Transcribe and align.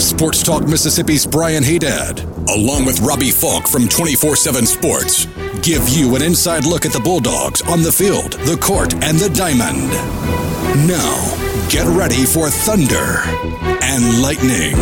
Sports 0.00 0.42
Talk 0.42 0.66
Mississippi's 0.66 1.26
Brian 1.26 1.62
Haydad, 1.62 2.24
along 2.48 2.86
with 2.86 3.00
Robbie 3.00 3.30
Falk 3.30 3.68
from 3.68 3.86
24 3.86 4.34
7 4.34 4.64
Sports, 4.64 5.26
give 5.60 5.86
you 5.90 6.16
an 6.16 6.22
inside 6.22 6.64
look 6.64 6.86
at 6.86 6.92
the 6.92 7.00
Bulldogs 7.00 7.60
on 7.62 7.82
the 7.82 7.92
field, 7.92 8.32
the 8.32 8.56
court, 8.56 8.94
and 9.04 9.18
the 9.18 9.28
diamond. 9.28 9.90
Now, 10.88 11.68
get 11.68 11.86
ready 11.86 12.24
for 12.24 12.48
Thunder 12.48 13.20
and 13.82 14.22
Lightning. 14.22 14.74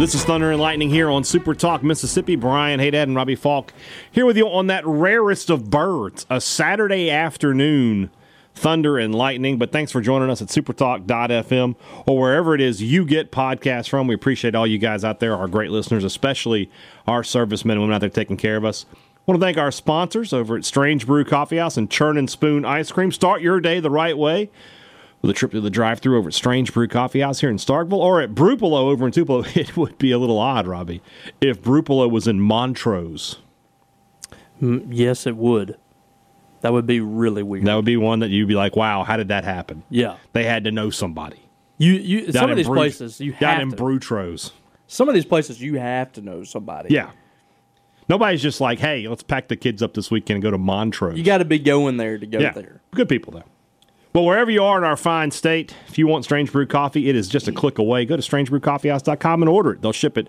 This 0.00 0.14
is 0.16 0.24
Thunder 0.24 0.50
and 0.50 0.60
Lightning 0.60 0.90
here 0.90 1.10
on 1.10 1.22
Super 1.22 1.54
Talk 1.54 1.84
Mississippi. 1.84 2.34
Brian 2.34 2.80
Haydad 2.80 3.04
and 3.04 3.14
Robbie 3.14 3.36
Falk 3.36 3.72
here 4.10 4.26
with 4.26 4.36
you 4.36 4.48
on 4.48 4.66
that 4.66 4.84
rarest 4.84 5.48
of 5.48 5.70
birds, 5.70 6.26
a 6.28 6.40
Saturday 6.40 7.08
afternoon 7.08 8.10
Thunder 8.54 8.98
and 8.98 9.14
Lightning. 9.14 9.58
But 9.58 9.72
thanks 9.72 9.92
for 9.92 10.00
joining 10.00 10.30
us 10.30 10.42
at 10.42 10.48
supertalk.fm 10.48 11.76
or 12.06 12.18
wherever 12.18 12.54
it 12.54 12.60
is 12.60 12.82
you 12.82 13.04
get 13.04 13.32
podcasts 13.32 13.88
from. 13.88 14.06
We 14.06 14.14
appreciate 14.14 14.54
all 14.54 14.66
you 14.66 14.78
guys 14.78 15.04
out 15.04 15.20
there, 15.20 15.34
our 15.36 15.48
great 15.48 15.70
listeners, 15.70 16.04
especially 16.04 16.70
our 17.06 17.22
servicemen 17.22 17.76
and 17.76 17.82
women 17.82 17.94
out 17.94 18.00
there 18.00 18.10
taking 18.10 18.36
care 18.36 18.56
of 18.56 18.64
us. 18.64 18.86
I 18.92 19.22
want 19.26 19.40
to 19.40 19.44
thank 19.46 19.58
our 19.58 19.70
sponsors 19.70 20.32
over 20.32 20.56
at 20.56 20.64
Strange 20.64 21.06
Brew 21.06 21.24
Coffee 21.24 21.58
House 21.58 21.76
and 21.76 21.90
Churn 21.90 22.16
and 22.16 22.28
Spoon 22.28 22.64
Ice 22.64 22.90
Cream. 22.90 23.12
Start 23.12 23.42
your 23.42 23.60
day 23.60 23.78
the 23.78 23.90
right 23.90 24.16
way 24.16 24.50
with 25.22 25.30
a 25.30 25.34
trip 25.34 25.52
to 25.52 25.60
the 25.60 25.70
drive-through 25.70 26.18
over 26.18 26.28
at 26.28 26.34
Strange 26.34 26.72
Brew 26.72 26.88
Coffee 26.88 27.20
House 27.20 27.40
here 27.40 27.50
in 27.50 27.58
Starkville 27.58 27.92
or 27.98 28.20
at 28.20 28.34
Brupolo 28.34 28.90
over 28.90 29.06
in 29.06 29.12
Tupelo. 29.12 29.44
It 29.54 29.76
would 29.76 29.98
be 29.98 30.10
a 30.10 30.18
little 30.18 30.38
odd, 30.38 30.66
Robbie, 30.66 31.02
if 31.40 31.60
Brupolo 31.62 32.10
was 32.10 32.26
in 32.26 32.40
Montrose. 32.40 33.36
Mm, 34.60 34.86
yes, 34.90 35.26
it 35.26 35.36
would. 35.36 35.76
That 36.62 36.72
would 36.72 36.86
be 36.86 37.00
really 37.00 37.42
weird. 37.42 37.64
That 37.64 37.74
would 37.74 37.84
be 37.84 37.96
one 37.96 38.18
that 38.20 38.28
you'd 38.30 38.48
be 38.48 38.54
like, 38.54 38.76
"Wow, 38.76 39.02
how 39.04 39.16
did 39.16 39.28
that 39.28 39.44
happen?" 39.44 39.82
yeah, 39.90 40.16
They 40.32 40.44
had 40.44 40.64
to 40.64 40.70
know 40.70 40.90
somebody. 40.90 41.40
you 41.78 41.92
you 41.92 42.20
Down 42.26 42.32
some 42.32 42.50
of 42.50 42.56
these 42.56 42.66
Bru- 42.66 42.76
places 42.76 43.20
you 43.20 43.32
down 43.32 43.52
have 43.54 43.62
in 43.62 43.70
to. 43.70 43.76
Brutros. 43.76 44.52
some 44.86 45.08
of 45.08 45.14
these 45.14 45.24
places 45.24 45.60
you 45.62 45.78
have 45.78 46.12
to 46.12 46.20
know 46.20 46.44
somebody. 46.44 46.92
Yeah. 46.94 47.10
Nobody's 48.08 48.42
just 48.42 48.60
like, 48.60 48.78
"Hey, 48.80 49.06
let's 49.08 49.22
pack 49.22 49.48
the 49.48 49.56
kids 49.56 49.82
up 49.82 49.94
this 49.94 50.10
weekend 50.10 50.36
and 50.36 50.42
go 50.42 50.50
to 50.50 50.58
Montrose." 50.58 51.16
you 51.16 51.24
got 51.24 51.38
to 51.38 51.44
be 51.44 51.58
going 51.58 51.96
there 51.96 52.18
to 52.18 52.26
go 52.26 52.38
yeah, 52.40 52.52
there. 52.52 52.80
good 52.92 53.08
people 53.08 53.32
though. 53.32 53.44
Well, 54.12 54.24
wherever 54.24 54.50
you 54.50 54.64
are 54.64 54.76
in 54.76 54.82
our 54.84 54.96
fine 54.96 55.30
state, 55.30 55.72
if 55.86 55.96
you 55.96 56.08
want 56.08 56.24
Strange 56.24 56.50
Brew 56.50 56.66
Coffee, 56.66 57.08
it 57.08 57.14
is 57.14 57.28
just 57.28 57.46
a 57.46 57.52
click 57.52 57.78
away. 57.78 58.04
Go 58.04 58.16
to 58.16 58.22
strangebrewcoffeehouse.com 58.22 59.42
and 59.42 59.48
order 59.48 59.70
it. 59.72 59.82
They'll 59.82 59.92
ship 59.92 60.18
it 60.18 60.28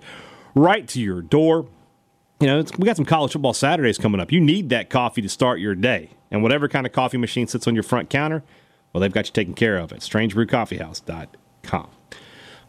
right 0.54 0.88
to 0.90 1.02
your 1.02 1.24
door. 1.24 1.66
You 2.40 2.46
know, 2.48 2.60
it's, 2.60 2.72
we 2.78 2.86
got 2.86 2.96
some 2.96 3.06
college 3.06 3.32
football 3.34 3.54
Saturdays 3.54 3.98
coming 3.98 4.22
up. 4.22 4.32
You 4.32 4.40
need 4.40 4.70
that 4.70 4.92
coffee 4.92 5.24
to 5.24 5.30
start 5.30 5.60
your 5.60 5.74
day. 5.74 6.12
And 6.32 6.42
whatever 6.42 6.68
kind 6.68 6.86
of 6.86 6.94
coffee 6.94 7.18
machine 7.18 7.48
sits 7.48 7.68
on 7.68 7.76
your 7.76 7.84
front 7.84 8.10
counter, 8.10 8.44
well, 8.94 9.02
they've 9.02 9.12
got 9.12 9.28
you 9.28 9.34
taken 9.34 9.54
care 9.54 9.78
of 9.78 9.92
at 9.92 10.00
strangebrewcoffeehouse.com. 10.00 11.90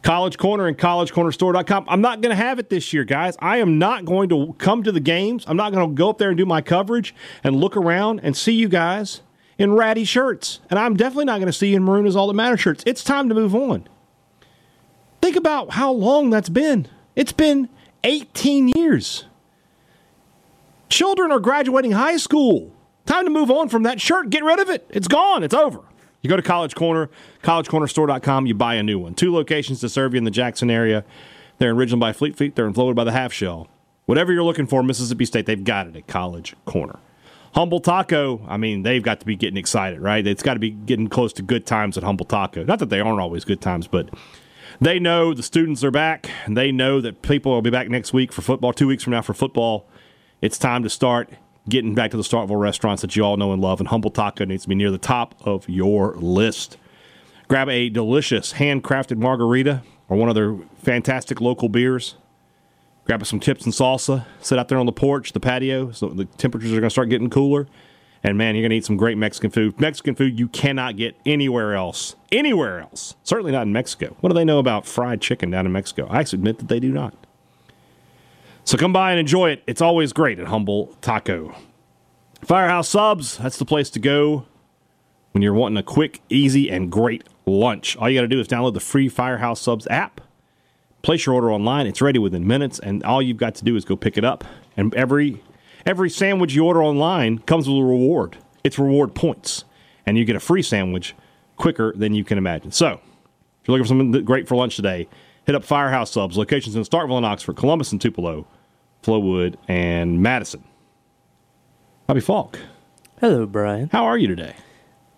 College 0.02 0.36
Corner 0.36 0.66
and 0.66 0.76
collegecornerstore.com. 0.76 1.84
I'm 1.88 2.00
not 2.00 2.20
going 2.20 2.36
to 2.36 2.42
have 2.42 2.58
it 2.58 2.70
this 2.70 2.92
year, 2.92 3.04
guys. 3.04 3.36
I 3.38 3.58
am 3.58 3.78
not 3.78 4.04
going 4.04 4.28
to 4.30 4.54
come 4.58 4.82
to 4.82 4.90
the 4.90 5.00
games. 5.00 5.44
I'm 5.46 5.56
not 5.56 5.72
going 5.72 5.88
to 5.88 5.94
go 5.94 6.10
up 6.10 6.18
there 6.18 6.28
and 6.28 6.36
do 6.36 6.44
my 6.44 6.60
coverage 6.60 7.14
and 7.44 7.56
look 7.56 7.76
around 7.76 8.20
and 8.24 8.36
see 8.36 8.52
you 8.52 8.68
guys 8.68 9.22
in 9.58 9.74
ratty 9.74 10.04
shirts. 10.04 10.58
And 10.70 10.78
I'm 10.78 10.96
definitely 10.96 11.26
not 11.26 11.38
going 11.38 11.46
to 11.46 11.52
see 11.52 11.68
you 11.68 11.76
in 11.76 11.84
maroon 11.84 12.06
is 12.06 12.16
all 12.16 12.26
that 12.26 12.34
matters 12.34 12.60
shirts. 12.60 12.82
It's 12.84 13.04
time 13.04 13.28
to 13.28 13.34
move 13.34 13.54
on. 13.54 13.88
Think 15.20 15.36
about 15.36 15.70
how 15.70 15.92
long 15.92 16.30
that's 16.30 16.48
been. 16.48 16.88
It's 17.14 17.32
been 17.32 17.68
18 18.02 18.68
years. 18.68 19.26
Children 20.88 21.30
are 21.30 21.38
graduating 21.38 21.92
high 21.92 22.16
school. 22.16 22.72
Time 23.06 23.24
to 23.24 23.30
move 23.30 23.50
on 23.50 23.68
from 23.68 23.82
that 23.82 24.00
shirt. 24.00 24.30
Get 24.30 24.44
rid 24.44 24.60
of 24.60 24.68
it. 24.68 24.86
It's 24.90 25.08
gone. 25.08 25.42
It's 25.42 25.54
over. 25.54 25.80
You 26.22 26.30
go 26.30 26.36
to 26.36 26.42
College 26.42 26.76
Corner, 26.76 27.10
collegecornerstore.com, 27.42 28.46
you 28.46 28.54
buy 28.54 28.76
a 28.76 28.82
new 28.82 28.98
one. 29.00 29.14
Two 29.14 29.34
locations 29.34 29.80
to 29.80 29.88
serve 29.88 30.14
you 30.14 30.18
in 30.18 30.24
the 30.24 30.30
Jackson 30.30 30.70
area. 30.70 31.04
They're 31.58 31.70
in 31.70 31.76
Ridgeland 31.76 31.98
by 31.98 32.12
Fleet 32.12 32.36
Feet, 32.36 32.54
they're 32.54 32.66
in 32.66 32.74
Flowwood 32.74 32.94
by 32.94 33.04
the 33.04 33.12
Half 33.12 33.32
Shell. 33.32 33.68
Whatever 34.06 34.32
you're 34.32 34.44
looking 34.44 34.66
for, 34.66 34.82
Mississippi 34.84 35.24
State, 35.24 35.46
they've 35.46 35.62
got 35.62 35.88
it 35.88 35.96
at 35.96 36.06
College 36.06 36.54
Corner. 36.64 37.00
Humble 37.54 37.80
Taco, 37.80 38.40
I 38.48 38.56
mean, 38.56 38.82
they've 38.82 39.02
got 39.02 39.20
to 39.20 39.26
be 39.26 39.36
getting 39.36 39.56
excited, 39.56 40.00
right? 40.00 40.26
It's 40.26 40.42
got 40.42 40.54
to 40.54 40.60
be 40.60 40.70
getting 40.70 41.08
close 41.08 41.32
to 41.34 41.42
good 41.42 41.66
times 41.66 41.98
at 41.98 42.04
Humble 42.04 42.24
Taco. 42.24 42.64
Not 42.64 42.78
that 42.78 42.88
they 42.88 43.00
aren't 43.00 43.20
always 43.20 43.44
good 43.44 43.60
times, 43.60 43.86
but 43.88 44.08
they 44.80 44.98
know 44.98 45.34
the 45.34 45.42
students 45.42 45.84
are 45.84 45.90
back, 45.90 46.30
they 46.48 46.70
know 46.72 47.00
that 47.00 47.22
people 47.22 47.52
will 47.52 47.62
be 47.62 47.70
back 47.70 47.88
next 47.88 48.12
week 48.12 48.32
for 48.32 48.42
football, 48.42 48.72
two 48.72 48.86
weeks 48.86 49.02
from 49.02 49.10
now 49.10 49.22
for 49.22 49.34
football. 49.34 49.88
It's 50.40 50.56
time 50.56 50.82
to 50.82 50.88
start 50.88 51.30
getting 51.68 51.94
back 51.94 52.10
to 52.10 52.16
the 52.16 52.22
Starkville 52.22 52.60
restaurants 52.60 53.02
that 53.02 53.14
you 53.16 53.24
all 53.24 53.36
know 53.36 53.52
and 53.52 53.62
love, 53.62 53.80
and 53.80 53.88
Humble 53.88 54.10
Taco 54.10 54.44
needs 54.44 54.64
to 54.64 54.68
be 54.68 54.74
near 54.74 54.90
the 54.90 54.98
top 54.98 55.34
of 55.46 55.68
your 55.68 56.14
list. 56.16 56.76
Grab 57.48 57.68
a 57.68 57.88
delicious 57.88 58.54
handcrafted 58.54 59.18
margarita 59.18 59.82
or 60.08 60.16
one 60.16 60.28
of 60.28 60.34
their 60.34 60.56
fantastic 60.82 61.40
local 61.40 61.68
beers. 61.68 62.16
Grab 63.04 63.24
some 63.26 63.40
chips 63.40 63.64
and 63.64 63.74
salsa. 63.74 64.24
Sit 64.40 64.58
out 64.58 64.68
there 64.68 64.78
on 64.78 64.86
the 64.86 64.92
porch, 64.92 65.32
the 65.32 65.40
patio. 65.40 65.90
So 65.90 66.08
the 66.08 66.24
temperatures 66.24 66.70
are 66.70 66.76
going 66.76 66.84
to 66.84 66.90
start 66.90 67.08
getting 67.08 67.30
cooler. 67.30 67.66
And 68.24 68.38
man, 68.38 68.54
you're 68.54 68.62
going 68.62 68.70
to 68.70 68.76
eat 68.76 68.84
some 68.84 68.96
great 68.96 69.18
Mexican 69.18 69.50
food. 69.50 69.80
Mexican 69.80 70.14
food 70.14 70.38
you 70.38 70.46
cannot 70.48 70.96
get 70.96 71.16
anywhere 71.26 71.74
else. 71.74 72.14
Anywhere 72.30 72.80
else. 72.80 73.16
Certainly 73.24 73.52
not 73.52 73.62
in 73.62 73.72
Mexico. 73.72 74.16
What 74.20 74.30
do 74.30 74.34
they 74.34 74.44
know 74.44 74.60
about 74.60 74.86
fried 74.86 75.20
chicken 75.20 75.50
down 75.50 75.66
in 75.66 75.72
Mexico? 75.72 76.06
I 76.08 76.20
admit 76.20 76.58
that 76.58 76.68
they 76.68 76.78
do 76.78 76.90
not. 76.92 77.14
So 78.64 78.78
come 78.78 78.92
by 78.92 79.10
and 79.10 79.20
enjoy 79.20 79.50
it. 79.50 79.62
It's 79.66 79.80
always 79.80 80.12
great 80.12 80.38
at 80.38 80.46
Humble 80.46 80.96
Taco. 81.00 81.54
Firehouse 82.44 82.88
Subs, 82.88 83.38
that's 83.38 83.58
the 83.58 83.64
place 83.64 83.90
to 83.90 83.98
go 83.98 84.46
when 85.32 85.42
you're 85.42 85.54
wanting 85.54 85.78
a 85.78 85.82
quick, 85.82 86.20
easy, 86.28 86.70
and 86.70 86.90
great 86.90 87.24
lunch. 87.46 87.96
All 87.96 88.08
you 88.08 88.18
got 88.18 88.22
to 88.22 88.28
do 88.28 88.40
is 88.40 88.48
download 88.48 88.74
the 88.74 88.80
free 88.80 89.08
Firehouse 89.08 89.60
Subs 89.60 89.86
app, 89.88 90.20
place 91.02 91.26
your 91.26 91.34
order 91.34 91.52
online. 91.52 91.86
It's 91.86 92.00
ready 92.00 92.18
within 92.18 92.46
minutes, 92.46 92.78
and 92.78 93.02
all 93.04 93.20
you've 93.20 93.36
got 93.36 93.54
to 93.56 93.64
do 93.64 93.76
is 93.76 93.84
go 93.84 93.96
pick 93.96 94.16
it 94.16 94.24
up. 94.24 94.44
And 94.76 94.94
every 94.94 95.42
every 95.84 96.10
sandwich 96.10 96.54
you 96.54 96.64
order 96.64 96.82
online 96.82 97.38
comes 97.40 97.68
with 97.68 97.78
a 97.78 97.84
reward. 97.84 98.38
It's 98.62 98.78
reward 98.78 99.14
points, 99.14 99.64
and 100.06 100.16
you 100.16 100.24
get 100.24 100.36
a 100.36 100.40
free 100.40 100.62
sandwich 100.62 101.14
quicker 101.56 101.92
than 101.96 102.14
you 102.14 102.24
can 102.24 102.38
imagine. 102.38 102.70
So, 102.70 102.92
if 102.92 103.68
you're 103.68 103.76
looking 103.76 103.84
for 103.84 103.88
something 103.88 104.24
great 104.24 104.48
for 104.48 104.54
lunch 104.54 104.76
today, 104.76 105.08
hit 105.46 105.54
up 105.54 105.64
Firehouse 105.64 106.10
Subs. 106.12 106.36
Locations 106.36 106.76
in 106.76 106.82
Starkville 106.82 107.16
and 107.16 107.26
Oxford, 107.26 107.56
Columbus 107.56 107.92
and 107.92 108.00
Tupelo, 108.00 108.46
Flowwood 109.02 109.56
and 109.68 110.22
Madison. 110.22 110.64
Bobby 112.06 112.20
Falk, 112.20 112.58
Hello, 113.20 113.46
Brian. 113.46 113.88
how 113.92 114.04
are 114.04 114.18
you 114.18 114.26
today? 114.28 114.54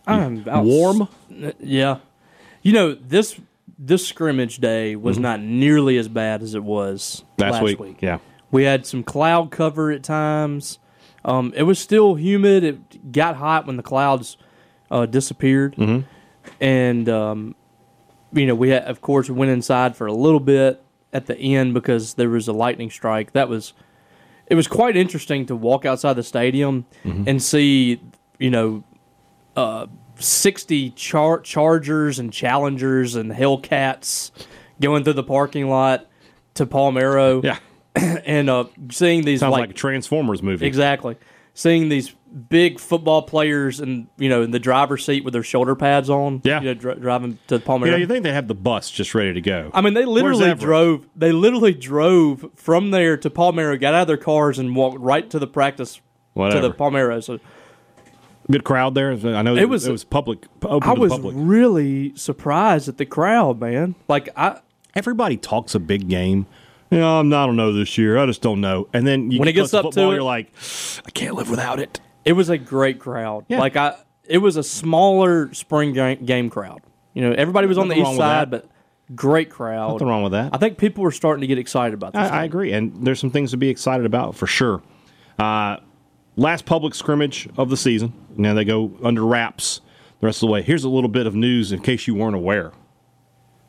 I'm 0.07 0.47
out 0.49 0.65
Warm? 0.65 1.09
Yeah, 1.59 1.99
you 2.63 2.73
know 2.73 2.95
this 2.95 3.41
this 3.79 4.07
scrimmage 4.07 4.59
day 4.59 4.95
was 4.95 5.19
not 5.19 5.41
nearly 5.41 5.97
as 5.97 6.09
bad 6.09 6.43
as 6.43 6.55
it 6.55 6.63
was 6.63 7.25
Mm-hmm. 7.39 7.43
Last, 7.43 7.53
last, 7.55 7.63
week. 7.63 7.81
week. 7.81 8.03
Yeah. 8.03 8.19
We 8.51 8.63
had 8.65 8.87
some 8.87 9.03
cloud 9.03 9.51
cover 9.51 9.91
at 9.91 10.05
times. 10.05 10.79
Um, 11.25 11.53
it 11.57 11.65
was 11.65 11.79
still 11.81 12.15
humid. 12.15 12.63
It 12.63 13.11
got 13.13 13.35
hot 13.37 13.67
when 13.67 13.77
the 13.77 13.83
clouds 13.83 14.37
uh, 14.91 15.07
disappeared, 15.07 15.75
Mm-hmm. 15.77 16.07
and 16.61 17.09
um, 17.09 17.55
you 18.35 18.47
know 18.47 18.55
we 18.55 18.71
had, 18.71 18.85
of 18.85 19.01
course 19.01 19.29
went 19.31 19.51
inside 19.51 19.97
for 19.97 20.07
a 20.07 20.13
little 20.13 20.41
bit 20.41 20.83
at 21.13 21.27
the 21.27 21.37
end 21.39 21.75
because 21.75 22.15
there 22.15 22.29
was 22.29 22.49
a 22.49 22.53
lightning 22.53 22.91
strike. 22.91 23.33
That 23.33 23.49
was 23.49 23.73
it 24.47 24.55
was 24.57 24.67
quite 24.69 24.97
interesting 24.97 25.47
to 25.47 25.57
walk 25.57 25.85
outside 25.87 26.15
the 26.15 26.23
stadium 26.23 26.85
Mm-hmm. 27.05 27.29
and 27.29 27.43
see 27.43 28.01
you 28.39 28.51
know 28.51 28.85
uh, 29.57 29.87
sixty 30.19 30.91
char- 30.91 31.41
Chargers 31.41 32.19
and 32.19 32.33
Challengers 32.33 33.15
and 33.15 33.31
Hellcats 33.33 34.31
going 34.81 35.05
through 35.05 35.13
the 35.15 35.23
parking 35.23 35.69
lot 35.69 36.07
to 36.55 36.67
Palmeiro 36.67 37.43
Yeah. 37.45 37.59
and 38.27 38.51
uh, 38.51 38.65
seeing 38.91 39.25
these 39.25 39.41
Sounds 39.41 39.53
like, 39.53 39.61
like, 39.63 39.71
a 39.71 39.75
Transformers 39.75 40.43
movie. 40.43 40.67
exactly 40.67 41.17
seeing 41.55 41.89
these 41.89 42.13
big 42.49 42.81
football 42.81 43.23
players 43.23 43.79
and 43.79 44.09
you 44.19 44.29
know 44.29 44.43
in 44.43 44.51
the 44.51 44.59
driver's 44.59 45.05
seat 45.05 45.25
with 45.25 45.33
their 45.33 45.43
shoulder 45.45 45.75
pads 45.77 46.11
on 46.11 46.41
Yeah. 46.45 46.61
you 46.61 46.67
know, 46.67 46.75
dri- 46.75 46.95
driving 46.97 47.39
to 47.47 47.59
Palmeiro 47.61 47.85
You 47.87 47.91
know, 47.93 47.97
you 47.99 48.07
think 48.07 48.25
they 48.25 48.33
have 48.33 48.49
the 48.49 48.55
bus 48.57 48.91
just 48.91 49.15
ready 49.15 49.33
to 49.35 49.41
go. 49.41 49.71
I 49.73 49.81
mean, 49.81 49.95
they 49.95 50.05
literally 50.05 50.53
drove. 50.55 51.07
They 51.15 51.31
literally 51.33 51.75
drove 51.75 52.45
from 52.57 52.91
there 52.91 53.17
to 53.19 53.31
Palmeiro, 53.31 53.81
got 53.81 53.95
out 53.95 54.03
of 54.03 54.07
their 54.09 54.17
cars, 54.17 54.59
and 54.59 54.75
walked 54.75 54.99
right 55.01 55.29
to 55.31 55.39
the 55.39 55.47
practice 55.47 56.01
Whatever. 56.33 56.63
to 56.63 56.69
the 56.69 56.75
Palmeiro. 56.75 57.23
So 57.23 57.39
Good 58.51 58.65
crowd 58.65 58.95
there. 58.95 59.13
I 59.13 59.41
know 59.43 59.57
It 59.57 59.69
was- 59.71 59.87
it 59.87 59.93
was 59.93 60.05
public 60.05 60.47
I 60.69 60.75
was 60.95 61.13
public. 61.13 61.35
really 61.39 62.13
surprised 62.15 62.89
at 62.89 62.99
the 62.99 63.07
crowd, 63.07 63.61
man. 63.61 63.95
Like 64.09 64.29
I, 64.37 64.59
Everybody 64.95 65.37
talks 65.37 65.75
a 65.75 65.81
big 65.81 66.09
game. 66.09 66.47
Yeah, 66.91 67.07
I'm 67.07 67.29
not, 67.29 67.45
I 67.45 67.47
don't 67.47 67.57
know 67.57 67.73
this 67.73 67.97
year. 67.99 68.19
I 68.19 68.27
just 68.27 68.43
don't 68.43 68.61
know. 68.61 68.87
And 68.93 69.07
then 69.07 69.31
you 69.31 69.39
When 69.41 69.49
it 69.49 69.53
gets 69.55 69.73
up 69.75 69.91
to 69.93 70.01
it- 70.01 70.13
you're 70.15 70.23
like, 70.23 70.53
I 71.07 71.11
can't 71.11 71.35
live 71.35 71.49
without 71.51 71.81
it. 71.81 72.01
It 72.25 72.33
was 72.33 72.49
a 72.49 72.59
great 72.59 72.99
crowd. 72.99 73.45
Yeah. 73.49 73.61
Like 73.61 73.77
I, 73.77 73.97
it 74.25 74.39
was 74.39 74.57
a 74.57 74.63
smaller 74.63 75.53
spring 75.55 75.93
ga- 75.93 76.17
game 76.17 76.51
crowd. 76.51 76.81
You 77.13 77.23
know, 77.23 77.33
everybody 77.33 77.67
was 77.67 77.79
on 77.79 77.89
the 77.89 77.97
east 77.97 78.17
side, 78.17 78.51
but 78.51 78.67
great 79.15 79.51
crowd. 79.51 79.93
Nothing 79.93 80.09
wrong 80.09 80.23
with 80.23 80.33
that. 80.33 80.55
I 80.55 80.59
think 80.59 80.79
people 80.79 81.05
were 81.05 81.13
starting 81.13 81.43
to 81.43 81.47
get 81.47 81.59
excited 81.59 81.95
about 81.95 82.13
this. 82.15 82.31
I, 82.31 82.41
I 82.41 82.45
agree, 82.45 82.73
and 82.73 83.07
there's 83.07 83.21
some 83.21 83.31
things 83.31 83.51
to 83.53 83.57
be 83.57 83.69
excited 83.69 84.07
about 84.07 84.35
for 84.35 84.47
sure. 84.47 84.83
Uh, 85.39 85.77
last 86.37 86.65
public 86.65 86.95
scrimmage 86.95 87.49
of 87.57 87.71
the 87.71 87.77
season. 87.77 88.13
Now 88.37 88.55
they 88.55 88.65
go 88.65 88.91
under 89.03 89.25
wraps 89.25 89.81
the 90.21 90.27
rest 90.27 90.39
of 90.43 90.49
the 90.49 90.53
way. 90.53 90.63
Here's 90.63 90.83
a 90.85 90.89
little 90.89 91.09
bit 91.11 91.27
of 91.27 91.35
news 91.37 91.71
in 91.71 91.83
case 91.83 92.07
you 92.09 92.15
weren't 92.15 92.37
aware. 92.37 92.73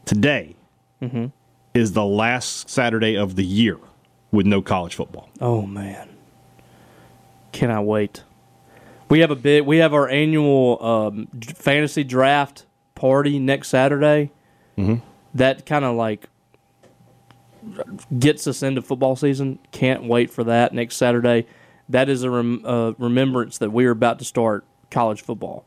Today 0.05 0.55
Mm-hmm. 1.01 1.25
is 1.73 1.91
the 1.91 2.05
last 2.05 2.69
Saturday 2.69 3.15
of 3.17 3.35
the 3.35 3.43
year 3.43 3.77
with 4.31 4.45
no 4.45 4.61
college 4.61 4.95
football. 4.95 5.29
Oh 5.41 5.63
man, 5.63 6.07
can 7.51 7.69
I 7.69 7.81
wait? 7.81 8.23
We 9.09 9.19
have 9.19 9.31
a 9.31 9.35
bit. 9.35 9.65
We 9.65 9.77
have 9.77 9.93
our 9.93 10.09
annual 10.09 10.83
um, 10.83 11.27
fantasy 11.55 12.03
draft 12.03 12.65
party 12.95 13.39
next 13.39 13.69
Saturday. 13.69 14.31
Mm-hmm. 14.77 15.05
That 15.35 15.65
kind 15.65 15.85
of 15.85 15.95
like 15.95 16.27
gets 18.17 18.47
us 18.47 18.63
into 18.63 18.81
football 18.81 19.15
season. 19.15 19.59
Can't 19.71 20.03
wait 20.03 20.29
for 20.29 20.43
that 20.45 20.73
next 20.73 20.95
Saturday. 20.95 21.45
That 21.89 22.09
is 22.09 22.23
a 22.23 22.29
rem- 22.29 22.63
uh, 22.65 22.91
remembrance 22.97 23.57
that 23.59 23.71
we 23.71 23.85
are 23.85 23.91
about 23.91 24.19
to 24.19 24.25
start 24.25 24.65
college 24.89 25.21
football. 25.21 25.65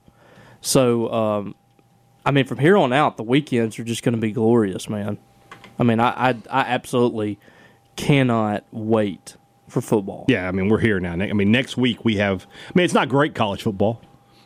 So, 0.61 1.13
um, 1.13 1.55
I 2.25 2.31
mean, 2.31 2.45
from 2.45 2.59
here 2.59 2.77
on 2.77 2.93
out, 2.93 3.17
the 3.17 3.23
weekends 3.23 3.79
are 3.79 3.85
just 3.85 4.03
going 4.03 4.15
to 4.15 4.21
be 4.21 4.33
glorious, 4.33 4.89
man. 4.89 5.19
I 5.79 5.85
mean, 5.85 6.01
I, 6.01 6.31
I 6.31 6.37
I 6.51 6.61
absolutely 6.63 7.39
cannot 7.95 8.65
wait 8.73 9.37
for 9.69 9.81
football. 9.81 10.25
Yeah, 10.29 10.49
I 10.49 10.53
mean 10.53 10.69
we're 10.69 10.81
here 10.81 11.01
now. 11.01 11.13
I 11.13 11.33
mean 11.33 11.51
next 11.53 11.77
week 11.77 12.05
we 12.05 12.17
have. 12.17 12.47
I 12.69 12.73
mean 12.75 12.85
it's 12.85 12.95
not 12.95 13.09
great 13.09 13.35
college 13.35 13.63
football. 13.63 14.01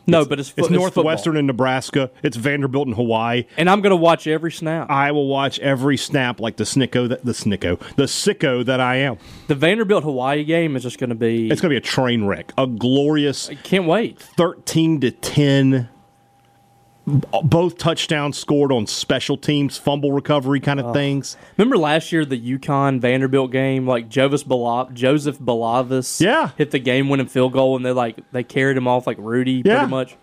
No, 0.05 0.25
but 0.25 0.37
it's, 0.37 0.49
fo- 0.49 0.63
It's 0.63 0.69
Northwestern 0.69 1.31
football. 1.31 1.39
in 1.39 1.45
Nebraska. 1.45 2.11
It's 2.23 2.35
Vanderbilt 2.35 2.89
in 2.89 2.93
Hawaii. 2.93 3.45
and 3.55 3.69
I'm 3.69 3.79
going 3.79 3.91
to 3.91 3.95
watch 3.95 4.27
every 4.27 4.51
snap. 4.51 4.89
I 4.91 5.13
will 5.13 5.27
watch 5.27 5.59
every 5.59 5.95
snap 5.95 6.41
like 6.41 6.57
the 6.57 6.65
snicko 6.65 7.07
that 7.07 7.23
the 7.23 7.31
snicko 7.31 7.79
the 7.95 8.03
sicko 8.03 8.65
that 8.65 8.81
I 8.81 8.97
am. 8.97 9.17
the 9.47 9.55
Vanderbilt 9.55 10.03
Hawaii 10.03 10.43
game 10.43 10.75
is 10.75 10.83
just 10.83 10.99
going 10.99 11.11
to 11.11 11.15
be. 11.15 11.49
It's 11.49 11.61
going 11.61 11.69
to 11.69 11.73
be 11.73 11.77
a 11.77 11.79
train 11.89 12.25
wreck. 12.25 12.51
A 12.57 12.67
glorious 12.67 13.49
I 13.49 13.55
can't 13.55 13.85
wait. 13.87 14.19
13 14.19 14.99
to 15.01 15.11
10 15.11 15.87
both 17.05 17.77
touchdowns 17.77 18.37
scored 18.37 18.71
on 18.71 18.87
special 18.87 19.35
teams 19.37 19.77
fumble 19.77 20.11
recovery 20.13 20.59
kind 20.61 20.79
of 20.79 20.93
things 20.93 21.35
Remember 21.57 21.77
last 21.77 22.11
year 22.13 22.23
the 22.23 22.39
UConn 22.57 22.99
Vanderbilt 23.01 23.51
game? 23.51 23.85
Like 23.85 24.09
Jovis 24.09 24.45
Bala- 24.45 24.89
Joseph 24.93 25.37
Bulovas, 25.39 26.21
Yeah. 26.21 26.51
hit 26.57 26.71
the 26.71 26.79
game-winning 26.79 27.27
field 27.27 27.51
goal, 27.53 27.75
and 27.75 27.85
they 27.85 27.91
like 27.91 28.19
they 28.31 28.43
carried 28.43 28.77
him 28.77 28.87
off 28.87 29.05
like 29.05 29.17
Rudy, 29.19 29.61
Yeah. 29.65 29.79
pretty 29.79 29.89
much. 29.91 30.15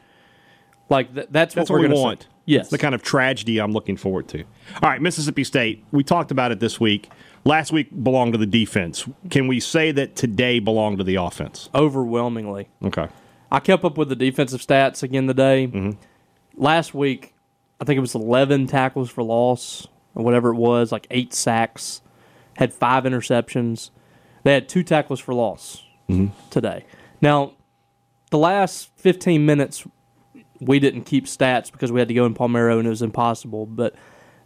Like 0.88 1.15
th- 1.15 1.27
that's 1.31 1.55
what 1.55 1.61
that's 1.62 1.71
we're 1.71 1.81
what 1.82 1.88
we 1.91 1.94
want 1.94 2.27
Yes, 2.47 2.69
the 2.71 2.79
kind 2.79 2.97
of 2.97 3.03
tragedy 3.03 3.59
i'm 3.59 3.71
looking 3.71 3.97
forward 3.97 4.27
to 4.29 4.41
all 4.82 4.91
right 4.91 5.00
mississippi 5.00 5.44
state 5.44 5.85
we 5.93 6.03
talked 6.03 6.32
about 6.32 6.50
it 6.50 6.59
this 6.59 6.81
week 6.81 7.09
last 7.44 7.71
week 7.71 7.91
belonged 8.03 8.32
to 8.32 8.38
the 8.38 8.47
defense 8.47 9.05
can 9.29 9.47
we 9.47 9.61
say 9.61 9.93
that 9.93 10.17
today 10.17 10.59
belonged 10.59 10.99
to 10.99 11.05
the 11.05 11.15
offense 11.15 11.69
overwhelmingly. 11.77 12.69
okay 12.85 13.06
I 13.53 13.61
kept 13.61 13.85
up 13.85 13.97
with 13.99 14.09
the 14.09 14.17
defensive 14.17 14.61
stats 14.61 15.03
again 15.05 15.27
today. 15.29 15.67
Mm-hmm. 15.67 15.91
Last 16.61 16.95
week, 16.95 17.35
I 17.81 17.85
think 17.85 17.97
it 17.97 18.01
was 18.01 18.15
11 18.15 18.67
tackles 18.67 19.11
for 19.11 19.23
loss 19.25 19.89
or 20.15 20.23
whatever 20.23 20.51
it 20.51 20.57
was, 20.57 20.93
like 20.93 21.07
eight 21.11 21.33
sacks, 21.33 22.03
had 22.57 22.73
five 22.75 23.05
interceptions. 23.05 23.91
They 24.45 24.53
had 24.53 24.69
two 24.69 24.83
tackles 24.83 25.21
for 25.21 25.35
loss 25.35 25.85
Mm-hmm. 26.09 26.27
today. 26.51 26.85
Now, 27.23 27.53
the 28.31 28.39
last 28.39 28.91
15 28.97 29.47
minutes, 29.47 29.87
we 30.61 30.81
didn't 30.81 31.05
keep 31.05 31.27
stats 31.27 31.71
because 31.71 31.93
we 31.93 32.01
had 32.01 32.09
to 32.09 32.15
go 32.15 32.27
in 32.27 32.35
Palmeiro 32.35 32.79
and 32.79 32.87
it 32.87 32.91
was 32.91 33.01
impossible. 33.03 33.65
But 33.65 33.95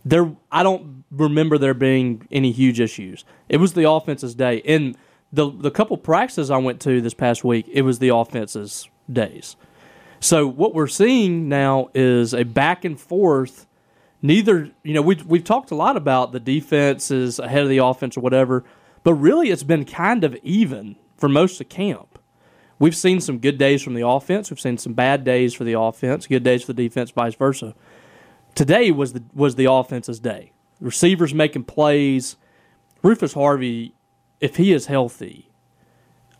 there, 0.04 0.30
I 0.52 0.62
don't 0.62 1.04
remember 1.10 1.56
there 1.56 1.72
being 1.74 2.28
any 2.30 2.52
huge 2.52 2.80
issues. 2.80 3.24
It 3.48 3.56
was 3.56 3.72
the 3.72 3.88
offense's 3.88 4.34
day. 4.34 4.60
And 4.66 4.96
the 5.32 5.50
the 5.50 5.70
couple 5.70 5.96
practices 5.96 6.50
I 6.50 6.58
went 6.58 6.80
to 6.82 7.00
this 7.00 7.14
past 7.14 7.42
week, 7.44 7.66
it 7.72 7.82
was 7.82 7.98
the 7.98 8.10
offense's 8.10 8.88
days. 9.10 9.56
So 10.24 10.46
what 10.46 10.72
we're 10.72 10.86
seeing 10.86 11.50
now 11.50 11.90
is 11.94 12.32
a 12.32 12.44
back 12.44 12.86
and 12.86 12.98
forth. 12.98 13.66
Neither, 14.22 14.70
you 14.82 14.94
know, 14.94 15.02
we 15.02 15.16
we've 15.16 15.44
talked 15.44 15.70
a 15.70 15.74
lot 15.74 15.98
about 15.98 16.32
the 16.32 16.40
defense 16.40 17.10
is 17.10 17.38
ahead 17.38 17.62
of 17.62 17.68
the 17.68 17.76
offense 17.76 18.16
or 18.16 18.22
whatever, 18.22 18.64
but 19.02 19.12
really 19.12 19.50
it's 19.50 19.64
been 19.64 19.84
kind 19.84 20.24
of 20.24 20.34
even 20.42 20.96
for 21.18 21.28
most 21.28 21.60
of 21.60 21.68
camp. 21.68 22.18
We've 22.78 22.96
seen 22.96 23.20
some 23.20 23.38
good 23.38 23.58
days 23.58 23.82
from 23.82 23.92
the 23.92 24.08
offense. 24.08 24.48
We've 24.48 24.58
seen 24.58 24.78
some 24.78 24.94
bad 24.94 25.24
days 25.24 25.52
for 25.52 25.64
the 25.64 25.78
offense, 25.78 26.26
good 26.26 26.42
days 26.42 26.64
for 26.64 26.72
the 26.72 26.88
defense, 26.88 27.10
vice 27.10 27.34
versa. 27.34 27.74
Today 28.54 28.90
was 28.92 29.12
the 29.12 29.22
was 29.34 29.56
the 29.56 29.70
offense's 29.70 30.20
day. 30.20 30.52
Receivers 30.80 31.34
making 31.34 31.64
plays. 31.64 32.36
Rufus 33.02 33.34
Harvey, 33.34 33.94
if 34.40 34.56
he 34.56 34.72
is 34.72 34.86
healthy, 34.86 35.50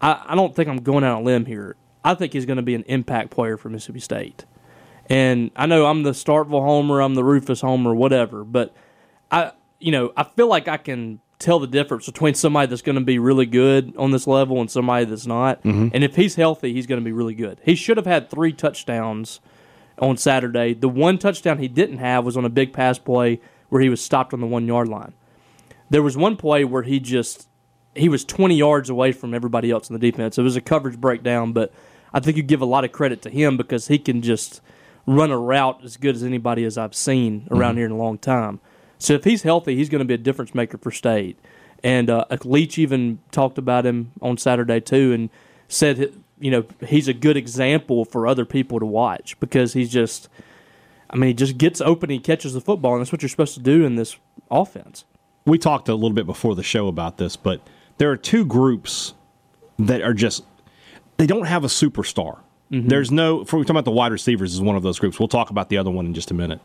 I, 0.00 0.24
I 0.28 0.34
don't 0.34 0.56
think 0.56 0.70
I'm 0.70 0.78
going 0.78 1.04
out 1.04 1.16
on 1.16 1.20
a 1.20 1.24
limb 1.26 1.44
here. 1.44 1.76
I 2.04 2.14
think 2.14 2.34
he's 2.34 2.46
going 2.46 2.58
to 2.58 2.62
be 2.62 2.74
an 2.74 2.84
impact 2.84 3.30
player 3.30 3.56
for 3.56 3.70
Mississippi 3.70 4.00
State. 4.00 4.44
And 5.10 5.50
I 5.56 5.66
know 5.66 5.86
I'm 5.86 6.02
the 6.02 6.12
Starkville 6.12 6.62
homer, 6.62 7.00
I'm 7.00 7.14
the 7.14 7.24
Rufus 7.24 7.60
homer, 7.60 7.94
whatever, 7.94 8.44
but 8.44 8.74
I 9.30 9.52
you 9.84 9.92
know, 9.92 10.12
I 10.16 10.24
feel 10.24 10.48
like 10.48 10.66
I 10.66 10.78
can 10.78 11.20
tell 11.38 11.58
the 11.58 11.66
difference 11.66 12.06
between 12.06 12.32
somebody 12.32 12.68
that's 12.68 12.80
going 12.80 12.94
to 12.94 13.04
be 13.04 13.18
really 13.18 13.44
good 13.44 13.94
on 13.98 14.12
this 14.12 14.26
level 14.26 14.62
and 14.62 14.70
somebody 14.70 15.04
that's 15.04 15.26
not. 15.26 15.62
Mm-hmm. 15.62 15.88
And 15.92 16.02
if 16.02 16.16
he's 16.16 16.36
healthy, 16.36 16.72
he's 16.72 16.86
going 16.86 17.00
to 17.00 17.04
be 17.04 17.12
really 17.12 17.34
good. 17.34 17.60
He 17.62 17.74
should 17.74 17.98
have 17.98 18.06
had 18.06 18.30
3 18.30 18.54
touchdowns 18.54 19.40
on 19.98 20.16
Saturday. 20.16 20.72
The 20.72 20.88
one 20.88 21.18
touchdown 21.18 21.58
he 21.58 21.68
didn't 21.68 21.98
have 21.98 22.24
was 22.24 22.38
on 22.38 22.46
a 22.46 22.48
big 22.48 22.72
pass 22.72 22.98
play 22.98 23.40
where 23.68 23.82
he 23.82 23.90
was 23.90 24.00
stopped 24.00 24.32
on 24.32 24.40
the 24.40 24.46
1-yard 24.46 24.88
line. 24.88 25.12
There 25.90 26.02
was 26.02 26.16
one 26.16 26.36
play 26.36 26.64
where 26.64 26.82
he 26.82 26.98
just 26.98 27.48
he 27.94 28.08
was 28.08 28.24
20 28.24 28.56
yards 28.56 28.88
away 28.88 29.12
from 29.12 29.34
everybody 29.34 29.70
else 29.70 29.90
in 29.90 29.92
the 29.92 30.10
defense. 30.10 30.38
It 30.38 30.42
was 30.42 30.56
a 30.56 30.62
coverage 30.62 30.98
breakdown, 30.98 31.52
but 31.52 31.74
I 32.14 32.20
think 32.20 32.36
you 32.36 32.44
give 32.44 32.62
a 32.62 32.66
lot 32.66 32.84
of 32.84 32.92
credit 32.92 33.20
to 33.22 33.30
him 33.30 33.56
because 33.56 33.88
he 33.88 33.98
can 33.98 34.22
just 34.22 34.62
run 35.04 35.30
a 35.30 35.38
route 35.38 35.80
as 35.84 35.96
good 35.96 36.14
as 36.14 36.22
anybody 36.22 36.64
as 36.64 36.78
I've 36.78 36.94
seen 36.94 37.48
around 37.50 37.76
here 37.76 37.84
in 37.84 37.92
a 37.92 37.96
long 37.96 38.16
time. 38.16 38.60
So 38.98 39.14
if 39.14 39.24
he's 39.24 39.42
healthy, 39.42 39.76
he's 39.76 39.88
going 39.88 39.98
to 39.98 40.06
be 40.06 40.14
a 40.14 40.18
difference 40.18 40.54
maker 40.54 40.78
for 40.78 40.90
State. 40.90 41.38
And 41.82 42.08
uh, 42.08 42.24
Leach 42.44 42.78
even 42.78 43.18
talked 43.32 43.58
about 43.58 43.84
him 43.84 44.12
on 44.22 44.38
Saturday 44.38 44.80
too, 44.80 45.12
and 45.12 45.28
said 45.68 46.14
you 46.38 46.50
know 46.50 46.64
he's 46.86 47.08
a 47.08 47.12
good 47.12 47.36
example 47.36 48.04
for 48.04 48.26
other 48.26 48.46
people 48.46 48.80
to 48.80 48.86
watch 48.86 49.38
because 49.40 49.74
he's 49.74 49.90
just, 49.90 50.28
I 51.10 51.16
mean, 51.16 51.28
he 51.28 51.34
just 51.34 51.58
gets 51.58 51.82
open, 51.82 52.08
he 52.08 52.18
catches 52.18 52.54
the 52.54 52.60
football, 52.60 52.94
and 52.94 53.02
that's 53.02 53.12
what 53.12 53.20
you're 53.20 53.28
supposed 53.28 53.54
to 53.54 53.60
do 53.60 53.84
in 53.84 53.96
this 53.96 54.16
offense. 54.50 55.04
we 55.44 55.58
talked 55.58 55.88
a 55.90 55.94
little 55.94 56.14
bit 56.14 56.26
before 56.26 56.54
the 56.54 56.62
show 56.62 56.88
about 56.88 57.18
this, 57.18 57.36
but 57.36 57.60
there 57.98 58.10
are 58.10 58.16
two 58.16 58.46
groups 58.46 59.12
that 59.78 60.00
are 60.00 60.14
just 60.14 60.44
they 61.16 61.26
don't 61.26 61.46
have 61.46 61.64
a 61.64 61.68
superstar. 61.68 62.38
There's 62.70 63.12
no 63.12 63.44
for 63.44 63.56
we're 63.56 63.62
talking 63.62 63.76
about 63.76 63.84
the 63.84 63.92
wide 63.92 64.10
receivers 64.10 64.52
is 64.52 64.60
one 64.60 64.74
of 64.74 64.82
those 64.82 64.98
groups. 64.98 65.20
We'll 65.20 65.28
talk 65.28 65.50
about 65.50 65.68
the 65.68 65.78
other 65.78 65.92
one 65.92 66.06
in 66.06 66.14
just 66.14 66.32
a 66.32 66.34
minute. 66.34 66.60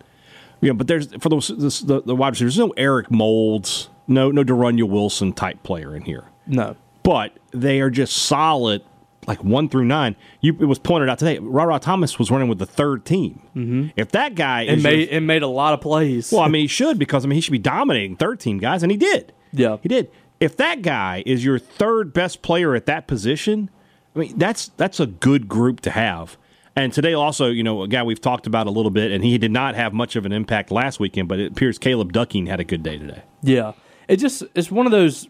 Yeah, 0.60 0.72
but 0.72 0.88
there's 0.88 1.14
for 1.20 1.30
those 1.30 1.50
this, 1.50 1.82
the, 1.82 2.02
the 2.02 2.16
wide 2.16 2.30
receivers. 2.30 2.56
There's 2.56 2.68
no 2.68 2.74
Eric 2.78 3.12
Moulds, 3.12 3.90
no 4.08 4.32
no 4.32 4.44
De'Runnya 4.44 4.90
Wilson 4.90 5.34
type 5.34 5.62
player 5.62 5.96
in 5.96 6.02
here. 6.02 6.24
No, 6.48 6.76
But 7.04 7.38
they 7.52 7.80
are 7.80 7.92
just 7.92 8.14
solid, 8.24 8.82
like 9.28 9.44
one 9.44 9.70
through 9.70 9.86
nine. 9.86 10.16
You 10.42 10.54
it 10.60 10.66
was 10.66 10.80
pointed 10.80 11.10
out 11.10 11.20
today. 11.20 11.38
Rara 11.38 11.78
Thomas 11.78 12.18
was 12.18 12.32
running 12.32 12.48
with 12.48 12.58
the 12.58 12.66
third 12.66 13.06
team. 13.06 13.44
Mm-hmm. 13.56 13.90
If 13.96 14.12
that 14.14 14.34
guy 14.34 14.64
and 14.64 14.80
is 14.80 14.84
your- 14.84 14.92
made 14.94 15.10
and 15.10 15.28
made 15.28 15.44
a 15.44 15.48
lot 15.48 15.76
of 15.76 15.82
plays. 15.82 16.32
well, 16.32 16.42
I 16.42 16.48
mean, 16.48 16.62
he 16.62 16.68
should 16.68 16.98
because 16.98 17.24
I 17.24 17.28
mean 17.28 17.36
he 17.36 17.42
should 17.42 17.52
be 17.52 17.60
dominating 17.60 18.16
third 18.16 18.40
team 18.40 18.58
guys, 18.58 18.82
and 18.82 18.92
he 18.92 18.98
did. 18.98 19.32
Yeah. 19.54 19.78
he 19.84 19.90
did. 19.90 20.10
If 20.40 20.58
that 20.58 20.82
guy 20.82 21.22
is 21.28 21.46
your 21.46 21.60
third 21.60 22.14
best 22.14 22.42
player 22.42 22.74
at 22.74 22.88
that 22.88 23.06
position, 23.06 23.70
I 24.20 24.24
mean 24.24 24.38
that's 24.38 24.70
that's 24.76 25.00
a 25.00 25.06
good 25.06 25.48
group 25.48 25.80
to 25.82 25.92
have. 25.92 26.38
And 26.76 26.94
today 26.94 27.14
also, 27.14 27.48
you 27.48 27.64
know, 27.64 27.84
a 27.84 27.88
guy 27.88 28.04
we've 28.04 28.22
talked 28.22 28.48
about 28.48 28.68
a 28.68 28.70
little 28.70 28.92
bit, 28.92 29.12
and 29.12 29.24
he 29.24 29.38
did 29.38 29.52
not 29.52 29.76
have 29.76 29.94
much 29.94 30.16
of 30.16 30.26
an 30.26 30.32
impact 30.32 30.72
last 30.72 31.00
weekend, 31.00 31.28
but 31.28 31.40
it 31.40 31.52
appears 31.52 31.78
Caleb 31.78 32.14
Ducking 32.14 32.46
had 32.46 32.60
a 32.60 32.64
good 32.64 32.84
day 32.84 32.98
today. 32.98 33.22
Yeah, 33.42 33.74
it 34.08 34.18
just 34.18 34.44
it's 34.56 34.70
one 34.70 34.86
of 34.86 34.92
those 34.92 35.28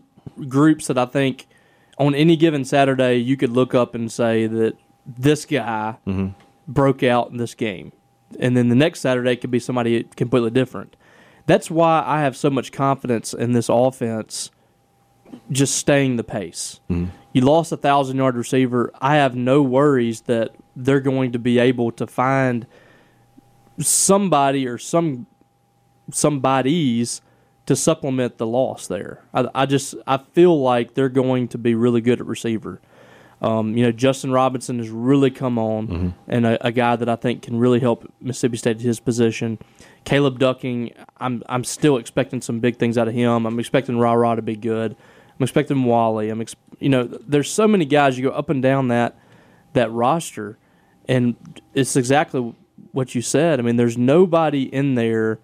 groups 0.48 0.88
that 0.88 0.98
I 0.98 1.06
think 1.06 1.48
on 1.98 2.16
any 2.16 2.36
given 2.36 2.66
Saturday 2.66 3.18
you 3.18 3.38
could 3.38 3.52
look 3.52 3.76
up 3.76 3.94
and 3.94 4.12
say 4.12 4.48
that 4.48 4.76
this 5.06 5.46
guy 5.46 5.98
mm-hmm. 6.08 6.30
broke 6.68 7.04
out 7.04 7.30
in 7.30 7.38
this 7.38 7.54
game, 7.54 7.92
and 8.40 8.58
then 8.58 8.70
the 8.70 8.76
next 8.76 9.02
Saturday 9.02 9.36
could 9.36 9.52
be 9.52 9.60
somebody 9.60 10.04
completely 10.16 10.52
different. 10.52 10.96
That's 11.46 11.70
why 11.70 12.04
I 12.06 12.22
have 12.22 12.36
so 12.36 12.50
much 12.50 12.72
confidence 12.72 13.34
in 13.34 13.54
this 13.54 13.70
offense 13.70 14.50
just 15.52 15.76
staying 15.76 16.16
the 16.18 16.24
pace. 16.24 16.80
You 17.34 17.42
lost 17.42 17.72
a 17.72 17.78
thousand 17.78 18.18
yard 18.18 18.36
receiver. 18.36 18.92
I 19.02 19.16
have 19.16 19.36
no 19.36 19.62
worries 19.62 20.22
that 20.22 20.56
they're 20.76 21.00
going 21.00 21.32
to 21.34 21.40
be 21.40 21.60
able 21.60 21.92
to 21.94 22.08
find 22.08 22.66
somebody 23.80 24.68
or 24.68 24.78
some 24.78 25.26
somebodies 26.12 27.22
to 27.68 27.76
supplement 27.76 28.38
the 28.40 28.48
loss 28.48 28.88
there. 28.88 29.24
I, 29.34 29.48
I 29.54 29.66
just 29.66 29.96
I 30.08 30.18
feel 30.18 30.60
like 30.60 30.96
they're 30.96 31.10
going 31.10 31.48
to 31.50 31.58
be 31.58 31.76
really 31.76 32.02
good 32.02 32.20
at 32.20 32.26
receiver. 32.26 32.82
Um, 33.42 33.78
you 33.78 33.86
know, 33.86 33.92
Justin 33.94 34.32
Robinson 34.32 34.80
has 34.80 34.90
really 34.90 35.32
come 35.32 35.58
on, 35.58 36.14
and 36.28 36.46
a, 36.46 36.68
a 36.68 36.72
guy 36.74 36.98
that 36.98 37.08
I 37.08 37.16
think 37.16 37.44
can 37.44 37.58
really 37.58 37.80
help 37.80 38.12
Mississippi 38.20 38.58
State 38.58 38.78
at 38.78 38.82
his 38.82 39.00
position. 39.00 39.60
Caleb 40.04 40.40
Ducking, 40.40 40.92
I'm 41.20 41.44
I'm 41.48 41.64
still 41.64 41.96
expecting 41.98 42.42
some 42.42 42.60
big 42.60 42.78
things 42.78 42.98
out 42.98 43.08
of 43.08 43.14
him. 43.14 43.46
I'm 43.46 43.58
expecting 43.60 43.98
Ra 43.98 44.12
Ra 44.14 44.36
to 44.36 44.42
be 44.42 44.58
good. 44.58 44.98
I'm 45.40 45.44
expecting 45.44 45.84
Wally. 45.86 46.30
I'm 46.30 46.42
ex- 46.42 46.56
you 46.80 46.90
know, 46.90 47.04
there's 47.04 47.50
so 47.52 47.68
many 47.68 47.86
guys 47.86 48.18
you 48.18 48.24
go 48.30 48.36
up 48.36 48.50
and 48.50 48.62
down 48.62 48.90
that 48.90 49.18
that 49.74 49.92
roster, 49.92 50.58
and 51.08 51.36
it's 51.74 51.96
exactly 51.96 52.54
what 52.92 53.14
you 53.16 53.22
said. 53.22 53.60
I 53.60 53.64
mean, 53.64 53.76
there's 53.78 53.98
nobody 53.98 54.64
in 54.64 54.96
there 54.96 55.40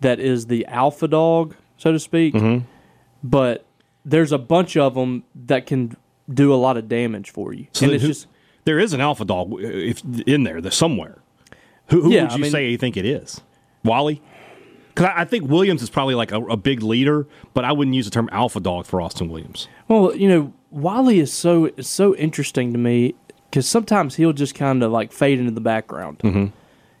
that 0.00 0.18
is 0.20 0.46
the 0.46 0.66
alpha 0.66 1.06
dog, 1.08 1.54
so 1.76 1.92
to 1.92 1.98
speak. 1.98 2.34
But 3.22 3.64
there's 4.04 4.32
a 4.32 4.38
bunch 4.38 4.76
of 4.76 4.94
them 4.94 5.24
that 5.46 5.66
can 5.66 5.96
do 6.32 6.52
a 6.54 6.56
lot 6.56 6.76
of 6.76 6.88
damage 6.88 7.30
for 7.30 7.52
you, 7.52 7.66
So 7.72 7.84
and 7.86 7.94
it's 7.94 8.02
who- 8.02 8.08
just 8.08 8.26
there 8.64 8.78
is 8.78 8.92
an 8.92 9.00
alpha 9.00 9.24
dog 9.24 9.52
uh, 9.52 9.56
if 9.58 10.02
in 10.26 10.44
there 10.44 10.60
there's 10.60 10.74
somewhere. 10.74 11.18
Who, 11.88 12.02
who 12.02 12.12
Yeah, 12.12 12.22
would 12.24 12.32
I 12.32 12.36
you 12.36 12.42
mean- 12.42 12.50
say 12.52 12.70
you 12.70 12.78
think 12.78 12.96
it 12.96 13.04
is? 13.06 13.40
Wally? 13.84 14.22
Because 15.00 15.14
I, 15.16 15.22
I 15.22 15.24
think 15.24 15.48
Williams 15.48 15.82
is 15.82 15.88
probably 15.88 16.14
like 16.14 16.30
a, 16.30 16.42
a 16.44 16.56
big 16.58 16.82
leader, 16.82 17.26
but 17.54 17.64
I 17.64 17.72
wouldn't 17.72 17.94
use 17.94 18.04
the 18.04 18.10
term 18.10 18.28
alpha 18.32 18.60
dog 18.60 18.84
for 18.84 19.00
Austin 19.00 19.30
Williams. 19.30 19.66
Well, 19.88 20.14
you 20.14 20.28
know, 20.28 20.52
Wally 20.70 21.20
is 21.20 21.32
so 21.32 21.70
is 21.78 21.88
so 21.88 22.14
interesting 22.16 22.72
to 22.74 22.78
me 22.78 23.14
because 23.50 23.66
sometimes 23.66 24.16
he'll 24.16 24.34
just 24.34 24.54
kind 24.54 24.82
of 24.82 24.92
like 24.92 25.10
fade 25.10 25.38
into 25.38 25.52
the 25.52 25.60
background, 25.62 26.18
mm-hmm. 26.18 26.46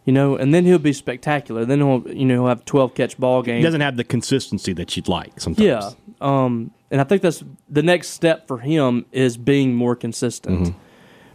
you 0.06 0.12
know, 0.14 0.34
and 0.34 0.54
then 0.54 0.64
he'll 0.64 0.78
be 0.78 0.94
spectacular. 0.94 1.66
Then 1.66 1.80
he'll 1.80 2.02
you 2.08 2.24
know 2.24 2.36
he'll 2.36 2.46
have 2.46 2.64
twelve 2.64 2.94
catch 2.94 3.18
ball 3.18 3.42
games. 3.42 3.56
He 3.56 3.58
game. 3.58 3.64
doesn't 3.64 3.80
have 3.82 3.98
the 3.98 4.04
consistency 4.04 4.72
that 4.72 4.96
you'd 4.96 5.06
like 5.06 5.38
sometimes. 5.38 5.66
Yeah, 5.66 5.90
um, 6.22 6.70
and 6.90 7.02
I 7.02 7.04
think 7.04 7.20
that's 7.20 7.44
the 7.68 7.82
next 7.82 8.08
step 8.08 8.48
for 8.48 8.58
him 8.58 9.04
is 9.12 9.36
being 9.36 9.74
more 9.74 9.94
consistent. 9.94 10.74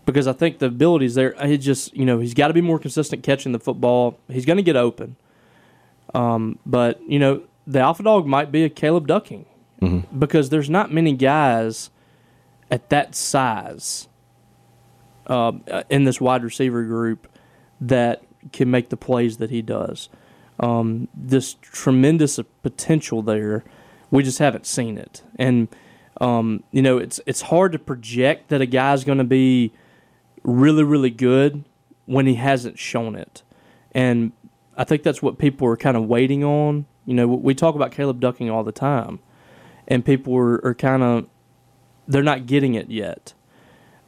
Because 0.05 0.27
I 0.27 0.33
think 0.33 0.59
the 0.59 0.67
abilities 0.67 1.15
there, 1.15 1.33
he 1.45 1.57
just 1.59 1.95
you 1.95 2.05
know 2.05 2.19
he's 2.19 2.33
got 2.33 2.47
to 2.47 2.55
be 2.55 2.61
more 2.61 2.79
consistent 2.79 3.21
catching 3.21 3.51
the 3.51 3.59
football. 3.59 4.19
He's 4.27 4.45
going 4.45 4.57
to 4.57 4.63
get 4.63 4.75
open, 4.75 5.15
um, 6.15 6.57
but 6.65 7.01
you 7.07 7.19
know 7.19 7.43
the 7.67 7.79
alpha 7.79 8.01
dog 8.01 8.25
might 8.25 8.51
be 8.51 8.63
a 8.63 8.69
Caleb 8.69 9.05
Ducking 9.05 9.45
because 10.17 10.49
there's 10.49 10.69
not 10.69 10.91
many 10.91 11.11
guys 11.13 11.89
at 12.71 12.89
that 12.89 13.13
size 13.13 14.07
uh, 15.27 15.51
in 15.89 16.05
this 16.05 16.21
wide 16.21 16.43
receiver 16.43 16.83
group 16.83 17.27
that 17.81 18.23
can 18.53 18.71
make 18.71 18.89
the 18.89 18.97
plays 18.97 19.37
that 19.37 19.49
he 19.49 19.61
does. 19.61 20.09
Um, 20.59 21.09
this 21.13 21.55
tremendous 21.61 22.39
potential 22.63 23.21
there, 23.21 23.65
we 24.09 24.23
just 24.23 24.39
haven't 24.39 24.65
seen 24.65 24.97
it, 24.97 25.21
and 25.35 25.67
um, 26.21 26.63
you 26.71 26.81
know 26.81 26.97
it's 26.97 27.19
it's 27.25 27.41
hard 27.41 27.73
to 27.73 27.79
project 27.79 28.47
that 28.49 28.61
a 28.61 28.65
guy's 28.65 29.03
going 29.03 29.17
to 29.17 29.25
be 29.25 29.73
really 30.43 30.83
really 30.83 31.09
good 31.09 31.65
when 32.05 32.25
he 32.25 32.35
hasn't 32.35 32.79
shown 32.79 33.15
it, 33.15 33.43
and 33.91 34.31
I 34.77 34.83
think 34.83 35.03
that's 35.03 35.21
what 35.21 35.37
people 35.37 35.67
are 35.67 35.77
kind 35.77 35.95
of 35.97 36.05
waiting 36.05 36.43
on. 36.43 36.85
You 37.05 37.13
know, 37.13 37.27
we 37.27 37.53
talk 37.55 37.75
about 37.75 37.91
Caleb 37.91 38.19
Ducking 38.19 38.49
all 38.49 38.63
the 38.63 38.71
time, 38.71 39.19
and 39.87 40.03
people 40.03 40.35
are, 40.35 40.65
are 40.65 40.73
kind 40.73 41.03
of 41.03 41.27
they're 42.07 42.23
not 42.23 42.45
getting 42.45 42.73
it 42.75 42.89
yet. 42.89 43.33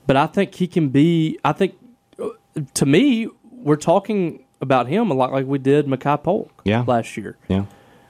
But 0.05 0.15
I 0.17 0.27
think 0.27 0.55
he 0.55 0.67
can 0.67 0.89
be. 0.89 1.39
I 1.43 1.51
think 1.53 1.75
uh, 2.21 2.29
to 2.75 2.85
me, 2.85 3.27
we're 3.51 3.75
talking 3.75 4.45
about 4.61 4.87
him 4.87 5.11
a 5.11 5.13
lot 5.13 5.31
like 5.31 5.45
we 5.45 5.59
did 5.59 5.85
Makai 5.85 6.21
Polk 6.23 6.61
Yeah. 6.65 6.83
last 6.87 7.15
year. 7.17 7.37
Yeah. 7.47 7.65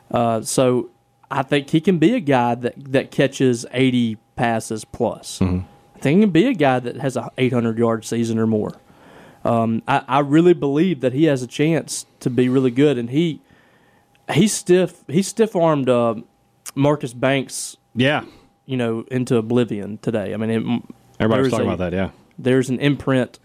Uh, 0.09 0.41
so 0.41 0.89
I 1.29 1.43
think 1.43 1.69
he 1.71 1.81
can 1.81 1.97
be 1.97 2.13
a 2.15 2.21
guy 2.21 2.55
that, 2.55 2.73
that 2.93 3.11
catches 3.11 3.65
80 3.73 4.17
passes 4.37 4.85
plus. 4.85 5.41
I 5.41 5.65
think 5.99 6.17
he 6.19 6.23
can 6.23 6.29
be 6.29 6.45
a 6.47 6.53
guy 6.53 6.79
that 6.79 6.95
has 6.97 7.17
a 7.17 7.29
800 7.37 7.77
yard 7.77 8.05
season 8.05 8.39
or 8.39 8.47
more. 8.47 8.71
Um, 9.47 9.81
I, 9.87 10.03
I 10.07 10.19
really 10.19 10.53
believe 10.53 11.01
that 11.01 11.13
he 11.13 11.25
has 11.25 11.41
a 11.41 11.47
chance 11.47 12.05
to 12.19 12.29
be 12.29 12.49
really 12.49 12.71
good, 12.71 12.97
and 12.97 13.09
he 13.09 13.41
he 14.33 14.47
stiff 14.47 15.03
he 15.07 15.21
stiff 15.21 15.55
armed 15.55 15.89
uh, 15.89 16.15
Marcus 16.75 17.13
Banks, 17.13 17.77
Yeah. 17.95 18.25
you 18.65 18.75
know, 18.77 19.05
into 19.09 19.37
oblivion 19.37 19.97
today. 19.99 20.33
I 20.33 20.37
mean, 20.37 20.49
it, 20.49 20.83
Everybody 21.19 21.43
was 21.43 21.51
talking 21.51 21.67
a- 21.69 21.73
about 21.73 21.91
that. 21.91 21.93
Yeah. 21.95 22.09
There's 22.37 22.69
an 22.69 22.79
imprint 22.79 23.39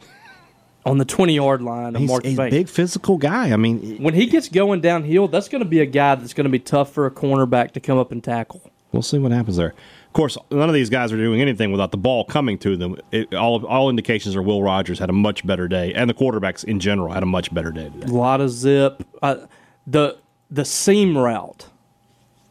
on 0.84 0.98
the 0.98 1.04
20 1.04 1.34
yard 1.34 1.62
line 1.62 1.94
of 1.94 2.00
He's, 2.00 2.08
Marcus 2.10 2.30
he's 2.30 2.38
a 2.38 2.42
Banks. 2.42 2.54
big 2.56 2.68
physical 2.68 3.16
guy. 3.16 3.52
I 3.52 3.56
mean, 3.56 4.02
when 4.02 4.14
he 4.14 4.26
gets 4.26 4.48
going 4.48 4.80
downhill, 4.80 5.28
that's 5.28 5.48
going 5.48 5.62
to 5.62 5.68
be 5.68 5.80
a 5.80 5.86
guy 5.86 6.16
that's 6.16 6.34
going 6.34 6.44
to 6.46 6.50
be 6.50 6.58
tough 6.58 6.92
for 6.92 7.06
a 7.06 7.10
cornerback 7.10 7.70
to 7.72 7.80
come 7.80 7.96
up 7.98 8.10
and 8.12 8.22
tackle. 8.22 8.60
We'll 8.90 9.02
see 9.02 9.18
what 9.18 9.32
happens 9.32 9.56
there. 9.56 9.74
Of 10.12 10.14
course, 10.14 10.36
none 10.50 10.68
of 10.68 10.74
these 10.74 10.90
guys 10.90 11.10
are 11.10 11.16
doing 11.16 11.40
anything 11.40 11.72
without 11.72 11.90
the 11.90 11.96
ball 11.96 12.26
coming 12.26 12.58
to 12.58 12.76
them. 12.76 12.96
It, 13.12 13.32
all 13.34 13.64
all 13.64 13.88
indications 13.88 14.36
are 14.36 14.42
Will 14.42 14.62
Rogers 14.62 14.98
had 14.98 15.08
a 15.08 15.12
much 15.14 15.46
better 15.46 15.68
day, 15.68 15.94
and 15.94 16.10
the 16.10 16.12
quarterbacks 16.12 16.64
in 16.64 16.80
general 16.80 17.14
had 17.14 17.22
a 17.22 17.26
much 17.26 17.54
better 17.54 17.72
day 17.72 17.90
A 18.02 18.08
lot 18.08 18.42
of 18.42 18.50
zip. 18.50 19.02
Uh, 19.22 19.46
the 19.86 20.18
the 20.50 20.66
seam 20.66 21.16
route, 21.16 21.64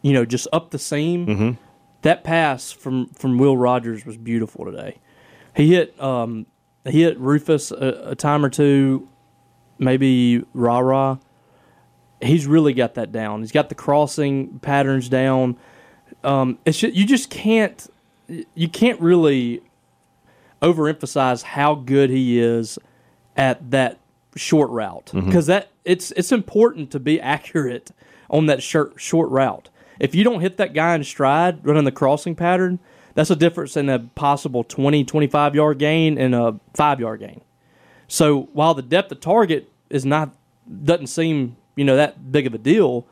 you 0.02 0.12
know, 0.12 0.26
just 0.26 0.48
up 0.52 0.72
the 0.72 0.80
seam. 0.80 1.60
That 2.02 2.24
pass 2.24 2.72
from 2.72 3.10
from 3.10 3.38
Will 3.38 3.56
Rogers 3.56 4.08
was 4.08 4.18
beautiful 4.18 4.66
today. 4.66 4.98
He 5.56 5.76
hit 5.76 6.02
um, 6.02 6.48
he 6.84 7.04
hit 7.04 7.20
Rufus 7.20 7.70
a, 7.70 8.06
a 8.08 8.16
time 8.16 8.44
or 8.44 8.50
two, 8.50 9.08
maybe 9.78 10.44
Ra 10.56 10.80
Ra. 10.80 11.20
He's 12.24 12.48
really 12.48 12.74
got 12.74 12.96
that 12.96 13.12
down. 13.12 13.42
He's 13.42 13.52
got 13.52 13.70
the 13.70 13.76
crossing 13.76 14.58
patterns 14.62 15.10
down. 15.10 15.58
Um, 16.24 16.60
it's 16.66 16.80
just, 16.80 16.94
you 16.94 17.06
just 17.06 17.30
can't 17.30 17.88
you 18.56 18.70
can't 18.70 19.00
really 19.02 19.62
overemphasize 20.62 21.44
how 21.44 21.76
good 21.76 22.10
he 22.10 22.40
is 22.40 22.80
at 23.36 23.72
that 23.72 24.00
short 24.36 24.70
route 24.70 25.12
because 25.14 25.48
that 25.48 25.70
it's 25.84 26.12
it's 26.12 26.32
important 26.32 26.92
to 26.92 27.00
be 27.00 27.20
accurate 27.22 27.92
on 28.30 28.46
that 28.46 28.64
short 28.64 28.94
short 28.98 29.30
route. 29.30 29.70
If 30.00 30.16
you 30.16 30.24
don't 30.24 30.42
hit 30.42 30.58
that 30.58 30.74
guy 30.74 30.96
in 30.96 31.04
stride 31.04 31.66
running 31.66 31.84
the 31.84 31.92
crossing 31.92 32.36
pattern, 32.36 32.80
that's 33.14 33.30
a 33.30 33.36
difference 33.36 33.76
in 33.76 33.90
a 33.90 34.00
possible 34.00 34.64
20 34.64 35.04
25 35.04 35.56
yard 35.56 35.80
gain 35.80 36.18
and 36.18 36.34
a 36.34 36.60
5 36.76 37.00
yard 37.00 37.20
gain. 37.20 37.42
So 38.08 38.44
while 38.54 38.74
the 38.74 38.82
depth 38.82 39.12
of 39.12 39.20
target 39.20 39.70
is 39.90 40.06
not 40.06 40.36
doesn't 40.84 41.08
seem, 41.08 41.58
you 41.76 41.84
know, 41.84 41.96
that 41.96 42.32
big 42.32 42.48
of 42.48 42.54
a 42.54 42.58
deal, 42.58 43.06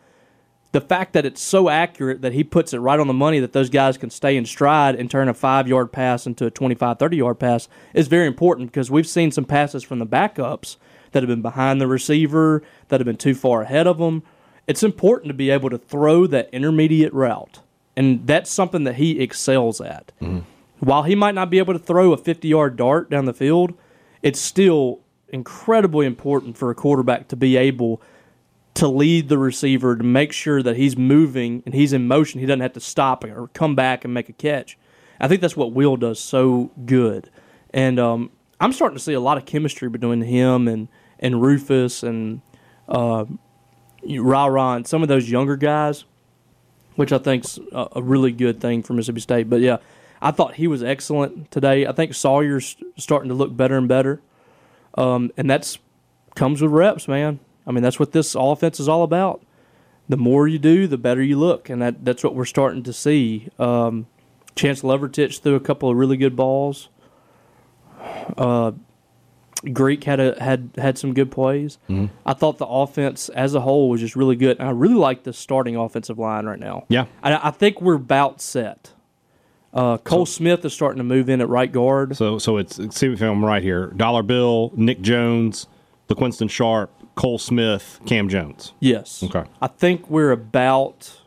the 0.72 0.82
fact 0.82 1.14
that 1.14 1.26
it's 1.26 1.42
so 1.42 1.68
accurate 1.68 2.22
that 2.22 2.34
he 2.34 2.44
puts 2.44 2.74
it 2.74 2.80
right 2.80 3.00
on 3.00 3.08
the 3.08 3.14
money 3.14 3.40
that 3.40 3.54
those 3.54 3.70
guys 3.70 3.98
can 3.98 4.10
stay 4.10 4.38
in 4.38 4.46
stride 4.46 4.96
and 4.96 5.10
turn 5.10 5.28
a 5.28 5.34
five 5.34 5.68
yard 5.68 5.92
pass 5.92 6.28
into 6.28 6.46
a 6.46 6.52
25, 6.52 7.00
30 7.00 7.18
yard 7.18 7.40
pass 7.40 7.68
is 7.94 8.08
very 8.08 8.28
important 8.28 8.72
because 8.72 8.92
we've 8.92 9.08
seen 9.08 9.32
some 9.32 9.46
passes 9.46 9.84
from 9.84 10.00
the 10.00 10.06
backups 10.06 10.78
that 11.12 11.24
have 11.24 11.28
been 11.28 11.42
behind 11.42 11.82
the 11.82 11.88
receiver, 11.88 12.62
that 12.90 13.00
have 13.00 13.06
been 13.06 13.18
too 13.18 13.34
far 13.34 13.64
ahead 13.64 13.88
of 13.88 13.98
them. 13.98 14.22
It's 14.68 14.84
important 14.84 15.30
to 15.30 15.34
be 15.34 15.50
able 15.50 15.72
to 15.72 15.80
throw 15.80 16.28
that 16.28 16.50
intermediate 16.54 17.14
route. 17.14 17.62
And 17.96 18.28
that's 18.28 18.52
something 18.52 18.84
that 18.84 18.96
he 18.96 19.20
excels 19.20 19.82
at. 19.82 20.12
Mm-hmm. 20.22 20.40
While 20.80 21.04
he 21.04 21.16
might 21.16 21.36
not 21.36 21.50
be 21.50 21.58
able 21.58 21.74
to 21.74 21.80
throw 21.80 22.14
a 22.14 22.18
50 22.18 22.48
yard 22.48 22.78
dart 22.78 23.10
down 23.10 23.26
the 23.26 23.34
field, 23.34 23.74
it's 24.22 24.40
still 24.40 25.02
incredibly 25.30 26.06
important 26.06 26.58
for 26.58 26.70
a 26.70 26.76
quarterback 26.76 27.28
to 27.30 27.36
be 27.36 27.58
able 27.58 28.02
to 28.76 28.88
lead 28.88 29.30
the 29.30 29.38
receiver 29.38 29.96
to 29.96 30.04
make 30.04 30.32
sure 30.32 30.64
that 30.64 30.78
he's 30.78 30.98
moving 30.98 31.64
and 31.66 31.74
he's 31.74 31.94
in 31.94 32.08
motion. 32.08 32.40
He 32.40 32.46
doesn't 32.46 32.62
have 32.62 32.74
to 32.74 32.80
stop 32.80 33.24
or 33.24 33.48
come 33.54 33.76
back 33.76 34.06
and 34.06 34.14
make 34.14 34.30
a 34.30 34.34
catch. 34.34 34.78
I 35.20 35.28
think 35.28 35.42
that's 35.42 35.58
what 35.58 35.74
Will 35.74 35.98
does 35.98 36.20
so 36.20 36.72
good. 36.86 37.30
And 37.72 38.00
um, 38.00 38.32
I'm 38.60 38.72
starting 38.72 38.98
to 38.98 39.04
see 39.04 39.14
a 39.14 39.20
lot 39.20 39.38
of 39.38 39.46
chemistry 39.46 39.90
between 39.90 40.22
him 40.22 40.68
and, 40.68 40.88
and 41.20 41.42
Rufus 41.42 42.04
and 42.04 42.42
uh, 42.88 43.26
Ra 44.08 44.46
Ra 44.46 44.76
and 44.76 44.88
some 44.88 45.02
of 45.02 45.10
those 45.10 45.30
younger 45.30 45.58
guys, 45.58 46.06
which 46.96 47.12
I 47.12 47.18
think's 47.18 47.60
a, 47.72 47.88
a 47.98 48.02
really 48.02 48.32
good 48.32 48.62
thing 48.62 48.82
for 48.82 48.94
Mississippi 48.94 49.22
State. 49.22 49.50
But 49.50 49.62
yeah, 49.62 49.78
I 50.22 50.32
thought 50.32 50.56
he 50.56 50.68
was 50.68 50.84
excellent 50.84 51.52
today. 51.52 51.86
I 51.86 51.92
think 51.92 52.14
Sawyer's 52.14 52.78
starting 52.98 53.30
to 53.30 53.36
look 53.36 53.56
better 53.56 53.78
and 53.78 53.88
better. 53.88 54.22
Um, 54.96 55.32
and 55.38 55.50
that's 55.50 55.80
comes 56.36 56.62
with 56.62 56.72
reps, 56.72 57.08
man. 57.08 57.40
I 57.70 57.72
mean, 57.72 57.84
that's 57.84 58.00
what 58.00 58.12
this 58.12 58.36
offense 58.36 58.80
is 58.80 58.90
all 58.90 59.04
about. 59.04 59.44
The 60.10 60.18
more 60.18 60.48
you 60.48 60.58
do, 60.58 60.88
the 60.88 60.98
better 60.98 61.22
you 61.22 61.38
look, 61.38 61.70
and 61.70 61.80
that, 61.84 62.04
that's 62.04 62.24
what 62.24 62.34
we're 62.34 62.46
starting 62.46 62.82
to 62.84 62.92
see. 62.92 63.50
Um, 63.60 64.08
Chance 64.56 64.82
Lovertich 64.82 65.40
threw 65.40 65.54
a 65.54 65.60
couple 65.60 65.90
of 65.90 65.96
really 65.96 66.18
good 66.18 66.36
balls. 66.36 66.90
Uh, 68.36 68.72
Greek 69.72 70.06
had 70.06 70.20
a, 70.20 70.42
had 70.42 70.72
had 70.78 70.98
some 70.98 71.14
good 71.14 71.32
plays. 71.32 71.78
I 72.26 72.34
thought 72.34 72.58
the 72.58 72.66
offense 72.66 73.30
as 73.30 73.54
a 73.54 73.60
whole 73.62 73.90
was 73.90 74.00
just 74.02 74.16
really 74.16 74.36
good. 74.36 74.58
And 74.58 74.68
I 74.68 74.72
really 74.72 74.96
like 74.96 75.24
the 75.24 75.34
starting 75.34 75.76
offensive 75.76 76.18
line 76.18 76.46
right 76.46 76.60
now. 76.60 76.86
Yeah. 76.88 77.06
I, 77.22 77.50
I 77.50 77.52
think 77.52 77.82
we're 77.82 77.96
about 77.96 78.42
set. 78.42 78.94
Uh, 79.74 79.98
Cole 79.98 80.26
Smith 80.26 80.66
is 80.66 80.74
starting 80.74 80.98
to 80.98 81.04
move 81.04 81.30
in 81.30 81.42
at 81.42 81.50
right 81.50 81.72
guard. 81.72 82.16
So 82.18 82.40
so 82.40 82.58
it's 82.58 82.78
see 82.96 83.08
if 83.08 83.22
I'm 83.22 83.46
right 83.46 83.62
here. 83.62 83.88
Dollar 83.88 84.24
Bill, 84.24 84.72
Nick 84.76 85.02
Jones, 85.02 85.68
LaQuinston 86.10 86.50
Sharp, 86.50 86.92
Cole 87.20 87.38
Smith, 87.38 88.00
Cam 88.06 88.30
Jones. 88.30 88.72
Yes. 88.80 89.22
Okay. 89.24 89.44
I 89.62 89.68
think 89.68 90.10
we're 90.10 90.32
about 90.32 91.20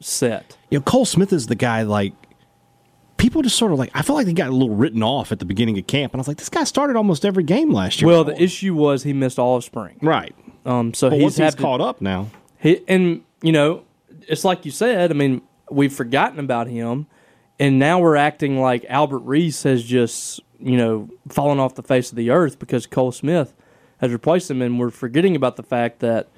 set. 0.00 0.56
You 0.70 0.78
know, 0.78 0.82
Cole 0.82 1.04
Smith 1.04 1.34
is 1.34 1.48
the 1.48 1.54
guy 1.54 1.82
like 1.82 2.14
people 3.18 3.42
just 3.42 3.56
sort 3.56 3.70
of 3.70 3.78
like 3.78 3.90
I 3.92 4.00
feel 4.00 4.16
like 4.16 4.24
they 4.24 4.32
got 4.32 4.48
a 4.48 4.52
little 4.52 4.74
written 4.74 5.02
off 5.02 5.32
at 5.32 5.38
the 5.40 5.44
beginning 5.44 5.78
of 5.78 5.86
camp, 5.86 6.14
and 6.14 6.18
I 6.18 6.22
was 6.22 6.28
like, 6.28 6.38
this 6.38 6.48
guy 6.48 6.64
started 6.64 6.96
almost 6.96 7.26
every 7.26 7.44
game 7.44 7.70
last 7.72 8.00
year. 8.00 8.08
Well, 8.08 8.24
the 8.24 8.40
issue 8.42 8.74
was 8.74 9.02
he 9.02 9.12
missed 9.12 9.38
all 9.38 9.56
of 9.56 9.64
spring. 9.64 9.98
right. 10.00 10.34
Um, 10.66 10.94
so 10.94 11.10
But 11.10 11.16
he's, 11.16 11.22
once 11.24 11.36
he's 11.36 11.44
had 11.44 11.56
to- 11.58 11.62
caught 11.62 11.82
up 11.82 12.00
now, 12.00 12.30
He, 12.58 12.80
and 12.88 13.22
you 13.42 13.52
know, 13.52 13.84
it's 14.26 14.44
like 14.46 14.64
you 14.64 14.70
said. 14.70 15.10
I 15.10 15.14
mean, 15.14 15.42
we've 15.70 15.92
forgotten 15.92 16.38
about 16.40 16.68
him, 16.68 17.06
and 17.60 17.78
now 17.78 17.98
we're 18.00 18.16
acting 18.16 18.58
like 18.58 18.86
Albert 18.88 19.18
Reese 19.18 19.64
has 19.64 19.84
just 19.84 20.40
you 20.58 20.78
know 20.78 21.10
fallen 21.28 21.58
off 21.58 21.74
the 21.74 21.82
face 21.82 22.08
of 22.10 22.16
the 22.16 22.30
earth 22.30 22.58
because 22.58 22.86
Cole 22.86 23.12
Smith 23.12 23.52
has 24.04 24.12
replaced 24.12 24.50
him, 24.50 24.62
and 24.62 24.78
we're 24.78 24.90
forgetting 24.90 25.34
about 25.34 25.56
the 25.56 25.62
fact 25.62 26.00
that 26.00 26.28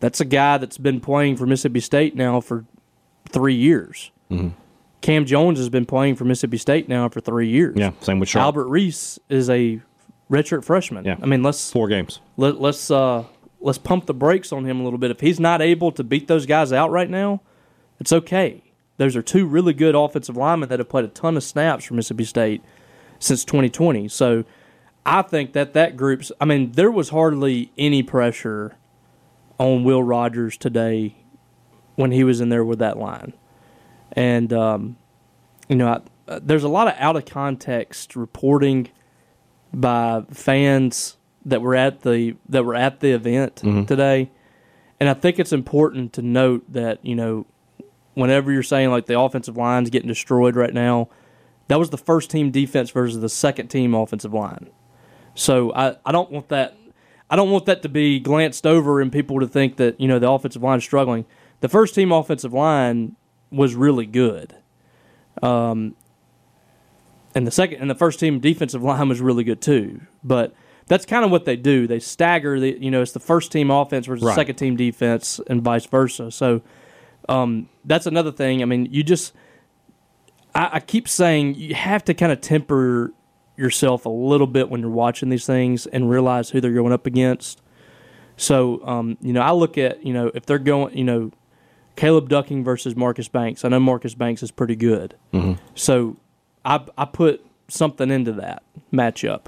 that's 0.00 0.20
a 0.20 0.24
guy 0.24 0.58
that's 0.58 0.78
been 0.78 1.00
playing 1.00 1.36
for 1.36 1.46
Mississippi 1.46 1.80
State 1.80 2.16
now 2.16 2.40
for 2.40 2.64
three 3.28 3.54
years. 3.54 4.10
Mm-hmm. 4.30 4.48
Cam 5.00 5.24
Jones 5.24 5.58
has 5.58 5.68
been 5.68 5.86
playing 5.86 6.16
for 6.16 6.24
Mississippi 6.24 6.58
State 6.58 6.88
now 6.88 7.08
for 7.08 7.20
three 7.20 7.48
years. 7.48 7.76
yeah, 7.76 7.92
same 8.00 8.18
with 8.18 8.28
Sharp. 8.28 8.44
Albert 8.44 8.66
Reese 8.66 9.18
is 9.28 9.48
a 9.48 9.80
redshirt 10.30 10.64
freshman. 10.64 11.04
Yeah. 11.04 11.16
I 11.22 11.26
mean, 11.26 11.42
let's 11.42 11.70
four 11.70 11.88
games. 11.88 12.20
let, 12.36 12.60
let's 12.60 12.90
uh, 12.90 13.24
let's 13.60 13.78
pump 13.78 14.06
the 14.06 14.14
brakes 14.14 14.52
on 14.52 14.64
him 14.64 14.80
a 14.80 14.84
little 14.84 14.98
bit. 14.98 15.10
If 15.10 15.20
he's 15.20 15.40
not 15.40 15.62
able 15.62 15.92
to 15.92 16.04
beat 16.04 16.28
those 16.28 16.46
guys 16.46 16.72
out 16.72 16.90
right 16.90 17.08
now, 17.08 17.40
it's 17.98 18.12
okay. 18.12 18.62
Those 18.98 19.16
are 19.16 19.22
two 19.22 19.46
really 19.46 19.72
good 19.72 19.94
offensive 19.94 20.36
linemen 20.36 20.68
that 20.68 20.78
have 20.78 20.88
played 20.88 21.06
a 21.06 21.08
ton 21.08 21.36
of 21.36 21.42
snaps 21.42 21.86
for 21.86 21.94
Mississippi 21.94 22.24
State 22.24 22.62
since 23.18 23.44
2020. 23.44 24.08
So 24.08 24.44
I 25.10 25.22
think 25.22 25.54
that 25.54 25.72
that 25.72 25.96
group's. 25.96 26.30
I 26.40 26.44
mean, 26.44 26.70
there 26.72 26.90
was 26.90 27.08
hardly 27.08 27.72
any 27.76 28.00
pressure 28.04 28.76
on 29.58 29.82
Will 29.82 30.04
Rogers 30.04 30.56
today 30.56 31.16
when 31.96 32.12
he 32.12 32.22
was 32.22 32.40
in 32.40 32.48
there 32.48 32.64
with 32.64 32.78
that 32.78 32.96
line, 32.96 33.32
and 34.12 34.52
um, 34.52 34.96
you 35.68 35.74
know, 35.74 35.88
I, 35.88 36.00
uh, 36.30 36.38
there's 36.40 36.62
a 36.62 36.68
lot 36.68 36.86
of 36.86 36.94
out 36.96 37.16
of 37.16 37.24
context 37.26 38.14
reporting 38.14 38.88
by 39.74 40.22
fans 40.30 41.16
that 41.44 41.60
were 41.60 41.74
at 41.74 42.02
the 42.02 42.36
that 42.48 42.64
were 42.64 42.76
at 42.76 43.00
the 43.00 43.10
event 43.10 43.56
today, 43.88 44.30
and 45.00 45.08
I 45.08 45.14
think 45.14 45.40
it's 45.40 45.52
important 45.52 46.12
to 46.12 46.22
note 46.22 46.72
that 46.72 47.04
you 47.04 47.16
know, 47.16 47.46
whenever 48.14 48.52
you're 48.52 48.62
saying 48.62 48.90
like 48.90 49.06
the 49.06 49.18
offensive 49.18 49.56
line's 49.56 49.90
getting 49.90 50.08
destroyed 50.08 50.54
right 50.54 50.72
now, 50.72 51.08
that 51.66 51.80
was 51.80 51.90
the 51.90 51.98
first 51.98 52.30
team 52.30 52.52
defense 52.52 52.90
versus 52.90 53.20
the 53.20 53.28
second 53.28 53.70
team 53.70 53.92
offensive 53.92 54.32
line. 54.32 54.70
So 55.40 55.72
I, 55.72 55.96
I 56.04 56.12
don't 56.12 56.30
want 56.30 56.50
that 56.50 56.76
I 57.30 57.36
don't 57.36 57.50
want 57.50 57.64
that 57.66 57.80
to 57.82 57.88
be 57.88 58.20
glanced 58.20 58.66
over 58.66 59.00
and 59.00 59.10
people 59.10 59.40
to 59.40 59.46
think 59.48 59.76
that 59.76 59.98
you 59.98 60.06
know 60.06 60.18
the 60.18 60.30
offensive 60.30 60.62
line 60.62 60.78
is 60.78 60.84
struggling. 60.84 61.24
The 61.60 61.68
first 61.68 61.94
team 61.94 62.12
offensive 62.12 62.52
line 62.52 63.16
was 63.50 63.74
really 63.74 64.04
good. 64.04 64.54
Um, 65.42 65.96
and 67.34 67.46
the 67.46 67.50
second 67.50 67.80
and 67.80 67.88
the 67.88 67.94
first 67.94 68.20
team 68.20 68.38
defensive 68.40 68.82
line 68.90 69.08
was 69.08 69.22
really 69.22 69.42
good 69.44 69.62
too. 69.62 70.02
But 70.22 70.52
that's 70.88 71.06
kind 71.06 71.24
of 71.24 71.30
what 71.30 71.46
they 71.46 71.56
do. 71.56 71.86
They 71.86 72.00
stagger 72.00 72.60
the 72.60 72.76
you 72.78 72.90
know 72.90 73.00
it's 73.00 73.12
the 73.12 73.20
first 73.20 73.50
team 73.50 73.70
offense 73.70 74.06
versus 74.06 74.22
Right. 74.24 74.32
the 74.32 74.34
second 74.34 74.56
team 74.56 74.76
defense 74.76 75.40
and 75.48 75.62
vice 75.62 75.86
versa. 75.86 76.30
So 76.30 76.60
um, 77.30 77.70
that's 77.86 78.06
another 78.06 78.32
thing. 78.32 78.60
I 78.60 78.66
mean, 78.66 78.88
you 78.90 79.02
just 79.02 79.32
I, 80.54 80.68
I 80.74 80.80
keep 80.80 81.08
saying 81.08 81.54
you 81.54 81.74
have 81.74 82.04
to 82.04 82.14
kind 82.14 82.30
of 82.30 82.42
temper 82.42 83.14
yourself 83.56 84.06
a 84.06 84.10
little 84.10 84.46
bit 84.46 84.70
when 84.70 84.80
you're 84.80 84.90
watching 84.90 85.28
these 85.28 85.46
things 85.46 85.86
and 85.86 86.08
realize 86.10 86.50
who 86.50 86.60
they're 86.60 86.72
going 86.72 86.92
up 86.92 87.06
against. 87.06 87.60
So, 88.36 88.80
um, 88.86 89.18
you 89.20 89.32
know, 89.32 89.42
I 89.42 89.52
look 89.52 89.76
at, 89.76 90.04
you 90.04 90.12
know, 90.14 90.30
if 90.34 90.46
they're 90.46 90.58
going, 90.58 90.96
you 90.96 91.04
know, 91.04 91.30
Caleb 91.96 92.28
Ducking 92.30 92.64
versus 92.64 92.96
Marcus 92.96 93.28
Banks. 93.28 93.64
I 93.64 93.68
know 93.68 93.80
Marcus 93.80 94.14
Banks 94.14 94.42
is 94.42 94.50
pretty 94.50 94.76
good. 94.76 95.14
So 95.74 96.16
I, 96.64 96.80
I 96.96 97.04
put 97.04 97.44
something 97.68 98.10
into 98.10 98.32
that 98.34 98.62
matchup. 98.90 99.46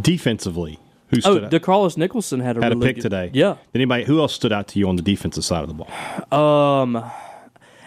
Defensively, 0.00 0.78
who 1.08 1.18
Oh, 1.18 1.20
stood 1.20 1.44
out? 1.44 1.50
DeCarlos 1.50 1.98
Nicholson 1.98 2.40
had 2.40 2.56
a 2.56 2.62
had 2.62 2.72
a 2.72 2.76
pick 2.76 2.96
good- 2.96 3.02
today. 3.02 3.30
Yeah. 3.34 3.56
Anybody 3.74 4.04
who 4.04 4.20
else 4.20 4.32
stood 4.32 4.52
out 4.52 4.68
to 4.68 4.78
you 4.78 4.88
on 4.88 4.96
the 4.96 5.02
defensive 5.02 5.44
side 5.44 5.62
of 5.62 5.68
the 5.68 5.74
ball? 5.74 6.38
Um, 6.38 7.04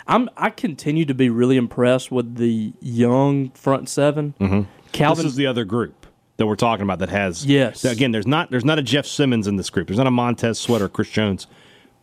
I'm 0.07 0.29
I 0.37 0.51
continue 0.51 1.05
to 1.05 1.15
be 1.15 1.29
really 1.31 1.57
impressed 1.57 2.11
with 2.11 2.35
the 2.35 2.73
young 2.81 3.49
front 3.51 3.89
7 3.89 4.35
Mm-hmm. 4.39 4.61
Calvin 4.95 5.25
This 5.25 5.33
is 5.33 5.37
the 5.37 5.47
other 5.47 5.65
group 5.65 6.05
that 6.37 6.47
we're 6.47 6.55
talking 6.55 6.83
about 6.83 6.99
that 6.99 7.09
has 7.09 7.45
Yes. 7.45 7.85
Again, 7.85 8.11
there's 8.11 8.27
not 8.27 8.51
there's 8.51 8.65
not 8.65 8.79
a 8.79 8.81
Jeff 8.81 9.05
Simmons 9.05 9.47
in 9.47 9.55
this 9.55 9.69
group. 9.69 9.87
There's 9.87 9.97
not 9.97 10.07
a 10.07 10.11
Montez 10.11 10.59
Sweat 10.59 10.81
or 10.81 10.89
Chris 10.89 11.09
Jones, 11.09 11.47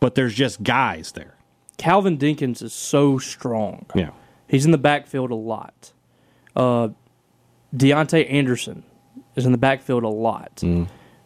but 0.00 0.14
there's 0.14 0.34
just 0.34 0.62
guys 0.62 1.12
there. 1.12 1.34
Calvin 1.78 2.18
Dinkins 2.18 2.62
is 2.62 2.72
so 2.72 3.18
strong. 3.18 3.86
Yeah. 3.94 4.10
He's 4.46 4.64
in 4.64 4.70
the 4.70 4.78
backfield 4.78 5.30
a 5.30 5.34
lot. 5.36 5.92
Uh, 6.54 6.88
Deontay 7.74 8.30
Anderson 8.30 8.84
is 9.34 9.46
in 9.46 9.52
the 9.52 9.58
backfield 9.58 10.04
a 10.04 10.08
lot. 10.08 10.62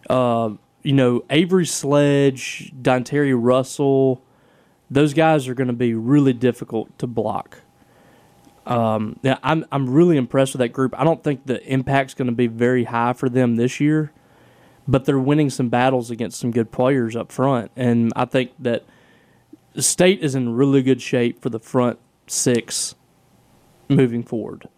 Uh, 0.08 0.50
you 0.82 0.92
know, 0.92 1.24
Avery 1.30 1.66
Sledge, 1.66 2.72
Dontarie 2.80 3.36
Russell, 3.36 4.22
those 4.88 5.12
guys 5.14 5.48
are 5.48 5.54
going 5.54 5.66
to 5.66 5.72
be 5.72 5.94
really 5.94 6.32
difficult 6.32 6.96
to 7.00 7.08
block. 7.08 7.62
Um, 8.66 9.18
yeah, 9.22 9.38
I'm 9.42 9.64
I'm 9.70 9.88
really 9.88 10.16
impressed 10.16 10.52
with 10.52 10.58
that 10.58 10.70
group. 10.70 10.98
I 10.98 11.04
don't 11.04 11.22
think 11.22 11.46
the 11.46 11.64
impact's 11.64 12.14
going 12.14 12.26
to 12.26 12.34
be 12.34 12.48
very 12.48 12.84
high 12.84 13.12
for 13.12 13.28
them 13.28 13.56
this 13.56 13.78
year, 13.78 14.12
but 14.88 15.04
they're 15.04 15.18
winning 15.18 15.50
some 15.50 15.68
battles 15.68 16.10
against 16.10 16.40
some 16.40 16.50
good 16.50 16.72
players 16.72 17.14
up 17.14 17.30
front, 17.30 17.70
and 17.76 18.12
I 18.16 18.24
think 18.24 18.52
that 18.58 18.84
the 19.72 19.82
state 19.82 20.20
is 20.20 20.34
in 20.34 20.54
really 20.54 20.82
good 20.82 21.00
shape 21.00 21.40
for 21.40 21.48
the 21.48 21.60
front 21.60 21.98
six 22.26 22.96
moving 23.88 24.24
forward. 24.24 24.68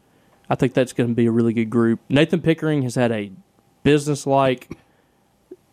I 0.51 0.55
think 0.55 0.75
that's 0.75 0.93
going 0.93 1.09
to 1.09 1.15
be 1.15 1.27
a 1.27 1.31
really 1.31 1.53
good 1.53 1.71
group. 1.71 2.01
Nathan 2.09 2.43
Pickering 2.43 2.83
has 2.83 2.95
had 2.95 3.13
a 3.13 3.31
business-like, 3.85 4.77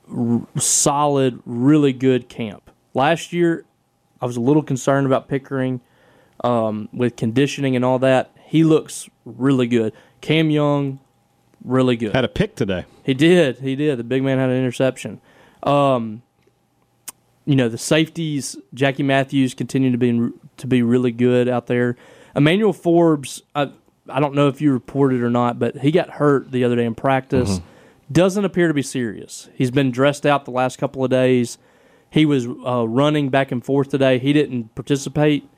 r- 0.10 0.46
solid, 0.58 1.42
really 1.46 1.92
good 1.92 2.30
camp. 2.30 2.70
Last 2.94 3.34
year, 3.34 3.66
I 4.22 4.26
was 4.26 4.38
a 4.38 4.42
little 4.42 4.64
concerned 4.64 5.06
about 5.06 5.28
Pickering 5.28 5.82
um, 6.46 6.88
with 6.94 7.16
conditioning 7.16 7.76
and 7.76 7.84
all 7.84 8.00
that. 8.00 8.32
He 8.46 8.64
looks 8.64 9.10
really 9.26 9.68
good. 9.68 9.94
Cam 10.22 10.50
Young, 10.50 11.00
really 11.64 11.96
good. 11.96 12.14
Had 12.14 12.24
a 12.24 12.30
pick 12.30 12.56
today. 12.56 12.86
He 13.04 13.16
did. 13.16 13.58
He 13.60 13.76
did. 13.76 13.98
The 13.98 14.04
big 14.04 14.24
man 14.24 14.38
had 14.38 14.50
an 14.50 14.58
interception. 14.58 15.20
Um, 15.64 16.22
you 17.46 17.56
know 17.56 17.68
the 17.68 17.78
safeties. 17.78 18.56
Jackie 18.74 19.04
Matthews 19.04 19.54
continue 19.54 19.92
to 19.92 19.98
be 19.98 20.32
to 20.58 20.68
be 20.68 20.82
really 20.84 21.12
good 21.12 21.50
out 21.50 21.68
there. 21.68 21.96
Emmanuel 22.36 22.74
Forbes. 22.74 23.42
I 23.56 23.72
I 24.08 24.20
don't 24.20 24.36
know 24.36 24.48
if 24.48 24.62
you 24.62 24.72
reported 24.72 25.22
or 25.22 25.32
not, 25.32 25.58
but 25.58 25.78
he 25.78 25.92
got 25.92 26.12
hurt 26.12 26.52
the 26.52 26.64
other 26.64 26.76
day 26.76 26.86
in 26.86 26.94
practice. 26.96 27.60
Doesn't 28.12 28.46
appear 28.46 28.68
to 28.68 28.74
be 28.74 28.84
serious. 28.84 29.50
He's 29.56 29.72
been 29.72 29.90
dressed 29.90 30.28
out 30.28 30.46
the 30.46 30.52
last 30.52 30.78
couple 30.78 31.04
of 31.04 31.10
days. 31.10 31.58
He 32.12 32.24
was 32.24 32.46
uh, 32.46 32.88
running 32.88 33.30
back 33.30 33.52
and 33.52 33.66
forth 33.66 33.90
today. 33.90 34.20
He 34.20 34.32
didn't 34.32 34.76
participate 34.76 35.50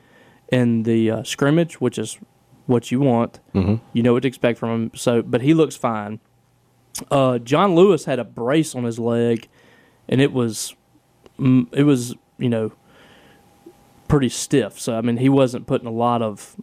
in 0.51 0.83
the 0.83 1.11
uh, 1.11 1.23
scrimmage, 1.23 1.79
which 1.81 1.97
is 1.97 2.17
what 2.65 2.91
you 2.91 2.99
want. 2.99 3.39
You 3.93 4.03
know 4.03 4.13
what 4.13 4.21
to 4.23 4.27
expect 4.27 4.59
from 4.59 4.69
him. 4.69 4.91
So, 4.95 5.21
but 5.21 5.41
he 5.41 5.53
looks 5.53 5.75
fine. 5.75 6.19
Uh, 7.11 7.37
John 7.39 7.75
Lewis 7.75 8.05
had 8.05 8.19
a 8.19 8.23
brace 8.23 8.75
on 8.75 8.83
his 8.83 8.97
leg, 8.99 9.47
and 10.09 10.19
it 10.21 10.33
was, 10.33 10.75
mm, 11.39 11.67
it 11.71 11.83
was 11.83 12.15
you 12.37 12.49
know, 12.49 12.71
pretty 14.07 14.29
stiff. 14.29 14.79
So 14.79 14.97
I 14.97 15.01
mean, 15.01 15.17
he 15.17 15.29
wasn't 15.29 15.67
putting 15.67 15.87
a 15.87 15.91
lot 15.91 16.21
of 16.21 16.55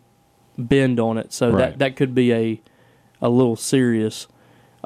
bend 0.59 1.01
on 1.01 1.19
it. 1.19 1.33
So 1.33 1.51
Right. 1.51 1.59
that 1.71 1.79
that 1.79 1.97
could 1.97 2.15
be 2.15 2.33
a 2.33 2.61
a 3.21 3.29
little 3.29 3.57
serious. 3.57 4.27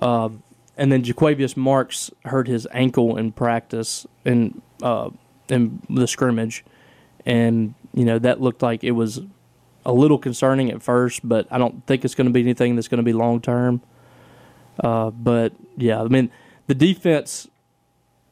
Um, 0.00 0.42
and 0.76 0.92
then 0.92 1.02
Jaquavius 1.02 1.56
Marks 1.56 2.10
hurt 2.24 2.46
his 2.46 2.66
ankle 2.72 3.16
in 3.16 3.32
practice 3.32 4.06
in 4.24 4.62
uh, 4.82 5.10
in 5.48 5.80
the 5.90 6.06
scrimmage, 6.06 6.64
and 7.26 7.74
you 7.98 8.04
know 8.04 8.18
that 8.20 8.40
looked 8.40 8.62
like 8.62 8.84
it 8.84 8.92
was 8.92 9.20
a 9.84 9.92
little 9.92 10.18
concerning 10.18 10.70
at 10.70 10.82
first, 10.82 11.26
but 11.26 11.48
I 11.50 11.58
don't 11.58 11.84
think 11.86 12.04
it's 12.04 12.14
going 12.14 12.28
to 12.28 12.32
be 12.32 12.40
anything 12.40 12.76
that's 12.76 12.86
going 12.86 12.98
to 12.98 13.02
be 13.02 13.12
long 13.12 13.40
term. 13.40 13.80
Uh, 14.78 15.10
but 15.10 15.52
yeah, 15.76 16.00
I 16.00 16.06
mean 16.06 16.30
the 16.68 16.74
defense 16.74 17.48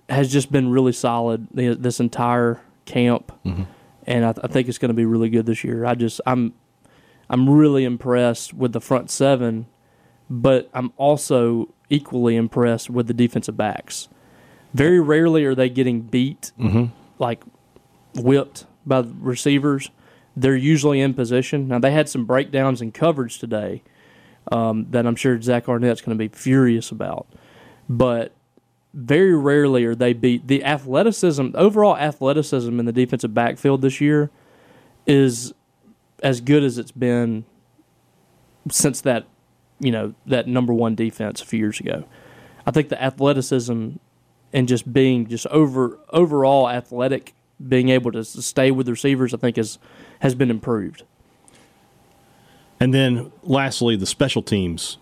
has 0.09 0.31
just 0.31 0.53
been 0.53 0.71
really 0.71 0.93
solid 0.93 1.49
this 1.53 1.99
entire 1.99 2.61
camp, 2.85 3.33
and 4.07 4.25
I, 4.25 4.35
I 4.45 4.47
think 4.47 4.69
it's 4.69 4.79
going 4.79 4.91
to 4.91 4.95
be 4.95 5.05
really 5.05 5.29
good 5.31 5.47
this 5.47 5.65
year. 5.65 5.85
I 5.85 5.97
just 5.97 6.21
I'm 6.27 6.55
I'm 7.29 7.51
really 7.51 7.83
impressed 7.83 8.55
with 8.55 8.73
the 8.73 8.81
front 8.81 9.11
seven, 9.11 9.67
but 10.31 10.71
I'm 10.73 10.93
also 10.97 11.75
equally 11.91 12.37
impressed 12.37 12.89
with 12.89 13.09
the 13.09 13.15
defensive 13.15 13.57
backs. 13.57 14.09
Very 14.75 15.01
rarely 15.01 15.45
are 15.45 15.57
they 15.57 15.69
getting 15.69 16.03
beat, 16.03 16.53
like 17.19 17.43
whipped 18.15 18.67
by 18.87 19.05
receivers. 19.21 19.91
They're 20.37 20.57
usually 20.57 21.01
in 21.01 21.15
position. 21.15 21.69
Now 21.69 21.79
they 21.79 21.93
had 21.93 22.09
some 22.09 22.25
breakdowns 22.25 22.83
in 22.83 22.93
coverage 22.93 23.39
today 23.39 23.83
um, 24.53 24.87
that 24.91 25.07
I'm 25.07 25.17
sure 25.17 25.41
Zach 25.41 25.69
Arnett's 25.69 26.01
going 26.01 26.17
to 26.17 26.29
be 26.29 26.29
furious 26.29 26.91
about, 26.91 27.27
but 27.89 28.33
very 28.95 29.37
rarely 29.37 29.85
are 29.85 29.95
they 29.95 30.13
beat. 30.13 30.47
The 30.47 30.65
athleticism, 30.65 31.49
overall 31.55 31.97
athleticism 31.97 32.79
in 32.79 32.87
the 32.87 32.93
defensive 32.93 33.35
backfield 33.35 33.83
this 33.83 34.01
year 34.01 34.31
is 35.07 35.53
as 36.23 36.41
good 36.41 36.65
as 36.65 36.79
it's 36.79 36.93
been 36.93 37.45
since 38.71 39.01
that 39.03 39.27
you 39.79 39.93
know 39.93 40.15
that 40.27 40.49
number 40.49 40.73
one 40.73 40.95
defense 40.95 41.43
a 41.43 41.45
few 41.45 41.59
years 41.59 41.81
ago. 41.81 42.05
I 42.67 42.71
think 42.71 42.89
the 42.89 43.01
athleticism 43.03 43.91
and 44.53 44.69
just 44.69 44.91
being 44.93 45.27
just 45.27 45.47
over 45.49 45.99
overall 46.11 46.69
athletic, 46.69 47.35
being 47.67 47.89
able 47.89 48.13
to 48.13 48.25
stay 48.25 48.71
with 48.71 48.89
receivers, 48.89 49.33
I 49.33 49.39
think 49.39 49.59
is 49.59 49.79
has 50.21 50.35
been 50.35 50.51
improved. 50.51 51.03
And 52.79 52.93
then 52.93 53.33
lastly, 53.43 53.97
the 53.97 54.07
special 54.07 54.43
teams. 54.43 54.99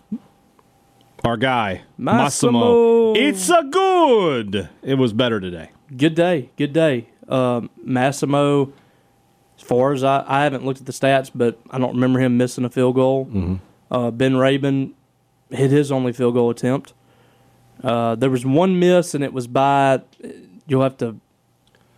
Our 1.23 1.37
guy 1.37 1.81
Massimo. 1.97 2.51
Massimo. 2.51 3.13
It's 3.15 3.49
a 3.49 3.63
good. 3.63 4.69
It 4.83 4.95
was 4.95 5.11
better 5.11 5.39
today. 5.39 5.71
Good 5.95 6.13
day, 6.13 6.51
good 6.55 6.73
day. 6.73 7.07
Um, 7.27 7.69
Massimo, 7.83 8.73
as 9.57 9.63
far 9.63 9.93
as 9.93 10.03
I, 10.03 10.23
I 10.27 10.43
haven't 10.43 10.65
looked 10.65 10.81
at 10.81 10.85
the 10.85 10.91
stats, 10.91 11.31
but 11.33 11.59
I 11.71 11.79
don't 11.79 11.95
remember 11.95 12.19
him 12.19 12.37
missing 12.37 12.65
a 12.65 12.69
field 12.69 12.95
goal. 12.95 13.25
Mm-hmm. 13.25 13.55
Uh, 13.89 14.11
ben 14.11 14.33
Raybon 14.33 14.93
hit 15.49 15.71
his 15.71 15.91
only 15.91 16.13
field 16.13 16.35
goal 16.35 16.49
attempt. 16.49 16.93
Uh, 17.83 18.15
there 18.15 18.29
was 18.29 18.45
one 18.45 18.79
miss, 18.79 19.15
and 19.15 19.23
it 19.23 19.33
was 19.33 19.47
by. 19.47 20.01
You'll 20.67 20.83
have 20.83 20.97
to 20.97 21.17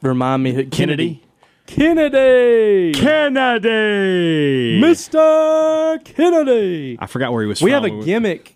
remind 0.01 0.43
me. 0.43 0.53
who- 0.53 0.65
Kennedy? 0.65 1.23
Kennedy. 1.65 2.93
Kennedy. 2.93 4.79
Mr. 4.81 6.03
Kennedy. 6.03 6.97
I 6.99 7.05
forgot 7.07 7.31
where 7.33 7.43
he 7.43 7.47
was 7.49 7.61
We 7.61 7.71
from. 7.71 7.83
have 7.83 7.91
a 7.91 8.03
gimmick. 8.05 8.55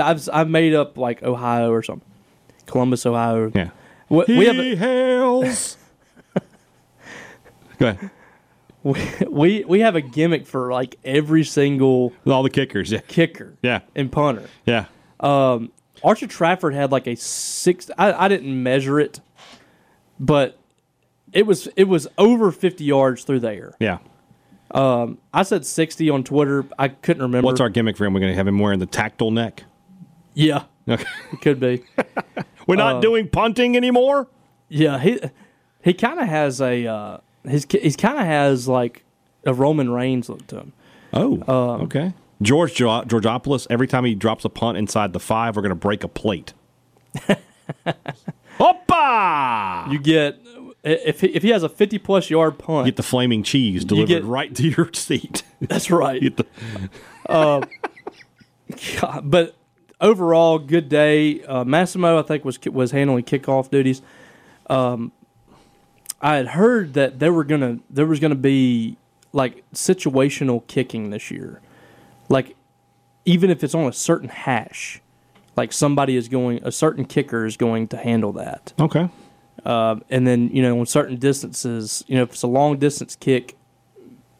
I've 0.00 0.28
I've 0.32 0.48
made 0.48 0.74
up 0.74 0.96
like 0.96 1.22
Ohio 1.22 1.70
or 1.72 1.82
something, 1.82 2.08
Columbus, 2.66 3.04
Ohio. 3.06 3.50
Yeah. 3.54 3.70
We, 4.08 4.24
He 4.26 4.38
we 4.38 4.44
have 4.46 4.58
a, 4.58 4.76
hails. 4.76 5.76
Go 7.78 7.88
ahead. 7.88 8.10
we 9.28 9.64
we 9.64 9.80
have 9.80 9.96
a 9.96 10.00
gimmick 10.00 10.46
for 10.46 10.72
like 10.72 10.96
every 11.04 11.44
single 11.44 12.12
All 12.26 12.42
the 12.42 12.50
kickers. 12.50 12.92
Yeah. 12.92 13.00
kicker 13.08 13.54
Yeah. 13.62 13.80
and 13.94 14.10
punter. 14.12 14.48
Yeah. 14.66 14.86
Um, 15.20 15.72
Archer 16.04 16.26
Trafford 16.28 16.74
had 16.74 16.92
like 16.92 17.06
a 17.08 17.16
six. 17.16 17.90
I, 17.98 18.12
I 18.12 18.28
didn't 18.28 18.62
measure 18.62 19.00
it, 19.00 19.20
but 20.20 20.58
it 21.32 21.46
was 21.46 21.68
it 21.76 21.84
was 21.84 22.06
over 22.18 22.50
fifty 22.52 22.84
yards 22.84 23.24
through 23.24 23.40
the 23.40 23.50
air. 23.52 23.74
Yeah. 23.80 23.98
I 24.72 25.42
said 25.44 25.64
sixty 25.66 26.10
on 26.10 26.24
Twitter. 26.24 26.64
I 26.78 26.88
couldn't 26.88 27.22
remember. 27.22 27.46
What's 27.46 27.60
our 27.60 27.68
gimmick 27.70 27.96
for 27.96 28.04
him? 28.04 28.12
We're 28.14 28.20
going 28.20 28.32
to 28.32 28.36
have 28.36 28.46
him 28.48 28.58
wearing 28.58 28.78
the 28.78 28.86
tactile 28.86 29.30
neck. 29.30 29.64
yeah? 30.34 30.64
Okay. 30.88 31.04
It 31.32 31.40
could 31.42 31.60
be. 31.60 31.82
We're 32.66 32.76
not 32.76 32.96
Uh, 32.96 33.00
doing 33.00 33.28
punting 33.28 33.76
anymore. 33.76 34.28
Yeah, 34.68 34.98
he 34.98 35.18
he 35.82 35.94
kind 35.94 36.18
of 36.20 36.28
has 36.28 36.60
a 36.60 36.86
uh, 36.86 37.18
his 37.44 37.66
he's 37.70 37.96
kind 37.96 38.18
of 38.18 38.24
has 38.24 38.68
like 38.68 39.04
a 39.46 39.54
Roman 39.54 39.90
Reigns 39.90 40.28
look 40.28 40.46
to 40.48 40.56
him. 40.58 40.72
Oh. 41.14 41.34
Um, 41.46 41.82
okay. 41.82 42.12
George 42.42 42.74
Georgopoulos. 42.74 43.66
Every 43.70 43.86
time 43.86 44.04
he 44.04 44.14
drops 44.14 44.44
a 44.44 44.48
punt 44.50 44.76
inside 44.78 45.12
the 45.12 45.20
five, 45.20 45.56
we're 45.56 45.62
going 45.62 45.70
to 45.70 45.74
break 45.74 46.04
a 46.04 46.08
plate. 46.08 46.52
Hoppa! 48.58 49.90
You 49.92 49.98
get 49.98 50.38
if 50.84 51.20
he, 51.20 51.28
if 51.28 51.42
he 51.42 51.50
has 51.50 51.62
a 51.62 51.68
fifty 51.68 51.98
plus 51.98 52.30
yard 52.30 52.58
punt. 52.58 52.86
get 52.86 52.96
the 52.96 53.02
flaming 53.02 53.42
cheese 53.42 53.84
delivered 53.84 54.08
get- 54.08 54.24
right 54.24 54.54
to 54.54 54.68
your 54.68 54.90
seat. 54.94 55.42
that's 55.60 55.90
right. 55.90 56.20
Get 56.20 56.36
the- 56.36 56.46
God, 59.00 59.30
but 59.30 59.56
overall, 60.00 60.58
good 60.58 60.88
day. 60.88 61.42
Uh, 61.44 61.64
Massimo, 61.64 62.18
I 62.18 62.22
think, 62.22 62.44
was 62.44 62.58
was 62.66 62.90
handling 62.90 63.24
kickoff 63.24 63.70
duties. 63.70 64.02
Um, 64.68 65.12
I 66.20 66.36
had 66.36 66.48
heard 66.48 66.94
that 66.94 67.18
there 67.18 67.32
were 67.32 67.44
gonna 67.44 67.78
there 67.88 68.06
was 68.06 68.20
gonna 68.20 68.34
be 68.34 68.96
like 69.32 69.64
situational 69.72 70.66
kicking 70.66 71.10
this 71.10 71.30
year, 71.30 71.60
like 72.28 72.56
even 73.24 73.50
if 73.50 73.62
it's 73.64 73.74
on 73.74 73.86
a 73.86 73.92
certain 73.92 74.28
hash, 74.28 75.00
like 75.58 75.72
somebody 75.72 76.16
is 76.16 76.28
going 76.28 76.60
a 76.62 76.72
certain 76.72 77.04
kicker 77.04 77.44
is 77.44 77.58
going 77.58 77.88
to 77.88 77.98
handle 77.98 78.32
that. 78.32 78.72
okay. 78.80 79.10
Um, 79.64 80.04
and 80.08 80.26
then 80.26 80.48
you 80.50 80.62
know 80.62 80.78
on 80.78 80.86
certain 80.86 81.16
distances, 81.16 82.04
you 82.06 82.16
know 82.16 82.22
if 82.22 82.30
it's 82.30 82.44
a 82.44 82.46
long 82.46 82.78
distance 82.78 83.16
kick, 83.16 83.56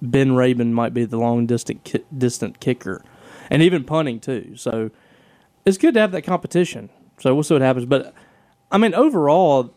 Ben 0.01 0.31
Raybon 0.31 0.71
might 0.71 0.95
be 0.95 1.05
the 1.05 1.19
long 1.19 1.45
distant 1.45 1.83
ki- 1.85 2.05
distant 2.17 2.61
kicker, 2.61 3.05
and 3.51 3.61
even 3.61 3.83
punting 3.85 4.21
too. 4.21 4.55
So 4.57 4.91
it's 5.67 5.77
good 5.77 5.95
to 5.95 6.01
have 6.01 6.13
that 6.13 6.23
competition. 6.23 6.89
So 7.19 7.35
we'll 7.35 7.43
see 7.43 7.55
what 7.55 7.63
happens. 7.63 7.85
But 7.85 8.15
I 8.71 8.79
mean, 8.79 8.95
overall, 8.95 9.75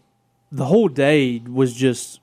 the 0.51 0.65
whole 0.65 0.87
day 0.87 1.39
was 1.39 1.73
just 1.73 2.21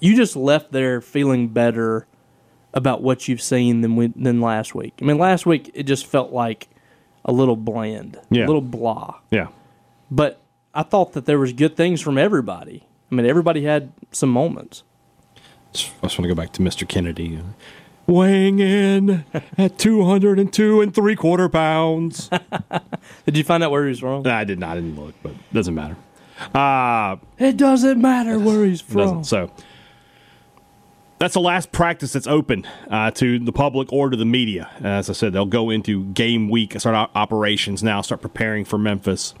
you 0.00 0.16
just 0.16 0.34
left 0.34 0.72
there 0.72 1.02
feeling 1.02 1.48
better 1.48 2.06
about 2.72 3.02
what 3.02 3.28
you've 3.28 3.42
seen 3.42 3.82
than 3.82 3.96
we, 3.96 4.06
than 4.16 4.40
last 4.40 4.74
week. 4.74 4.94
I 5.02 5.04
mean, 5.04 5.18
last 5.18 5.44
week 5.44 5.70
it 5.74 5.82
just 5.82 6.06
felt 6.06 6.32
like 6.32 6.68
a 7.24 7.32
little 7.32 7.56
bland, 7.56 8.18
Yeah. 8.30 8.44
a 8.44 8.46
little 8.46 8.60
blah 8.62 9.14
Yeah. 9.30 9.48
but 10.10 10.40
I 10.74 10.82
thought 10.82 11.12
that 11.12 11.26
there 11.26 11.38
was 11.38 11.52
good 11.52 11.76
things 11.76 12.00
from 12.00 12.16
everybody. 12.18 12.84
I 13.10 13.14
mean, 13.14 13.26
everybody 13.26 13.64
had 13.64 13.92
some 14.10 14.30
moments. 14.30 14.82
I 15.36 15.80
just 16.06 16.18
want 16.18 16.22
to 16.22 16.28
go 16.28 16.34
back 16.34 16.52
to 16.54 16.62
Mr. 16.62 16.86
Kennedy. 16.88 17.38
Weighing 18.06 18.58
in 18.58 19.24
at 19.56 19.78
202 19.78 20.80
and 20.80 20.94
three 20.94 21.14
quarter 21.14 21.48
pounds. 21.48 22.28
Did 23.26 23.36
you 23.36 23.44
find 23.44 23.62
out 23.62 23.70
where 23.70 23.84
he 23.84 23.90
was 23.90 24.00
from? 24.00 24.22
Nah, 24.22 24.38
I 24.38 24.44
did 24.44 24.58
not. 24.58 24.72
I 24.72 24.74
didn't 24.80 24.96
look, 24.98 25.14
but 25.22 25.32
it 25.32 25.52
doesn't 25.54 25.74
matter. 25.74 25.96
Uh, 26.54 27.16
It 27.38 27.56
doesn't 27.56 28.00
matter 28.00 28.38
where 28.38 28.64
he's 28.64 28.80
from. 28.80 29.22
So 29.24 29.50
that's 31.22 31.34
the 31.34 31.40
last 31.40 31.70
practice 31.70 32.12
that's 32.14 32.26
open 32.26 32.66
uh, 32.90 33.12
to 33.12 33.38
the 33.38 33.52
public 33.52 33.92
or 33.92 34.10
to 34.10 34.16
the 34.16 34.24
media. 34.24 34.68
As 34.82 35.08
I 35.08 35.12
said, 35.12 35.32
they'll 35.32 35.46
go 35.46 35.70
into 35.70 36.06
game 36.06 36.48
week, 36.48 36.78
start 36.80 37.10
operations 37.14 37.80
now, 37.80 38.00
start 38.00 38.20
preparing 38.20 38.64
for 38.64 38.76
Memphis, 38.76 39.32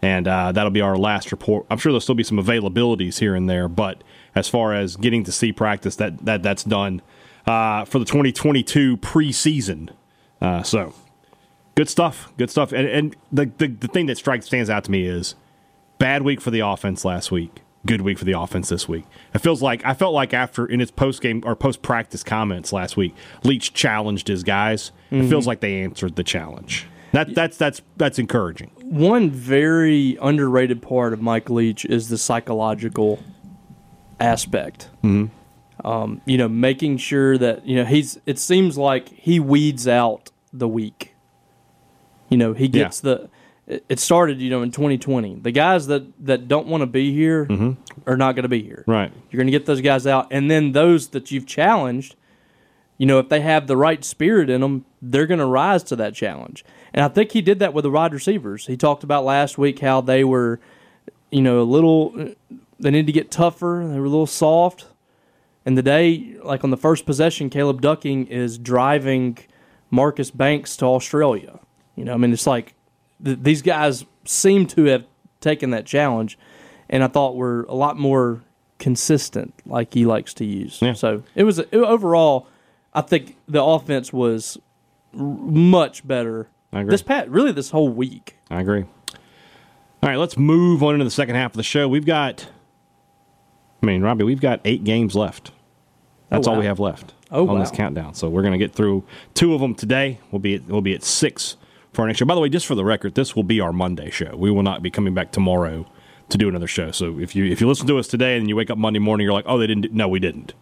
and 0.00 0.28
uh, 0.28 0.52
that'll 0.52 0.70
be 0.70 0.80
our 0.80 0.96
last 0.96 1.32
report. 1.32 1.66
I'm 1.68 1.78
sure 1.78 1.90
there'll 1.90 2.00
still 2.00 2.14
be 2.14 2.22
some 2.22 2.38
availabilities 2.38 3.18
here 3.18 3.34
and 3.34 3.50
there, 3.50 3.66
but 3.66 4.04
as 4.36 4.48
far 4.48 4.74
as 4.74 4.94
getting 4.94 5.24
to 5.24 5.32
see 5.32 5.52
practice, 5.52 5.96
that 5.96 6.24
that 6.24 6.44
that's 6.44 6.62
done 6.62 7.02
uh, 7.48 7.84
for 7.84 7.98
the 7.98 8.04
2022 8.04 8.98
preseason. 8.98 9.90
Uh, 10.40 10.62
so 10.62 10.94
good 11.74 11.88
stuff, 11.88 12.32
good 12.36 12.48
stuff. 12.48 12.70
And, 12.70 12.86
and 12.86 13.16
the, 13.32 13.50
the 13.58 13.66
the 13.66 13.88
thing 13.88 14.06
that 14.06 14.18
strikes 14.18 14.46
stands 14.46 14.70
out 14.70 14.84
to 14.84 14.90
me 14.92 15.04
is 15.04 15.34
bad 15.98 16.22
week 16.22 16.40
for 16.40 16.52
the 16.52 16.60
offense 16.60 17.04
last 17.04 17.32
week. 17.32 17.63
Good 17.86 18.00
week 18.00 18.18
for 18.18 18.24
the 18.24 18.38
offense 18.38 18.70
this 18.70 18.88
week. 18.88 19.04
It 19.34 19.38
feels 19.38 19.60
like 19.60 19.84
I 19.84 19.92
felt 19.92 20.14
like 20.14 20.32
after 20.32 20.64
in 20.64 20.80
his 20.80 20.90
post 20.90 21.20
game 21.20 21.42
or 21.44 21.54
post 21.54 21.82
practice 21.82 22.22
comments 22.22 22.72
last 22.72 22.96
week, 22.96 23.14
Leach 23.42 23.74
challenged 23.74 24.28
his 24.28 24.42
guys. 24.42 24.90
It 25.10 25.28
feels 25.28 25.46
like 25.46 25.60
they 25.60 25.82
answered 25.82 26.16
the 26.16 26.24
challenge. 26.24 26.86
That 27.12 27.34
that's 27.34 27.56
that's 27.56 27.82
that's 27.96 28.18
encouraging. 28.18 28.70
One 28.82 29.30
very 29.30 30.18
underrated 30.20 30.82
part 30.82 31.12
of 31.12 31.22
Mike 31.22 31.48
Leach 31.48 31.84
is 31.84 32.08
the 32.08 32.18
psychological 32.18 33.22
aspect. 34.18 34.88
Mm-hmm. 35.04 35.86
Um, 35.86 36.22
you 36.24 36.38
know, 36.38 36.48
making 36.48 36.96
sure 36.96 37.38
that 37.38 37.66
you 37.66 37.76
know 37.76 37.84
he's. 37.84 38.18
It 38.26 38.38
seems 38.38 38.76
like 38.76 39.10
he 39.10 39.38
weeds 39.38 39.86
out 39.86 40.30
the 40.52 40.66
weak. 40.66 41.14
You 42.30 42.36
know, 42.38 42.52
he 42.52 42.66
gets 42.66 43.00
the. 43.00 43.28
It 43.66 43.98
started, 43.98 44.42
you 44.42 44.50
know, 44.50 44.60
in 44.62 44.70
2020. 44.70 45.36
The 45.36 45.50
guys 45.50 45.86
that 45.86 46.04
that 46.26 46.48
don't 46.48 46.66
want 46.66 46.82
to 46.82 46.86
be 46.86 47.14
here 47.14 47.46
mm-hmm. 47.46 47.72
are 48.06 48.16
not 48.16 48.34
going 48.34 48.42
to 48.42 48.48
be 48.48 48.62
here. 48.62 48.84
Right. 48.86 49.10
You're 49.30 49.38
going 49.38 49.46
to 49.46 49.52
get 49.52 49.64
those 49.64 49.80
guys 49.80 50.06
out, 50.06 50.28
and 50.30 50.50
then 50.50 50.72
those 50.72 51.08
that 51.08 51.30
you've 51.30 51.46
challenged, 51.46 52.14
you 52.98 53.06
know, 53.06 53.18
if 53.18 53.30
they 53.30 53.40
have 53.40 53.66
the 53.66 53.76
right 53.76 54.04
spirit 54.04 54.50
in 54.50 54.60
them, 54.60 54.84
they're 55.00 55.26
going 55.26 55.40
to 55.40 55.46
rise 55.46 55.82
to 55.84 55.96
that 55.96 56.14
challenge. 56.14 56.64
And 56.92 57.02
I 57.02 57.08
think 57.08 57.32
he 57.32 57.40
did 57.40 57.58
that 57.60 57.72
with 57.72 57.84
the 57.84 57.90
wide 57.90 58.12
receivers. 58.12 58.66
He 58.66 58.76
talked 58.76 59.02
about 59.02 59.24
last 59.24 59.56
week 59.56 59.80
how 59.80 60.02
they 60.02 60.24
were, 60.24 60.60
you 61.30 61.40
know, 61.40 61.60
a 61.60 61.64
little. 61.64 62.34
They 62.78 62.90
need 62.90 63.06
to 63.06 63.12
get 63.12 63.30
tougher. 63.30 63.86
They 63.88 63.98
were 63.98 64.06
a 64.06 64.10
little 64.10 64.26
soft. 64.26 64.86
And 65.64 65.78
the 65.78 65.82
day, 65.82 66.36
like 66.42 66.64
on 66.64 66.70
the 66.70 66.76
first 66.76 67.06
possession, 67.06 67.48
Caleb 67.48 67.80
Ducking 67.80 68.26
is 68.26 68.58
driving 68.58 69.38
Marcus 69.90 70.30
Banks 70.30 70.76
to 70.78 70.84
Australia. 70.84 71.60
You 71.96 72.04
know, 72.04 72.12
I 72.12 72.16
mean, 72.18 72.32
it's 72.32 72.46
like 72.46 72.74
th- 73.22 73.38
these 73.42 73.62
guys 73.62 74.04
seem 74.24 74.66
to 74.68 74.84
have 74.84 75.04
taken 75.40 75.70
that 75.70 75.84
challenge, 75.86 76.38
and 76.88 77.04
I 77.04 77.08
thought 77.08 77.36
were 77.36 77.64
a 77.68 77.74
lot 77.74 77.98
more 77.98 78.40
consistent, 78.78 79.54
like 79.66 79.92
he 79.94 80.04
likes 80.06 80.34
to 80.34 80.44
use. 80.44 80.78
Yeah. 80.80 80.94
So 80.94 81.22
it 81.34 81.44
was 81.44 81.58
it, 81.58 81.74
overall, 81.74 82.46
I 82.92 83.00
think 83.02 83.36
the 83.48 83.62
offense 83.62 84.12
was 84.12 84.58
r- 85.18 85.20
much 85.24 86.06
better. 86.06 86.48
I 86.72 86.80
agree. 86.80 86.90
This 86.90 87.02
pat 87.02 87.30
really 87.30 87.52
this 87.52 87.70
whole 87.70 87.88
week. 87.88 88.36
I 88.50 88.60
agree. 88.60 88.84
All 90.02 90.10
right, 90.10 90.16
let's 90.18 90.36
move 90.36 90.82
on 90.82 90.94
into 90.94 91.04
the 91.04 91.10
second 91.10 91.36
half 91.36 91.52
of 91.52 91.56
the 91.56 91.62
show. 91.62 91.88
We've 91.88 92.04
got, 92.04 92.46
I 93.82 93.86
mean, 93.86 94.02
Robbie, 94.02 94.24
we've 94.24 94.40
got 94.40 94.60
eight 94.64 94.84
games 94.84 95.14
left. 95.14 95.50
Oh, 95.50 96.36
That's 96.36 96.48
Oh, 96.48 96.52
all 96.52 96.58
we 96.58 96.66
have 96.66 96.78
left 96.80 97.14
Oh, 97.30 97.48
on 97.48 97.58
this 97.58 97.70
countdown. 97.70 98.12
So 98.14 98.28
we're 98.28 98.42
going 98.42 98.52
to 98.52 98.58
get 98.58 98.74
through 98.74 99.04
two 99.34 99.54
of 99.54 99.60
them 99.60 99.74
today. 99.74 100.18
We'll 100.30 100.40
be 100.40 100.56
at, 100.56 100.66
we'll 100.66 100.80
be 100.82 100.94
at 100.94 101.02
six 101.02 101.56
for 101.94 102.02
our 102.02 102.08
next 102.08 102.18
show. 102.18 102.26
By 102.26 102.34
the 102.34 102.40
way, 102.40 102.48
just 102.48 102.66
for 102.66 102.74
the 102.74 102.84
record, 102.84 103.14
this 103.14 103.36
will 103.36 103.42
be 103.42 103.60
our 103.60 103.72
Monday 103.72 104.10
show. 104.10 104.34
We 104.36 104.50
will 104.50 104.62
not 104.62 104.82
be 104.82 104.90
coming 104.90 105.14
back 105.14 105.32
tomorrow 105.32 105.86
to 106.28 106.38
do 106.38 106.48
another 106.48 106.66
show. 106.66 106.90
So 106.90 107.18
if 107.18 107.36
you 107.36 107.44
if 107.44 107.60
you 107.60 107.68
listen 107.68 107.86
to 107.86 107.98
us 107.98 108.08
today 108.08 108.36
and 108.36 108.48
you 108.48 108.56
wake 108.56 108.70
up 108.70 108.78
Monday 108.78 108.98
morning, 108.98 109.24
you're 109.24 109.34
like, 109.34 109.44
oh, 109.46 109.58
they 109.58 109.66
didn't. 109.66 109.82
Do-. 109.82 109.88
No, 109.92 110.08
we 110.08 110.18
didn't. 110.18 110.54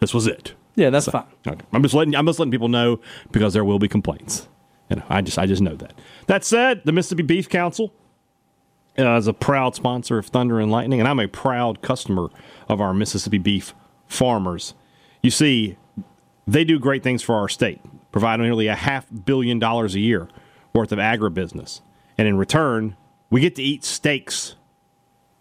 This 0.00 0.12
was 0.12 0.26
it. 0.26 0.54
Yeah, 0.74 0.90
that's 0.90 1.06
fine. 1.06 1.24
Okay. 1.46 1.64
I'm 1.72 1.82
just 1.82 1.94
letting 1.94 2.16
I'm 2.16 2.26
just 2.26 2.38
letting 2.38 2.50
people 2.50 2.68
know 2.68 3.00
because 3.30 3.52
there 3.52 3.64
will 3.64 3.78
be 3.78 3.88
complaints. 3.88 4.48
You 4.90 4.96
know, 4.96 5.04
I 5.08 5.20
just 5.20 5.38
I 5.38 5.46
just 5.46 5.62
know 5.62 5.76
that. 5.76 5.92
That 6.26 6.44
said, 6.44 6.82
the 6.84 6.92
Mississippi 6.92 7.22
Beef 7.22 7.48
Council 7.48 7.92
uh, 8.98 9.16
is 9.16 9.26
a 9.26 9.32
proud 9.32 9.74
sponsor 9.74 10.18
of 10.18 10.26
Thunder 10.26 10.60
and 10.60 10.70
Lightning, 10.70 11.00
and 11.00 11.08
I'm 11.08 11.20
a 11.20 11.28
proud 11.28 11.82
customer 11.82 12.28
of 12.68 12.80
our 12.80 12.92
Mississippi 12.92 13.38
beef 13.38 13.74
farmers. 14.06 14.74
You 15.22 15.30
see, 15.30 15.76
they 16.46 16.64
do 16.64 16.78
great 16.78 17.02
things 17.02 17.22
for 17.22 17.36
our 17.36 17.48
state, 17.48 17.80
providing 18.10 18.44
nearly 18.44 18.66
a 18.66 18.74
half 18.74 19.06
billion 19.24 19.58
dollars 19.58 19.94
a 19.94 20.00
year 20.00 20.28
worth 20.74 20.92
of 20.92 20.98
agribusiness, 20.98 21.80
and 22.18 22.26
in 22.28 22.36
return, 22.36 22.96
we 23.30 23.40
get 23.40 23.54
to 23.56 23.62
eat 23.62 23.84
steaks. 23.84 24.56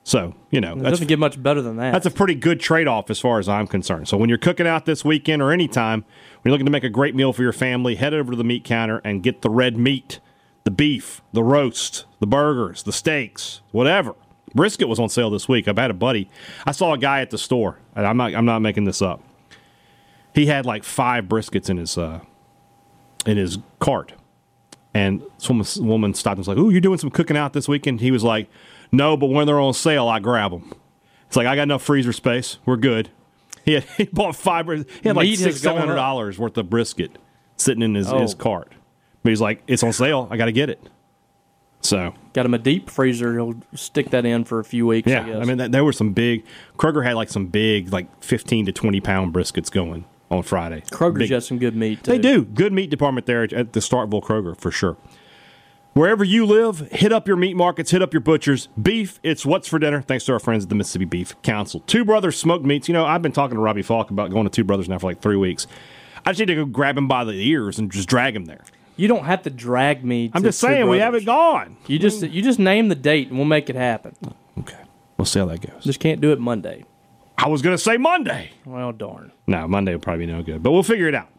So 0.04 0.34
you 0.50 0.60
know 0.60 0.74
It 0.74 0.80
that's 0.80 0.94
doesn't 0.94 1.08
get 1.08 1.20
much 1.20 1.42
better 1.42 1.62
than 1.62 1.78
that. 1.78 1.92
that's 1.92 2.08
a 2.08 2.12
pretty 2.12 2.34
good 2.34 2.60
trade 2.60 2.88
off 2.88 3.10
as 3.12 3.20
far 3.20 3.38
as 3.38 3.48
I'm 3.48 3.68
concerned. 3.68 4.08
So 4.08 4.18
when 4.18 4.30
you're 4.30 4.40
cooking 4.40 4.66
out 4.66 4.86
this 4.86 5.06
weekend 5.06 5.42
or 5.44 5.52
anytime, 5.52 6.02
when 6.02 6.50
you're 6.50 6.52
looking 6.54 6.66
to 6.66 6.72
make 6.72 6.84
a 6.84 6.90
great 6.90 7.14
meal 7.14 7.34
for 7.34 7.44
your 7.44 7.54
family, 7.54 7.96
head 7.96 8.14
over 8.14 8.32
to 8.32 8.38
the 8.38 8.44
meat 8.44 8.64
counter 8.64 9.00
and 9.04 9.22
get 9.22 9.44
the 9.44 9.50
red 9.52 9.78
meat, 9.78 10.20
the 10.64 10.72
beef, 10.72 11.22
the 11.34 11.44
roast, 11.44 12.06
the 12.20 12.26
burgers, 12.26 12.82
the 12.82 12.92
steaks, 12.92 13.62
whatever. 13.72 14.16
Brisket 14.56 14.88
was 14.88 15.00
on 15.00 15.08
sale 15.08 15.30
this 15.30 15.48
week. 15.48 15.68
I've 15.68 15.78
had 15.78 15.92
a 15.92 15.94
buddy. 15.94 16.30
I 16.66 16.72
saw 16.72 16.94
a 16.94 16.98
guy 16.98 17.22
at 17.22 17.30
the 17.30 17.38
store, 17.38 17.78
and 17.96 18.06
I'm 18.08 18.18
not 18.18 18.34
I'm 18.34 18.46
not 18.46 18.60
making 18.60 18.86
this 18.86 19.02
up. 19.04 19.22
He 20.34 20.48
had 20.48 20.66
like 20.66 20.84
five 20.84 21.26
briskets 21.26 21.70
in 21.70 21.78
his 21.78 21.96
uh, 21.98 22.22
in 23.26 23.38
his 23.38 23.60
cart. 23.80 24.14
And 24.94 25.22
some 25.38 25.64
woman 25.80 26.14
stopped 26.14 26.34
and 26.34 26.40
was 26.40 26.48
like, 26.50 26.58
"Ooh, 26.58 26.70
you're 26.70 26.82
doing 26.82 26.98
some 26.98 27.10
cooking 27.12 27.38
out 27.38 27.54
this 27.54 27.68
weekend?" 27.68 28.02
He 28.02 28.12
was 28.12 28.24
like, 28.24 28.50
"No, 28.92 29.16
but 29.16 29.28
when 29.28 29.48
they're 29.48 29.60
on 29.60 29.74
sale, 29.74 30.08
I 30.08 30.20
grab 30.20 30.52
them." 30.52 30.74
It's 31.28 31.38
like 31.38 31.48
I 31.48 31.56
got 31.56 31.64
enough 31.64 31.82
freezer 31.82 32.12
space. 32.14 32.58
We're 32.66 32.78
good. 32.78 33.10
He 33.64 33.74
had, 33.74 33.84
he 33.96 34.06
bought 34.06 34.36
five. 34.36 34.66
He 34.68 34.84
had 35.08 35.16
like 35.16 35.26
Meat 35.28 35.36
six 35.38 35.62
seven 35.62 35.80
hundred 35.80 35.94
dollars 35.96 36.40
worth 36.40 36.58
of 36.58 36.68
brisket 36.68 37.20
sitting 37.58 37.84
in 37.84 37.94
his, 37.94 38.12
Oh. 38.12 38.20
his 38.20 38.34
cart. 38.34 38.72
But 39.22 39.30
he's 39.30 39.40
like, 39.40 39.62
"It's 39.68 39.84
on 39.84 39.94
sale. 39.94 40.28
I 40.32 40.38
got 40.38 40.46
to 40.46 40.52
get 40.52 40.72
it." 40.72 40.82
So 41.82 42.14
Got 42.34 42.46
him 42.46 42.54
a 42.54 42.58
deep 42.58 42.90
freezer. 42.90 43.34
He'll 43.34 43.56
stick 43.76 44.10
that 44.12 44.26
in 44.26 44.46
for 44.46 44.60
a 44.60 44.64
few 44.64 44.88
weeks. 44.88 45.08
I, 45.08 45.12
yeah, 45.12 45.26
guess. 45.26 45.42
I, 45.42 45.46
mean, 45.46 45.58
that, 45.58 45.72
there 45.72 45.84
were 45.84 45.94
some 45.94 46.14
big. 46.14 46.44
Kroger 46.78 47.04
had 47.06 47.14
like 47.16 47.30
some 47.30 47.48
big, 47.48 47.94
like 47.94 48.24
fifteen 48.24 48.66
to 48.66 48.72
twenty 48.72 49.00
pound 49.00 49.34
briskets 49.34 49.72
going 49.72 50.06
on 50.32 50.42
Friday. 50.44 50.82
Kroger's 50.90 51.20
Big- 51.20 51.30
got 51.30 51.44
some 51.44 51.60
good 51.60 51.76
meat. 51.76 52.04
Too. 52.04 52.12
They 52.12 52.18
do. 52.18 52.46
Good 52.46 52.74
meat 52.74 52.90
department 52.90 53.28
there 53.28 53.44
at 53.44 53.74
the 53.74 53.80
Starkville 53.82 54.24
Kroger 54.24 54.58
for 54.58 54.72
sure. 54.72 54.98
Wherever 55.94 56.24
you 56.24 56.46
live, 56.46 56.80
hit 56.92 57.12
up 57.12 57.28
your 57.28 57.36
meat 57.36 57.58
markets, 57.58 57.92
hit 57.92 58.02
up 58.02 58.14
your 58.14 58.22
butchers. 58.22 58.70
Beef, 58.82 59.20
it's 59.24 59.46
what's 59.46 59.68
for 59.68 59.78
dinner. 59.78 60.02
Thanks 60.02 60.24
to 60.26 60.32
our 60.32 60.40
friends 60.40 60.64
at 60.64 60.70
the 60.70 60.76
Mississippi 60.76 61.04
Beef 61.04 61.40
Council. 61.42 61.82
Two 61.82 62.06
Brothers 62.06 62.38
Smoked 62.38 62.64
Meats. 62.64 62.88
You 62.88 62.94
know, 62.94 63.06
I've 63.06 63.22
been 63.22 63.34
talking 63.34 63.56
to 63.56 63.62
Robbie 63.62 63.82
Falk 63.82 64.10
about 64.10 64.32
going 64.32 64.46
to 64.46 64.50
Two 64.50 64.64
Brothers 64.64 64.88
now 64.88 65.00
for 65.00 65.08
like 65.08 65.22
three 65.22 65.36
weeks. 65.36 65.68
I 66.26 66.32
just 66.32 66.40
need 66.40 66.46
to 66.46 66.56
go 66.56 66.66
grab 66.66 66.98
him 66.98 67.10
by 67.10 67.26
the 67.26 67.34
ears 67.34 67.78
and 67.78 67.92
just 67.92 68.08
drag 68.08 68.34
him 68.34 68.46
there. 68.46 68.64
You 68.96 69.10
don't 69.10 69.26
have 69.26 69.44
to 69.44 69.50
drag 69.50 70.06
me. 70.06 70.30
To 70.30 70.38
I'm 70.38 70.44
just 70.44 70.60
saying, 70.60 70.88
we 70.88 71.00
haven't 71.00 71.26
gone. 71.26 71.76
You 71.88 72.00
just 72.00 72.22
you 72.22 72.42
just 72.42 72.60
name 72.60 72.88
the 72.88 72.96
date 72.96 73.28
and 73.28 73.38
we'll 73.38 73.48
make 73.48 73.70
it 73.70 73.76
happen. 73.76 74.16
Okay. 74.60 74.78
We'll 75.18 75.26
see 75.26 75.40
how 75.40 75.46
that 75.48 75.60
goes. 75.60 75.84
Just 75.84 76.00
can't 76.00 76.22
do 76.22 76.32
it 76.32 76.40
Monday. 76.40 76.86
I 77.42 77.48
was 77.48 77.64
going 77.64 77.76
to 77.76 77.82
say 77.82 77.98
Monday. 77.98 78.52
Well, 78.66 78.92
darn. 78.92 79.32
No, 79.48 79.68
Monday 79.68 79.94
will 79.94 80.00
probably 80.00 80.28
be 80.28 80.32
no 80.32 80.44
good, 80.44 80.62
but 80.62 80.72
we'll 80.72 80.84
figure 80.84 81.08
it 81.08 81.16
out. 81.16 81.30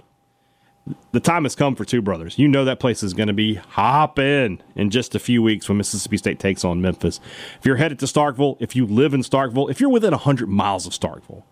The 1.12 1.20
time 1.20 1.44
has 1.44 1.54
come 1.54 1.76
for 1.76 1.84
Two 1.84 2.02
Brothers. 2.02 2.40
You 2.40 2.48
know 2.48 2.64
that 2.64 2.80
place 2.80 3.04
is 3.04 3.14
going 3.14 3.28
to 3.28 3.32
be 3.32 3.54
hopping 3.54 4.60
in 4.74 4.90
just 4.90 5.14
a 5.14 5.20
few 5.20 5.40
weeks 5.40 5.68
when 5.68 5.78
Mississippi 5.78 6.16
State 6.16 6.40
takes 6.40 6.64
on 6.64 6.82
Memphis. 6.82 7.20
If 7.60 7.64
you're 7.64 7.76
headed 7.76 8.00
to 8.00 8.06
Starkville, 8.06 8.56
if 8.58 8.74
you 8.74 8.84
live 8.84 9.14
in 9.14 9.20
Starkville, 9.20 9.70
if 9.70 9.80
you're 9.80 9.90
within 9.90 10.10
100 10.10 10.48
miles 10.48 10.84
of 10.84 10.92
Starkville, 10.92 11.44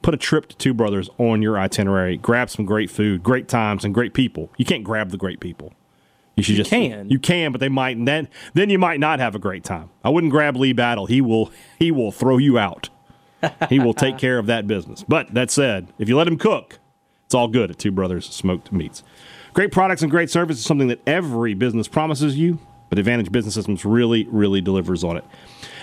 put 0.00 0.14
a 0.14 0.16
trip 0.16 0.46
to 0.48 0.56
Two 0.56 0.72
Brothers 0.72 1.10
on 1.18 1.42
your 1.42 1.58
itinerary. 1.58 2.16
Grab 2.16 2.48
some 2.48 2.64
great 2.64 2.90
food, 2.90 3.22
great 3.22 3.46
times, 3.46 3.84
and 3.84 3.92
great 3.92 4.14
people. 4.14 4.50
You 4.56 4.64
can't 4.64 4.84
grab 4.84 5.10
the 5.10 5.18
great 5.18 5.40
people. 5.40 5.74
You 6.34 6.42
should 6.42 6.56
just 6.56 6.70
can. 6.70 7.10
You 7.10 7.18
can, 7.18 7.52
but 7.52 7.60
they 7.60 7.68
might 7.68 7.96
and 7.96 8.06
then 8.06 8.28
then 8.54 8.70
you 8.70 8.78
might 8.78 9.00
not 9.00 9.18
have 9.18 9.34
a 9.34 9.40
great 9.40 9.64
time. 9.64 9.90
I 10.04 10.08
wouldn't 10.08 10.30
grab 10.30 10.56
Lee 10.56 10.72
Battle. 10.72 11.06
He 11.06 11.20
will 11.20 11.50
he 11.78 11.90
will 11.90 12.12
throw 12.12 12.38
you 12.38 12.58
out. 12.58 12.88
He 13.68 13.78
will 13.78 13.94
take 13.94 14.18
care 14.18 14.38
of 14.38 14.46
that 14.46 14.66
business. 14.66 15.04
But 15.06 15.34
that 15.34 15.50
said, 15.50 15.92
if 15.98 16.08
you 16.08 16.16
let 16.16 16.28
him 16.28 16.38
cook, 16.38 16.78
it's 17.24 17.34
all 17.34 17.48
good 17.48 17.70
at 17.70 17.78
Two 17.78 17.90
Brothers 17.90 18.26
Smoked 18.26 18.72
Meats. 18.72 19.02
Great 19.52 19.72
products 19.72 20.02
and 20.02 20.10
great 20.10 20.30
service 20.30 20.58
is 20.58 20.64
something 20.64 20.88
that 20.88 21.00
every 21.06 21.54
business 21.54 21.88
promises 21.88 22.36
you, 22.36 22.58
but 22.88 22.98
Advantage 22.98 23.30
Business 23.32 23.54
Systems 23.54 23.84
really, 23.84 24.26
really 24.30 24.60
delivers 24.60 25.04
on 25.04 25.16
it. 25.16 25.24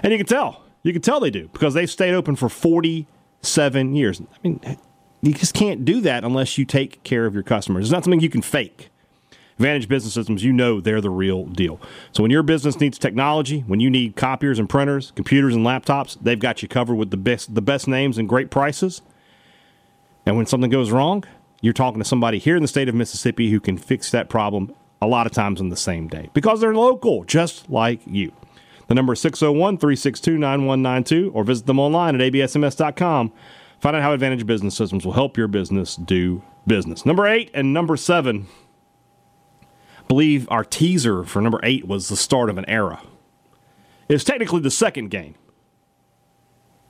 And 0.02 0.12
you 0.12 0.18
can 0.18 0.28
tell. 0.28 0.64
You 0.84 0.94
can 0.94 1.02
tell 1.02 1.20
they 1.20 1.32
do 1.32 1.50
because 1.50 1.74
they've 1.74 1.90
stayed 1.90 2.14
open 2.14 2.36
for 2.36 2.48
47 2.50 3.96
years. 3.96 4.22
I 4.22 4.26
mean, 4.44 4.78
you 5.22 5.34
just 5.34 5.54
can't 5.54 5.84
do 5.84 6.02
that 6.02 6.24
unless 6.24 6.58
you 6.58 6.66
take 6.66 7.04
care 7.04 7.26
of 7.26 7.34
your 7.34 7.44
customers. 7.44 7.86
It's 7.86 7.92
not 7.92 8.04
something 8.04 8.20
you 8.20 8.30
can 8.30 8.42
fake. 8.42 8.90
Advantage 9.58 9.88
Business 9.88 10.14
Systems, 10.14 10.44
you 10.44 10.52
know 10.52 10.82
they're 10.82 11.00
the 11.00 11.10
real 11.10 11.46
deal. 11.46 11.80
So 12.12 12.24
when 12.24 12.32
your 12.32 12.44
business 12.44 12.80
needs 12.80 12.98
technology, 12.98 13.62
when 13.62 13.80
you 13.80 13.90
need 13.90 14.18
copiers 14.18 14.60
and 14.60 14.68
printers, 14.68 15.12
computers 15.16 15.56
and 15.56 15.66
laptops, 15.66 16.18
they've 16.22 16.40
got 16.40 16.62
you 16.62 16.68
covered 16.68 16.96
with 16.96 17.10
the 17.10 17.18
best 17.18 17.56
the 17.56 17.62
best 17.62 17.88
names 17.88 18.18
and 18.18 18.28
great 18.28 18.52
prices. 18.52 19.02
And 20.26 20.36
when 20.36 20.46
something 20.46 20.70
goes 20.70 20.92
wrong, 20.92 21.24
you're 21.62 21.74
talking 21.74 22.00
to 22.00 22.06
somebody 22.06 22.38
here 22.38 22.58
in 22.58 22.62
the 22.62 22.68
state 22.68 22.90
of 22.90 22.96
Mississippi 22.96 23.50
who 23.50 23.62
can 23.62 23.78
fix 23.78 24.12
that 24.12 24.28
problem 24.28 24.74
a 25.02 25.08
lot 25.08 25.26
of 25.26 25.32
times 25.32 25.62
on 25.62 25.70
the 25.70 25.78
same 25.78 26.08
day 26.08 26.30
because 26.34 26.60
they're 26.60 26.76
local, 26.76 27.24
just 27.24 27.70
like 27.70 28.02
you. 28.06 28.34
The 28.88 28.96
number 28.96 29.14
is 29.14 29.22
601 29.22 29.78
362 29.78 30.38
9192 30.38 31.32
or 31.34 31.44
visit 31.44 31.66
them 31.66 31.80
online 31.80 32.20
at 32.20 32.22
absms.com. 32.22 33.32
Find 33.80 33.96
out 33.96 34.02
how 34.02 34.14
Advantage 34.14 34.46
Business 34.46 34.76
Systems 34.76 35.06
will 35.06 35.14
help 35.14 35.38
your 35.38 35.48
business 35.48 35.96
do 35.96 36.42
business. 36.68 37.06
Number 37.06 37.26
eight 37.26 37.52
and 37.54 37.74
number 37.74 37.96
seven 37.96 38.48
believe 40.08 40.48
our 40.50 40.64
teaser 40.64 41.24
for 41.24 41.42
number 41.42 41.60
eight 41.64 41.88
was 41.88 42.10
the 42.10 42.16
start 42.16 42.50
of 42.50 42.58
an 42.58 42.66
era. 42.70 43.02
It's 44.08 44.24
technically 44.24 44.62
the 44.62 44.72
second 44.72 45.10
game. 45.10 45.36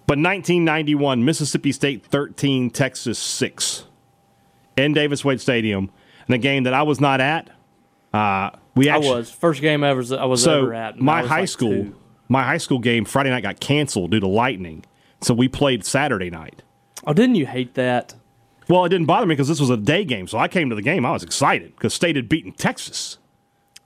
But 0.07 0.19
1991, 0.19 1.25
Mississippi 1.25 1.71
State 1.71 2.05
13, 2.05 2.69
Texas 2.69 3.17
6 3.17 3.85
in 4.77 4.93
Davis 4.93 5.25
Wade 5.25 5.41
Stadium. 5.41 5.89
And 6.27 6.35
a 6.35 6.37
game 6.37 6.63
that 6.63 6.73
I 6.73 6.83
was 6.83 6.99
not 6.99 7.21
at. 7.21 7.49
Uh, 8.13 8.51
we 8.75 8.89
I 8.89 8.95
actually, 8.97 9.09
was 9.17 9.31
first 9.31 9.61
game 9.61 9.83
ever 9.83 10.01
I 10.17 10.25
was 10.25 10.43
so 10.43 10.63
ever 10.63 10.73
at. 10.73 10.99
my 10.99 11.21
high 11.25 11.41
like 11.41 11.49
school, 11.49 11.69
two. 11.69 11.95
my 12.29 12.43
high 12.43 12.57
school 12.57 12.79
game 12.79 13.05
Friday 13.05 13.29
night 13.29 13.43
got 13.43 13.59
canceled 13.59 14.11
due 14.11 14.19
to 14.19 14.27
lightning. 14.27 14.85
So 15.21 15.33
we 15.33 15.47
played 15.47 15.85
Saturday 15.85 16.29
night. 16.29 16.61
Oh, 17.05 17.13
didn't 17.13 17.35
you 17.35 17.45
hate 17.45 17.75
that? 17.75 18.15
Well, 18.67 18.85
it 18.85 18.89
didn't 18.89 19.05
bother 19.07 19.25
me 19.25 19.33
because 19.35 19.47
this 19.47 19.59
was 19.59 19.69
a 19.69 19.77
day 19.77 20.03
game. 20.05 20.27
So 20.27 20.37
I 20.37 20.47
came 20.47 20.69
to 20.69 20.75
the 20.75 20.81
game. 20.81 21.05
I 21.05 21.11
was 21.11 21.23
excited 21.23 21.75
because 21.75 21.93
State 21.93 22.15
had 22.15 22.27
beaten 22.29 22.51
Texas. 22.51 23.17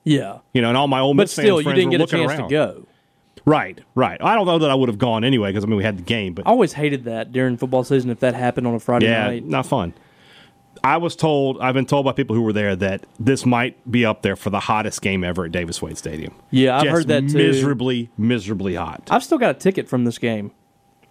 Yeah, 0.05 0.39
You 0.53 0.61
know, 0.61 0.69
and 0.69 0.77
all 0.77 0.87
my 0.87 1.01
old 1.01 1.17
but 1.17 1.29
still, 1.29 1.61
you 1.61 1.73
didn't 1.73 1.91
get 1.91 2.01
a 2.01 2.07
chance 2.07 2.31
around. 2.31 2.49
to 2.49 2.49
go. 2.49 2.87
Right, 3.45 3.79
right. 3.95 4.19
I 4.21 4.33
don't 4.35 4.45
know 4.45 4.57
that 4.59 4.69
I 4.69 4.75
would 4.75 4.89
have 4.89 4.97
gone 4.97 5.23
anyway 5.23 5.49
because 5.49 5.63
I 5.63 5.67
mean 5.67 5.77
we 5.77 5.83
had 5.83 5.97
the 5.97 6.03
game, 6.03 6.33
but 6.33 6.47
I 6.47 6.49
always 6.51 6.73
hated 6.73 7.03
that 7.05 7.31
during 7.31 7.57
football 7.57 7.83
season 7.83 8.09
if 8.09 8.19
that 8.21 8.33
happened 8.33 8.65
on 8.67 8.73
a 8.75 8.79
Friday 8.79 9.07
yeah, 9.07 9.27
night. 9.27 9.45
not 9.45 9.65
fun. 9.65 9.93
I 10.83 10.97
was 10.97 11.15
told, 11.15 11.59
I've 11.59 11.73
been 11.73 11.85
told 11.85 12.05
by 12.05 12.13
people 12.13 12.35
who 12.35 12.41
were 12.41 12.53
there 12.53 12.75
that 12.77 13.05
this 13.19 13.45
might 13.45 13.89
be 13.91 14.05
up 14.05 14.21
there 14.21 14.35
for 14.37 14.49
the 14.49 14.61
hottest 14.61 15.01
game 15.01 15.23
ever 15.25 15.45
at 15.45 15.51
Davis 15.51 15.81
Wade 15.81 15.97
Stadium. 15.97 16.33
Yeah, 16.51 16.77
I've 16.77 16.83
Just 16.83 16.93
heard 16.95 17.07
that 17.09 17.27
too. 17.29 17.37
Miserably, 17.37 18.09
miserably 18.17 18.75
hot. 18.75 19.09
I've 19.11 19.23
still 19.23 19.37
got 19.37 19.51
a 19.57 19.59
ticket 19.59 19.89
from 19.89 20.05
this 20.05 20.17
game. 20.17 20.51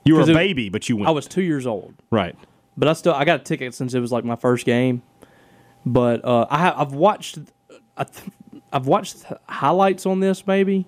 You 0.04 0.14
were 0.14 0.20
a 0.20 0.22
'Cause 0.22 0.30
it- 0.30 0.34
baby, 0.34 0.70
but 0.70 0.88
you 0.88 0.96
went. 0.96 1.08
I 1.08 1.12
was 1.12 1.26
two 1.26 1.42
years 1.42 1.66
old, 1.66 1.94
right. 2.10 2.34
But 2.78 2.88
I 2.88 2.92
still 2.92 3.12
I 3.12 3.24
got 3.24 3.40
a 3.40 3.44
ticket 3.44 3.74
since 3.74 3.92
it 3.92 4.00
was 4.00 4.12
like 4.12 4.24
my 4.24 4.36
first 4.36 4.64
game. 4.64 5.02
But 5.84 6.24
uh, 6.24 6.46
I 6.48 6.58
have, 6.58 6.74
I've 6.78 6.92
watched 6.92 7.38
I 7.96 8.06
I've 8.72 8.86
watched 8.86 9.24
highlights 9.48 10.06
on 10.06 10.20
this 10.20 10.46
maybe. 10.46 10.86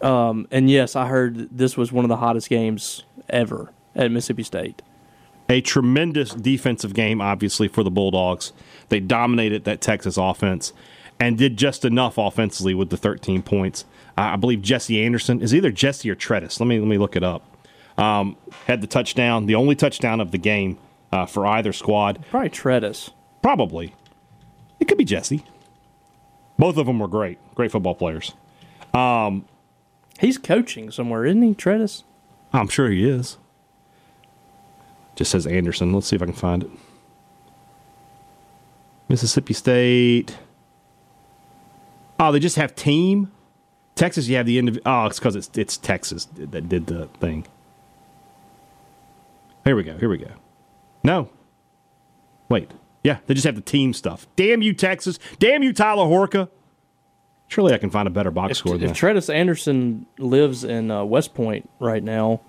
Um, 0.00 0.48
and 0.50 0.70
yes, 0.70 0.96
I 0.96 1.06
heard 1.06 1.56
this 1.56 1.76
was 1.76 1.92
one 1.92 2.04
of 2.04 2.08
the 2.08 2.16
hottest 2.16 2.48
games 2.48 3.04
ever 3.28 3.72
at 3.94 4.10
Mississippi 4.10 4.44
State. 4.44 4.80
A 5.50 5.60
tremendous 5.60 6.30
defensive 6.34 6.94
game, 6.94 7.20
obviously, 7.20 7.68
for 7.68 7.82
the 7.82 7.90
Bulldogs. 7.90 8.52
They 8.90 9.00
dominated 9.00 9.64
that 9.64 9.80
Texas 9.80 10.16
offense 10.16 10.72
and 11.18 11.36
did 11.36 11.56
just 11.56 11.84
enough 11.84 12.16
offensively 12.16 12.74
with 12.74 12.90
the 12.90 12.96
13 12.96 13.42
points. 13.42 13.84
I 14.16 14.36
believe 14.36 14.62
Jesse 14.62 15.02
Anderson 15.02 15.40
is 15.40 15.54
either 15.54 15.72
Jesse 15.72 16.08
or 16.10 16.14
Tredis. 16.14 16.60
Let 16.60 16.66
me 16.66 16.78
let 16.78 16.88
me 16.88 16.98
look 16.98 17.16
it 17.16 17.24
up. 17.24 17.47
Um, 17.98 18.36
had 18.66 18.80
the 18.80 18.86
touchdown, 18.86 19.46
the 19.46 19.56
only 19.56 19.74
touchdown 19.74 20.20
of 20.20 20.30
the 20.30 20.38
game 20.38 20.78
uh, 21.12 21.26
for 21.26 21.46
either 21.46 21.72
squad. 21.72 22.24
Probably 22.30 22.48
Tredis. 22.48 23.10
Probably. 23.42 23.94
It 24.80 24.86
could 24.88 24.98
be 24.98 25.04
Jesse. 25.04 25.44
Both 26.58 26.76
of 26.76 26.86
them 26.86 26.98
were 27.00 27.08
great, 27.08 27.38
great 27.54 27.70
football 27.72 27.94
players. 27.94 28.34
He's 30.18 30.38
coaching 30.38 30.90
somewhere, 30.90 31.24
isn't 31.24 31.42
he, 31.42 31.54
Tredis? 31.54 32.02
I'm 32.52 32.68
sure 32.68 32.90
he 32.90 33.08
is. 33.08 33.38
Just 35.14 35.30
says 35.30 35.46
Anderson. 35.46 35.92
Let's 35.92 36.06
see 36.08 36.16
if 36.16 36.22
I 36.22 36.26
can 36.26 36.34
find 36.34 36.64
it. 36.64 36.70
Mississippi 39.08 39.54
State. 39.54 40.36
Oh, 42.20 42.32
they 42.32 42.40
just 42.40 42.56
have 42.56 42.74
team. 42.74 43.30
Texas, 43.94 44.28
you 44.28 44.36
have 44.36 44.46
the 44.46 44.60
indiv- 44.60 44.80
Oh, 44.84 45.06
it's 45.06 45.18
because 45.18 45.36
it's 45.36 45.50
it's 45.56 45.76
Texas 45.76 46.26
that 46.36 46.68
did 46.68 46.86
the 46.86 47.06
thing. 47.20 47.46
Here 49.68 49.76
we 49.76 49.82
go. 49.82 49.98
Here 49.98 50.08
we 50.08 50.16
go. 50.16 50.30
No. 51.04 51.28
Wait. 52.48 52.70
Yeah, 53.04 53.18
they 53.26 53.34
just 53.34 53.44
have 53.44 53.54
the 53.54 53.60
team 53.60 53.92
stuff. 53.92 54.26
Damn 54.34 54.62
you, 54.62 54.72
Texas. 54.72 55.18
Damn 55.38 55.62
you, 55.62 55.74
Tyler 55.74 56.06
Horka. 56.06 56.48
Surely 57.48 57.74
I 57.74 57.76
can 57.76 57.90
find 57.90 58.08
a 58.08 58.10
better 58.10 58.30
box 58.30 58.52
If, 58.52 58.56
score 58.56 58.78
than 58.78 58.84
if 58.84 58.88
that. 58.92 58.96
Travis 58.96 59.28
Anderson 59.28 60.06
lives 60.18 60.64
in 60.64 60.90
uh, 60.90 61.04
West 61.04 61.34
Point 61.34 61.68
right 61.80 62.02
now, 62.02 62.40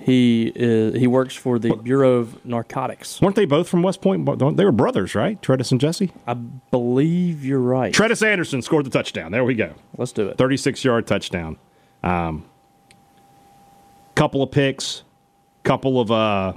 he 0.00 0.52
is 0.54 1.00
he 1.00 1.06
works 1.06 1.34
for 1.34 1.58
the 1.58 1.76
Bureau 1.76 2.16
of 2.16 2.44
Narcotics. 2.44 3.22
Weren't 3.22 3.36
they 3.36 3.46
both 3.46 3.66
from 3.66 3.82
West 3.82 4.02
Point? 4.02 4.26
They 4.58 4.64
were 4.66 4.70
brothers, 4.70 5.14
right? 5.14 5.40
Tredis 5.40 5.72
and 5.72 5.80
Jesse? 5.80 6.12
I 6.26 6.34
believe 6.34 7.42
you're 7.42 7.58
right. 7.58 7.94
Tredis 7.94 8.22
Anderson 8.22 8.60
scored 8.60 8.84
the 8.84 8.90
touchdown. 8.90 9.32
There 9.32 9.44
we 9.44 9.54
go. 9.54 9.72
Let's 9.96 10.12
do 10.12 10.28
it. 10.28 10.36
36 10.36 10.84
yard 10.84 11.06
touchdown. 11.06 11.56
Um, 12.02 12.44
couple 14.14 14.42
of 14.42 14.50
picks, 14.50 15.04
couple 15.62 16.00
of 16.00 16.10
uh, 16.10 16.52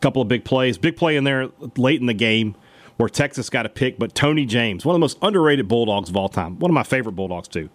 couple 0.00 0.22
of 0.22 0.28
big 0.28 0.44
plays. 0.44 0.78
Big 0.78 0.96
play 0.96 1.16
in 1.16 1.24
there 1.24 1.48
late 1.76 2.00
in 2.00 2.06
the 2.06 2.14
game 2.14 2.54
where 2.96 3.08
Texas 3.08 3.48
got 3.48 3.66
a 3.66 3.68
pick, 3.68 3.98
but 3.98 4.14
Tony 4.14 4.44
James, 4.44 4.84
one 4.84 4.94
of 4.94 4.96
the 4.96 5.00
most 5.00 5.18
underrated 5.22 5.66
Bulldogs 5.68 6.10
of 6.10 6.16
all 6.16 6.28
time, 6.28 6.58
one 6.58 6.70
of 6.70 6.74
my 6.74 6.82
favorite 6.82 7.12
Bulldogs 7.12 7.48
too. 7.48 7.68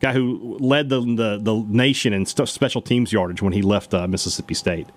Guy 0.00 0.12
who 0.12 0.56
led 0.58 0.88
the 0.88 1.00
the, 1.00 1.38
the 1.40 1.64
nation 1.68 2.12
in 2.12 2.26
st- 2.26 2.48
special 2.48 2.82
teams 2.82 3.12
yardage 3.12 3.42
when 3.42 3.52
he 3.52 3.62
left 3.62 3.94
uh, 3.94 4.08
Mississippi 4.08 4.54
State. 4.54 4.88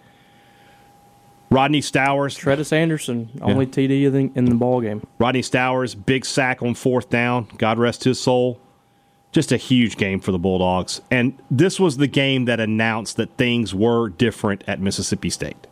Rodney 1.52 1.82
Stowers, 1.82 2.36
Travis 2.36 2.74
Anderson, 2.74 3.30
only 3.42 3.68
TD 3.68 4.06
in 4.06 4.12
the, 4.14 4.32
in 4.36 4.46
the 4.46 4.56
ball 4.56 4.82
game. 4.82 5.06
Rodney 5.20 5.42
Stowers, 5.42 5.94
big 5.94 6.26
sack 6.26 6.64
on 6.64 6.74
fourth 6.74 7.10
down. 7.10 7.48
God 7.58 7.78
rest 7.78 8.04
his 8.04 8.20
soul. 8.20 8.60
Just 9.36 9.52
a 9.52 9.58
huge 9.58 9.98
game 9.98 10.22
for 10.22 10.32
the 10.32 10.40
Bulldogs. 10.40 11.02
And 11.12 11.38
this 11.52 11.78
was 11.78 11.98
the 11.98 12.08
game 12.08 12.46
that 12.46 12.62
announced 12.62 13.18
that 13.18 13.36
things 13.36 13.76
were 13.76 14.08
different 14.08 14.64
at 14.66 14.80
Mississippi 14.80 15.30
State. 15.30 15.68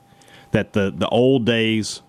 That 0.52 0.74
the, 0.74 0.94
the 0.94 1.08
old 1.08 1.46
days 1.46 2.02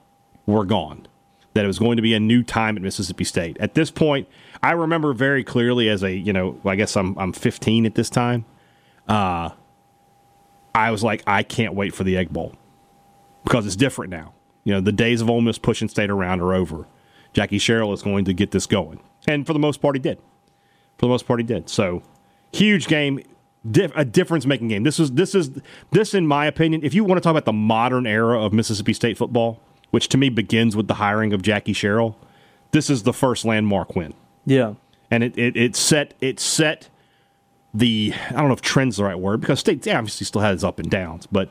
were 0.47 0.65
gone. 0.65 1.07
That 1.53 1.63
it 1.63 1.69
was 1.69 1.79
going 1.79 1.95
to 1.95 2.03
be 2.03 2.13
a 2.13 2.19
new 2.19 2.43
time 2.43 2.75
at 2.77 2.83
Mississippi 2.83 3.23
State. 3.23 3.57
At 3.61 3.75
this 3.75 3.93
point, 3.93 4.27
I 4.65 4.73
remember 4.73 5.13
very 5.13 5.45
clearly 5.45 5.89
as 5.89 6.03
a, 6.03 6.13
you 6.13 6.33
know, 6.33 6.61
I 6.65 6.75
guess 6.75 6.97
I'm 6.97 7.17
I'm 7.17 7.33
15 7.33 7.87
at 7.87 7.95
this 7.95 8.11
time. 8.11 8.47
Uh 9.07 9.51
I 10.75 10.91
was 10.91 11.05
like, 11.05 11.23
I 11.25 11.45
can't 11.45 11.75
wait 11.75 11.95
for 11.95 12.03
the 12.03 12.17
Egg 12.17 12.33
Bowl 12.33 12.57
because 13.45 13.65
it's 13.65 13.77
different 13.77 14.11
now. 14.11 14.35
You 14.65 14.75
know, 14.75 14.81
the 14.81 14.91
days 14.91 15.21
of 15.21 15.31
Ole 15.31 15.41
Miss 15.41 15.57
pushing 15.57 15.89
state 15.89 16.11
around 16.11 16.41
are 16.41 16.53
over. 16.53 16.89
Jackie 17.33 17.59
Sherrill 17.59 17.93
is 17.93 18.03
going 18.03 18.25
to 18.25 18.35
get 18.35 18.51
this 18.51 18.67
going, 18.67 18.99
and 19.29 19.47
for 19.47 19.53
the 19.53 19.61
most 19.61 19.81
part, 19.81 19.95
he 19.95 20.01
did. 20.01 20.19
For 21.05 21.09
the 21.09 21.13
most 21.13 21.27
part, 21.27 21.39
he 21.39 21.45
did. 21.45 21.69
So, 21.69 22.03
huge 22.51 22.87
game, 22.87 23.21
dif- 23.71 23.93
a 23.95 24.07
difference-making 24.07 24.69
game. 24.69 24.85
This 24.85 24.99
is 24.99 25.13
this 25.13 25.35
is 25.35 25.51
this, 25.91 26.15
in 26.15 26.27
my 26.27 26.47
opinion, 26.47 26.81
if 26.83 26.95
you 26.95 27.05
want 27.05 27.19
to 27.19 27.21
talk 27.23 27.33
about 27.33 27.45
the 27.45 27.53
modern 27.53 28.07
era 28.07 28.43
of 28.43 28.55
Mississippi 28.55 28.95
State 28.95 29.19
football, 29.19 29.61
which 29.91 30.09
to 30.09 30.17
me 30.17 30.31
begins 30.31 30.75
with 30.75 30.89
the 30.89 30.95
hiring 30.95 31.35
of 31.35 31.43
Jackie 31.43 31.75
Sherrill, 31.75 32.17
this 32.71 32.89
is 32.89 33.03
the 33.03 33.13
first 33.13 33.45
landmark 33.45 33.95
win 33.95 34.15
Yeah. 34.47 34.77
and 35.11 35.23
it, 35.23 35.37
it, 35.37 35.59
it 35.59 35.77
set 35.77 36.15
it 36.23 36.41
set 36.41 36.89
the 37.75 38.15
I 38.31 38.37
don't 38.37 38.49
know 38.49 38.55
if 38.55 38.63
trend's 38.63 38.97
the 38.97 39.05
right 39.05 39.19
word 39.19 39.43
because 39.43 39.61
state 39.61 39.87
obviously 39.89 40.25
still 40.25 40.41
has 40.41 40.55
its 40.55 40.65
up 40.65 40.79
and 40.79 40.91
downs, 40.91 41.27
but 41.31 41.51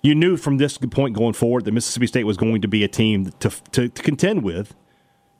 you 0.00 0.14
knew 0.14 0.36
from 0.36 0.58
this 0.58 0.78
point 0.78 1.16
going 1.16 1.32
forward 1.32 1.64
that 1.64 1.72
Mississippi 1.72 2.06
State 2.06 2.22
was 2.24 2.36
going 2.36 2.62
to 2.62 2.68
be 2.68 2.84
a 2.84 2.88
team 2.88 3.32
to, 3.40 3.50
to, 3.72 3.88
to 3.88 4.02
contend 4.04 4.44
with 4.44 4.74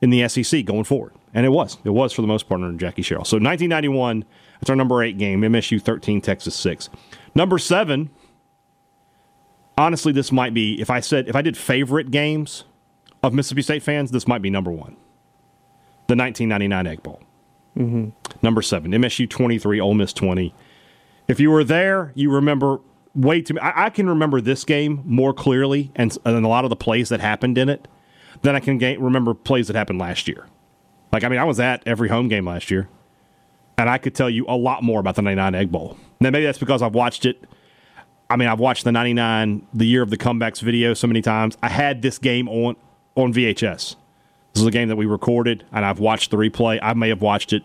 in 0.01 0.11
the 0.11 0.27
SEC 0.29 0.65
going 0.65 0.83
forward, 0.85 1.13
and 1.35 1.47
it 1.47 1.51
was 1.51 1.79
it 1.85 1.91
was 1.91 2.13
for 2.13 2.23
the 2.23 2.29
most 2.29 2.49
part 2.49 2.61
under 2.61 2.79
Jackie 2.79 3.03
Sherrill. 3.03 3.25
So 3.25 3.37
1991, 3.37 4.25
that's 4.61 4.71
our 4.71 4.77
number 4.77 5.03
eight 5.03 5.19
game. 5.19 5.41
MSU 5.43 5.81
13, 5.81 6.21
Texas 6.21 6.55
six. 6.55 6.89
Number 7.35 7.59
seven. 7.59 8.11
Honestly, 9.79 10.13
this 10.13 10.31
might 10.31 10.53
be 10.53 10.81
if 10.81 10.91
I 10.91 11.01
said 11.01 11.29
if 11.29 11.35
I 11.35 11.43
did 11.43 11.57
favorite 11.57 12.11
games 12.11 12.65
of 13.23 13.33
Mississippi 13.33 13.63
State 13.63 13.83
fans, 13.83 14.11
this 14.11 14.29
might 14.29 14.43
be 14.43 14.51
number 14.51 14.71
one. 14.71 14.97
The 16.09 16.17
1999 16.17 16.87
Egg 16.87 17.03
Bowl. 17.03 17.23
Mm-hmm. 17.77 18.11
Number 18.43 18.61
seven, 18.61 18.93
MSU 18.93 19.29
23, 19.29 19.81
Ole 19.81 19.95
Miss 19.95 20.13
20. 20.13 20.55
If 21.29 21.41
you 21.41 21.51
were 21.51 21.65
there, 21.65 22.13
you 22.15 22.31
remember 22.31 22.81
way 23.15 23.41
too. 23.41 23.59
I, 23.61 23.87
I 23.87 23.91
can 23.91 24.09
remember 24.09 24.41
this 24.41 24.65
game 24.65 25.03
more 25.07 25.33
clearly 25.33 25.91
and, 25.95 26.17
and 26.25 26.45
a 26.45 26.49
lot 26.49 26.65
of 26.65 26.71
the 26.71 26.77
plays 26.77 27.09
that 27.09 27.21
happened 27.21 27.57
in 27.57 27.69
it 27.69 27.89
than 28.43 28.55
I 28.55 28.61
can 28.61 28.79
ga- 28.79 28.99
remember 28.99 29.33
plays 29.33 29.69
that 29.69 29.77
happened 29.77 29.99
last 29.99 30.29
year. 30.29 30.47
Like, 31.13 31.25
I 31.25 31.29
mean, 31.29 31.39
I 31.39 31.45
was 31.45 31.61
at 31.61 31.83
every 31.87 32.09
home 32.09 32.29
game 32.29 32.47
last 32.47 32.71
year, 32.71 32.89
and 33.77 33.89
I 33.89 33.99
could 33.99 34.15
tell 34.15 34.31
you 34.31 34.47
a 34.49 34.57
lot 34.57 34.83
more 34.83 34.99
about 35.01 35.17
the 35.17 35.23
99 35.23 35.55
Egg 35.55 35.71
Bowl. 35.71 35.97
Now, 36.21 36.31
maybe 36.31 36.45
that's 36.45 36.59
because 36.59 36.83
I've 36.83 36.95
watched 36.95 37.27
it. 37.27 37.45
I 38.31 38.37
mean, 38.37 38.49
I've 38.49 38.61
watched 38.61 38.85
the 38.85 38.93
99, 38.93 39.67
the 39.75 39.85
year 39.87 40.03
of 40.03 40.09
the 40.09 40.17
comebacks 40.17 40.63
video 40.63 40.95
so 40.95 41.07
many 41.07 41.21
times. 41.21 41.59
I 41.63 41.69
had 41.69 42.03
this 42.03 42.19
game 42.19 42.49
on 42.49 42.77
on 43.15 43.35
VHS. 43.35 43.97
This 44.55 44.63
is 44.63 44.67
a 44.67 44.71
game 44.71 44.89
that 44.89 44.97
we 44.97 45.05
recorded, 45.05 45.65
and 45.71 45.85
I've 45.85 45.99
watched 45.99 46.31
the 46.31 46.39
replay. 46.39 46.79
I 46.83 46.95
may 46.95 47.11
have 47.11 47.21
watched 47.21 47.53
it 47.53 47.63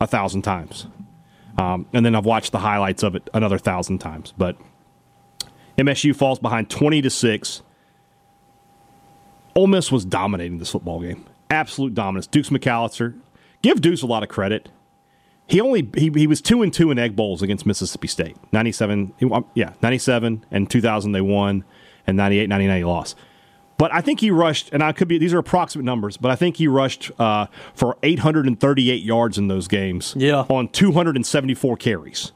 a 0.00 0.06
thousand 0.08 0.42
times. 0.42 0.88
Um, 1.56 1.86
and 1.92 2.04
then 2.04 2.14
I've 2.14 2.24
watched 2.24 2.52
the 2.52 2.58
highlights 2.58 3.02
of 3.02 3.14
it 3.14 3.28
another 3.34 3.58
thousand 3.58 3.98
times. 3.98 4.32
But 4.36 4.56
MSU 5.76 6.14
falls 6.14 6.38
behind 6.38 6.70
20 6.70 7.02
to 7.02 7.10
6. 7.10 7.62
Ole 9.56 9.66
Miss 9.66 9.90
was 9.90 10.04
dominating 10.04 10.58
this 10.58 10.70
football 10.70 11.00
game. 11.00 11.24
Absolute 11.50 11.94
dominance. 11.94 12.26
Deuce 12.26 12.50
McAllister. 12.50 13.18
Give 13.62 13.80
Deuce 13.80 14.02
a 14.02 14.06
lot 14.06 14.22
of 14.22 14.28
credit. 14.28 14.68
He 15.46 15.60
only 15.60 15.88
he, 15.96 16.10
he 16.14 16.26
was 16.26 16.40
two 16.42 16.62
and 16.62 16.72
two 16.72 16.90
in 16.90 16.98
egg 16.98 17.16
bowls 17.16 17.40
against 17.42 17.64
Mississippi 17.64 18.06
State. 18.06 18.36
97 18.52 19.14
he- 19.18 19.30
um, 19.30 19.46
yeah, 19.54 19.72
97 19.82 20.44
and 20.50 20.70
2000 20.70 21.12
they 21.12 21.20
won 21.22 21.64
and 22.06 22.16
98 22.16 22.48
99 22.48 22.78
he 22.78 22.84
lost. 22.84 23.16
But 23.78 23.94
I 23.94 24.00
think 24.00 24.18
he 24.20 24.32
rushed, 24.32 24.70
and 24.72 24.82
I 24.82 24.90
could 24.92 25.06
be 25.06 25.18
these 25.18 25.32
are 25.32 25.38
approximate 25.38 25.84
numbers, 25.84 26.16
but 26.16 26.32
I 26.32 26.36
think 26.36 26.56
he 26.56 26.66
rushed 26.66 27.12
uh, 27.18 27.46
for 27.74 27.96
838 28.02 29.02
yards 29.04 29.38
in 29.38 29.46
those 29.46 29.68
games. 29.68 30.14
Yeah. 30.18 30.44
on 30.48 30.68
274 30.68 31.76
carries. 31.76 32.32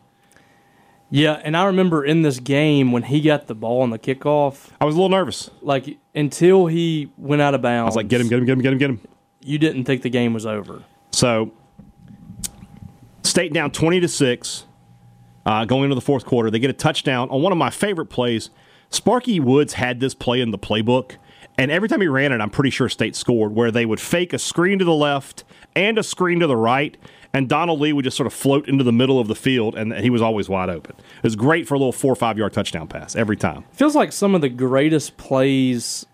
Yeah, 1.13 1.41
and 1.45 1.55
I 1.55 1.67
remember 1.67 2.05
in 2.07 2.23
this 2.23 2.41
game 2.41 2.91
when 2.91 3.03
he 3.03 3.21
got 3.21 3.47
the 3.47 3.55
ball 3.55 3.83
on 3.83 3.91
the 3.91 3.99
kickoff, 3.99 4.71
I 4.81 4.87
was 4.87 4.95
a 4.95 4.99
little 4.99 5.11
nervous. 5.11 5.51
like 5.61 5.99
until 6.15 6.67
he 6.67 7.13
went 7.19 7.43
out 7.43 7.55
of 7.55 7.61
bounds, 7.61 7.83
I 7.83 7.89
was 7.89 7.97
like, 7.97 8.09
get 8.09 8.23
him, 8.23 8.29
get 8.29 8.39
him, 8.39 8.47
get 8.47 8.53
him, 8.55 8.61
get 8.63 8.73
him, 8.73 8.79
get 8.79 8.91
him. 8.91 9.01
You 9.43 9.59
didn't 9.59 9.85
think 9.85 10.01
the 10.01 10.09
game 10.09 10.33
was 10.33 10.47
over. 10.47 10.83
So, 11.11 11.53
State 13.23 13.53
down 13.53 13.71
20 13.71 14.01
to 14.01 14.09
6 14.09 14.65
uh, 15.45 15.65
going 15.67 15.85
into 15.85 15.95
the 15.95 16.01
fourth 16.01 16.25
quarter. 16.25 16.51
They 16.51 16.59
get 16.59 16.71
a 16.71 16.75
touchdown 16.75 17.29
on 17.29 17.43
one 17.43 17.53
of 17.53 17.59
my 17.59 17.71
favorite 17.71 18.07
plays. 18.07 18.49
Sparky 18.89 19.39
Woods 19.39 19.75
had 19.75 20.01
this 20.01 20.15
play 20.15 20.41
in 20.41 20.51
the 20.51 20.59
playbook, 20.59 21.17
and 21.59 21.71
every 21.71 21.89
time 21.89 22.01
he 22.01 22.09
ran 22.09 22.33
it, 22.33 22.41
I'm 22.41 22.51
pretty 22.51 22.71
sure 22.71 22.89
State 22.89 23.17
scored, 23.17 23.55
where 23.55 23.71
they 23.71 23.85
would 23.85 24.01
fake 24.01 24.33
a 24.33 24.39
screen 24.39 24.79
to 24.79 24.85
the 24.85 24.95
left 24.95 25.45
and 25.75 25.99
a 25.99 26.03
screen 26.03 26.41
to 26.41 26.47
the 26.47 26.57
right, 26.57 26.97
and 27.35 27.49
Donald 27.49 27.81
Lee 27.81 27.93
would 27.93 28.05
just 28.05 28.17
sort 28.17 28.27
of 28.27 28.33
float 28.33 28.69
into 28.69 28.85
the 28.85 28.93
middle 28.93 29.19
of 29.19 29.29
the 29.29 29.35
field, 29.35 29.75
and 29.75 29.93
he 29.95 30.11
was 30.11 30.21
always 30.23 30.49
wide 30.49 30.69
open. 30.69 30.95
It 30.99 31.23
was 31.25 31.37
great 31.37 31.67
for 31.67 31.75
a 31.75 31.79
little 31.79 31.93
four 31.93 32.13
or 32.13 32.17
five 32.17 32.37
yard 32.39 32.53
touchdown 32.53 32.89
pass 32.89 33.17
every 33.17 33.37
time. 33.37 33.65
feels 33.73 33.95
like 33.95 34.13
some 34.13 34.35
of 34.35 34.41
the 34.41 34.49
greatest 34.49 35.17
plays 35.17 36.05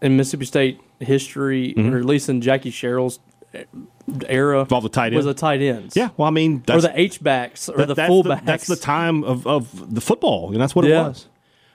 in 0.00 0.16
Mississippi 0.16 0.44
State 0.46 0.80
history, 1.00 1.74
Mm-hmm. 1.76 1.94
or 1.94 1.98
at 1.98 2.04
least 2.04 2.28
in 2.28 2.40
Jackie 2.40 2.70
Sherrill's 2.70 3.18
era, 4.28 4.60
Involved 4.60 4.84
the 4.86 4.88
tight 4.88 5.12
was 5.12 5.26
the 5.26 5.34
tight 5.34 5.60
ends. 5.60 5.94
Yeah, 5.94 6.08
well, 6.16 6.26
I 6.26 6.30
mean, 6.30 6.64
or 6.70 6.80
the 6.80 6.92
H 6.98 7.22
backs, 7.22 7.68
or 7.68 7.76
That- 7.76 7.88
the 7.88 7.94
that's 7.94 8.10
fullbacks. 8.10 8.44
that's 8.46 8.66
the 8.66 8.76
time 8.76 9.24
of, 9.24 9.46
of 9.46 9.94
the 9.94 10.00
football, 10.00 10.52
and 10.52 10.60
that's 10.60 10.74
what 10.74 10.86
Yeah. 10.86 11.04
it 11.04 11.08
was. 11.08 11.28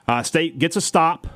Uh, 0.08 0.24
State 0.24 0.58
gets 0.58 0.76
a 0.76 0.82
stop. 0.82 1.28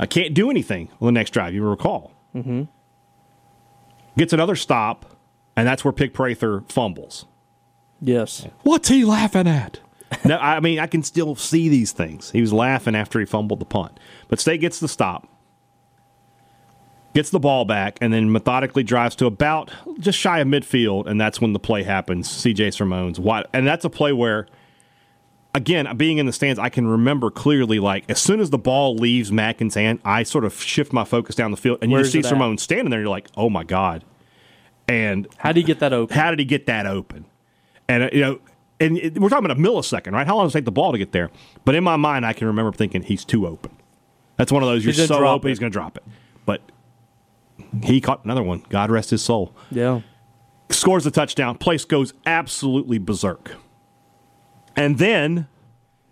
I 0.00 0.06
can't 0.06 0.34
do 0.34 0.50
anything 0.50 0.88
on 1.00 1.06
the 1.06 1.12
next 1.12 1.30
drive. 1.30 1.54
You 1.54 1.62
recall. 1.62 2.12
Mm-hmm. 2.34 2.62
Gets 4.18 4.32
another 4.32 4.56
stop, 4.56 5.06
and 5.56 5.66
that's 5.66 5.84
where 5.84 5.92
Pig 5.92 6.12
Prather 6.12 6.62
fumbles. 6.68 7.26
Yes, 8.00 8.46
What's 8.62 8.88
he 8.88 9.04
laughing 9.04 9.46
at? 9.48 9.80
no, 10.24 10.36
I 10.38 10.60
mean 10.60 10.78
I 10.78 10.86
can 10.86 11.02
still 11.02 11.34
see 11.34 11.68
these 11.68 11.92
things. 11.92 12.30
He 12.30 12.40
was 12.40 12.52
laughing 12.52 12.94
after 12.94 13.18
he 13.18 13.26
fumbled 13.26 13.60
the 13.60 13.64
punt, 13.64 13.98
but 14.28 14.38
State 14.40 14.60
gets 14.60 14.78
the 14.78 14.88
stop, 14.88 15.26
gets 17.14 17.30
the 17.30 17.40
ball 17.40 17.64
back, 17.64 17.96
and 18.00 18.12
then 18.12 18.30
methodically 18.30 18.82
drives 18.82 19.16
to 19.16 19.26
about 19.26 19.70
just 19.98 20.18
shy 20.18 20.40
of 20.40 20.48
midfield, 20.48 21.06
and 21.06 21.20
that's 21.20 21.40
when 21.40 21.52
the 21.52 21.58
play 21.58 21.82
happens. 21.82 22.30
C.J. 22.30 22.72
Sirmones 22.72 23.18
wide, 23.18 23.46
and 23.52 23.66
that's 23.66 23.84
a 23.84 23.90
play 23.90 24.12
where, 24.12 24.46
again, 25.54 25.96
being 25.96 26.18
in 26.18 26.26
the 26.26 26.32
stands, 26.32 26.58
I 26.58 26.68
can 26.68 26.86
remember 26.86 27.30
clearly. 27.30 27.78
Like 27.78 28.04
as 28.10 28.20
soon 28.20 28.40
as 28.40 28.50
the 28.50 28.58
ball 28.58 28.96
leaves 28.96 29.32
Madkin's 29.32 29.74
hand, 29.74 30.00
I 30.04 30.24
sort 30.24 30.44
of 30.44 30.60
shift 30.60 30.92
my 30.92 31.04
focus 31.04 31.34
down 31.36 31.50
the 31.52 31.56
field, 31.56 31.78
and 31.80 31.90
Where's 31.90 32.14
you 32.14 32.22
see 32.22 32.26
at? 32.26 32.30
Simone 32.30 32.58
standing 32.58 32.90
there. 32.90 33.00
You're 33.00 33.08
like, 33.08 33.28
oh 33.36 33.48
my 33.48 33.64
god, 33.64 34.04
and 34.88 35.26
how 35.38 35.50
did 35.52 35.60
he 35.60 35.62
get 35.64 35.80
that 35.80 35.92
open? 35.92 36.16
how 36.16 36.30
did 36.30 36.38
he 36.38 36.44
get 36.44 36.66
that 36.66 36.86
open? 36.86 37.24
And 37.88 38.04
uh, 38.04 38.10
you 38.12 38.20
know, 38.20 38.38
and 38.80 38.98
it, 38.98 39.18
we're 39.18 39.28
talking 39.28 39.44
about 39.44 39.56
a 39.56 39.60
millisecond, 39.60 40.12
right? 40.12 40.26
How 40.26 40.36
long 40.36 40.46
does 40.46 40.54
it 40.54 40.58
take 40.58 40.64
the 40.64 40.72
ball 40.72 40.92
to 40.92 40.98
get 40.98 41.12
there? 41.12 41.30
But 41.64 41.74
in 41.74 41.84
my 41.84 41.96
mind, 41.96 42.26
I 42.26 42.32
can 42.32 42.46
remember 42.46 42.72
thinking 42.72 43.02
he's 43.02 43.24
too 43.24 43.46
open. 43.46 43.76
That's 44.36 44.50
one 44.50 44.62
of 44.62 44.68
those 44.68 44.84
you're 44.84 44.92
so 44.94 45.26
open 45.26 45.48
it. 45.48 45.52
he's 45.52 45.58
going 45.58 45.70
to 45.70 45.74
drop 45.74 45.96
it. 45.96 46.02
But 46.44 46.60
he 47.82 48.00
caught 48.00 48.24
another 48.24 48.42
one. 48.42 48.64
God 48.68 48.90
rest 48.90 49.10
his 49.10 49.22
soul. 49.22 49.54
yeah, 49.70 50.00
Scores 50.70 51.04
the 51.04 51.10
touchdown. 51.10 51.56
Place 51.56 51.84
goes 51.84 52.12
absolutely 52.26 52.98
berserk. 52.98 53.56
And 54.76 54.98
then 54.98 55.46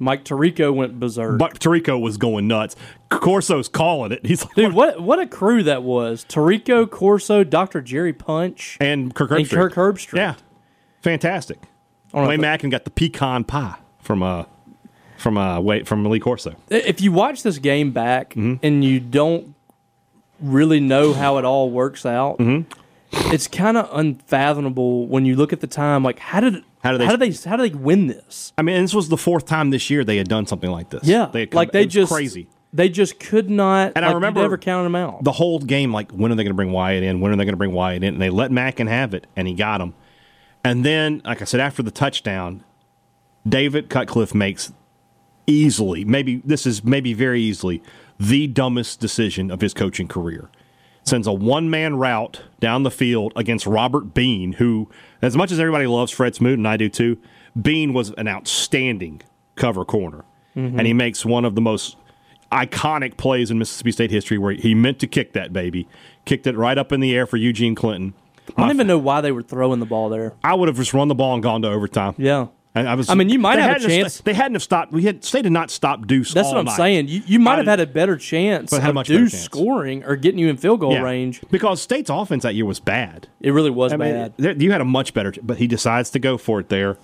Mike 0.03 0.25
Tirico 0.25 0.75
went 0.75 0.99
berserk. 1.01 1.39
But 1.39 1.59
Tirico 1.61 2.01
was 2.01 2.17
going 2.17 2.49
nuts. 2.49 2.77
Corso's 3.11 3.69
calling 3.69 4.13
it. 4.13 4.27
He's 4.27 4.45
like, 4.45 4.55
Dude, 4.55 4.73
what 4.75 5.01
what 5.01 5.19
a 5.19 5.27
crew 5.27 5.63
that 5.63 5.83
was! 5.83 6.25
Tirico, 6.29 6.89
Corso, 6.91 7.45
Dr. 7.45 7.81
Jerry 7.81 8.13
Punch, 8.13 8.77
and 8.81 9.15
Kirk 9.15 9.31
and 9.31 9.49
Kirk 9.49 9.75
Herbstreit. 9.75 10.17
Yeah, 10.17 10.35
fantastic. 11.01 11.59
Wayne 12.13 12.41
Madkin 12.41 12.71
got 12.71 12.85
the 12.85 12.91
pecan 12.91 13.45
pie 13.45 13.77
from 14.01 14.23
uh 14.23 14.45
from 15.19 15.39
uh 15.39 15.61
wait 15.61 15.87
from 15.87 16.05
Lee 16.05 16.21
Corso. 16.21 16.55
If 16.69 17.01
you 17.01 17.13
watch 17.13 17.43
this 17.43 17.59
game 17.59 17.93
back 17.93 18.31
Mm-hmm. 18.31 18.55
and 18.67 18.85
you 18.85 19.01
don't 19.01 19.55
really 20.41 20.81
know 20.81 21.13
how 21.13 21.39
it 21.39 21.45
all 21.45 21.71
works 21.71 22.05
out, 22.05 22.39
Mm-hmm. 22.39 22.71
It's 23.13 23.47
kind 23.47 23.77
of 23.77 23.89
unfathomable 23.93 25.07
when 25.07 25.25
you 25.27 25.37
look 25.37 25.53
at 25.53 25.61
the 25.61 25.67
time. 25.67 26.03
Like, 26.03 26.19
how 26.19 26.41
did 26.41 26.63
How 26.83 26.93
did 26.93 27.01
they- 27.01 27.05
how 27.07 27.17
did 27.17 27.33
they 27.33 27.49
how 27.51 27.57
they 27.57 27.71
win 27.71 28.07
this? 28.07 28.53
I 28.59 28.63
mean, 28.63 28.81
this 28.83 28.95
was 28.95 29.09
the 29.09 29.17
fourth 29.17 29.47
time 29.47 29.71
this 29.71 29.91
year 29.91 30.03
they 30.05 30.17
had 30.17 30.29
done 30.29 30.47
something 30.47 30.71
like 30.71 30.91
this. 30.91 31.05
Yeah, 31.05 31.29
they 31.33 31.41
had 31.41 31.51
come- 31.51 31.57
like 31.57 31.73
they 31.73 31.87
just 31.87 32.11
crazy. 32.13 32.49
They 32.75 32.89
just 32.89 33.21
could 33.21 33.51
not. 33.51 33.93
And 33.97 34.05
I 34.05 34.13
remember 34.13 34.41
never 34.41 34.57
counted 34.57 34.85
them 34.85 34.95
out. 34.97 35.23
The 35.25 35.33
whole 35.33 35.59
game, 35.59 35.93
like 35.93 36.11
when 36.11 36.33
are 36.33 36.35
they 36.35 36.43
going 36.43 36.53
to 36.53 36.57
bring 36.57 36.73
Wyatt 36.73 37.03
in? 37.03 37.21
When 37.21 37.31
are 37.31 37.37
they 37.37 37.45
going 37.45 37.53
to 37.53 37.59
bring 37.59 37.73
Wyatt 37.73 38.03
in? 38.03 38.15
And 38.15 38.23
they 38.23 38.31
let 38.31 38.51
Madkin 38.51 38.89
have 38.89 39.13
it, 39.13 39.27
and 39.37 39.47
he 39.47 39.53
got 39.55 39.81
him. 39.83 39.93
And 40.65 40.83
then, 40.85 41.21
like 41.25 41.43
I 41.43 41.45
said, 41.45 41.61
after 41.61 41.83
the 41.83 41.91
touchdown, 41.91 42.65
David 43.47 43.91
Cutcliffe 43.91 44.35
makes 44.35 44.73
easily, 45.47 46.05
maybe 46.05 46.41
this 46.45 46.67
is 46.67 46.83
maybe 46.85 47.13
very 47.13 47.43
easily, 47.43 47.83
the 48.19 48.47
dumbest 48.47 49.01
decision 49.01 49.51
of 49.51 49.61
his 49.61 49.75
coaching 49.75 50.09
career. 50.09 50.49
Sends 51.05 51.27
a 51.27 51.33
one 51.33 51.69
man 51.69 51.97
route 51.97 52.43
down 52.61 52.85
the 52.85 52.91
field 52.91 53.33
against 53.35 53.67
Robert 53.67 54.15
Bean, 54.15 54.55
who, 54.55 54.89
as 55.21 55.37
much 55.37 55.51
as 55.51 55.59
everybody 55.59 55.87
loves 55.87 56.13
Fred 56.13 56.35
Smoot, 56.35 56.59
and 56.59 56.69
I 56.69 56.77
do 56.77 56.89
too, 56.89 57.19
Bean 57.61 57.93
was 57.93 58.11
an 58.13 58.29
outstanding 58.29 59.23
cover 59.57 59.85
corner. 59.85 60.25
Mm-hmm. 60.57 60.79
And 60.79 60.87
he 60.87 60.93
makes 60.93 61.25
one 61.25 61.45
of 61.45 61.55
the 61.55 61.61
most 61.61 61.97
iconic 62.53 63.17
plays 63.17 63.51
in 63.51 63.59
Mississippi 63.59 63.93
State 63.93 64.11
history 64.11 64.39
where 64.39 64.53
he 64.53 64.75
meant 64.75 64.99
to 65.01 65.07
kick 65.07 65.33
that 65.33 65.53
baby, 65.53 65.89
kicked 66.25 66.47
it 66.47 66.57
right 66.57 66.77
up 66.77 66.93
in 66.93 67.01
the 67.01 67.17
air 67.17 67.27
for 67.27 67.37
Eugene 67.39 67.75
Clinton. 67.75 68.15
I 68.57 68.63
don't 68.63 68.77
even 68.77 68.87
know 68.87 68.99
why 68.99 69.21
they 69.21 69.33
were 69.33 69.43
throwing 69.43 69.81
the 69.81 69.87
ball 69.87 70.09
there. 70.09 70.35
I 70.45 70.55
would 70.55 70.69
have 70.69 70.77
just 70.77 70.93
run 70.93 71.09
the 71.09 71.15
ball 71.15 71.35
and 71.35 71.43
gone 71.43 71.63
to 71.63 71.69
overtime. 71.69 72.15
Yeah. 72.19 72.49
And 72.75 72.89
I 72.89 72.95
was. 72.95 73.11
I 73.11 73.15
mean, 73.15 73.29
you 73.29 73.39
might 73.39 73.59
have 73.59 73.77
a 73.83 73.87
chance- 73.87 74.15
st- 74.15 74.25
they 74.25 74.33
hadn't 74.33 74.55
have 74.55 74.63
stopped. 74.63 74.93
We 74.93 75.03
had 75.03 75.23
State 75.25 75.45
had 75.45 75.53
not 75.53 75.71
stopped 75.71 76.07
Deuce. 76.07 76.33
That's 76.33 76.47
all 76.49 76.55
what 76.55 76.61
I'm 76.61 76.65
night. 76.65 76.77
saying. 76.77 77.09
You, 77.09 77.23
you 77.27 77.39
might 77.39 77.55
I 77.55 77.57
have 77.59 77.67
had 77.67 77.81
a 77.81 77.87
better 77.87 78.17
chance 78.17 78.71
But 78.71 78.83
of 78.83 79.05
Deuce 79.05 79.33
chance? 79.33 79.43
scoring 79.45 80.05
or 80.05 80.17
getting 80.17 80.39
you 80.39 80.49
in 80.49 80.57
field 80.57 80.81
goal 80.81 80.93
Yeah. 80.95 81.03
range. 81.03 81.43
because 81.51 81.83
State's 81.83 82.09
offense 82.09 82.45
that 82.45 82.55
year 82.55 82.65
was 82.65 82.81
bad. 82.81 83.29
It 83.41 83.51
really 83.51 83.69
was 83.71 83.93
I 83.93 83.97
mean, 83.99 84.13
bad. 84.15 84.33
there- 84.39 84.53
you 84.57 84.73
had 84.73 84.81
a 84.81 84.87
much 84.87 85.13
better, 85.13 85.35
but 85.43 85.59
he 85.59 85.67
decides 85.67 86.09
to 86.11 86.19
go 86.19 86.39
for 86.39 86.61
it 86.61 86.71
there. 86.71 86.97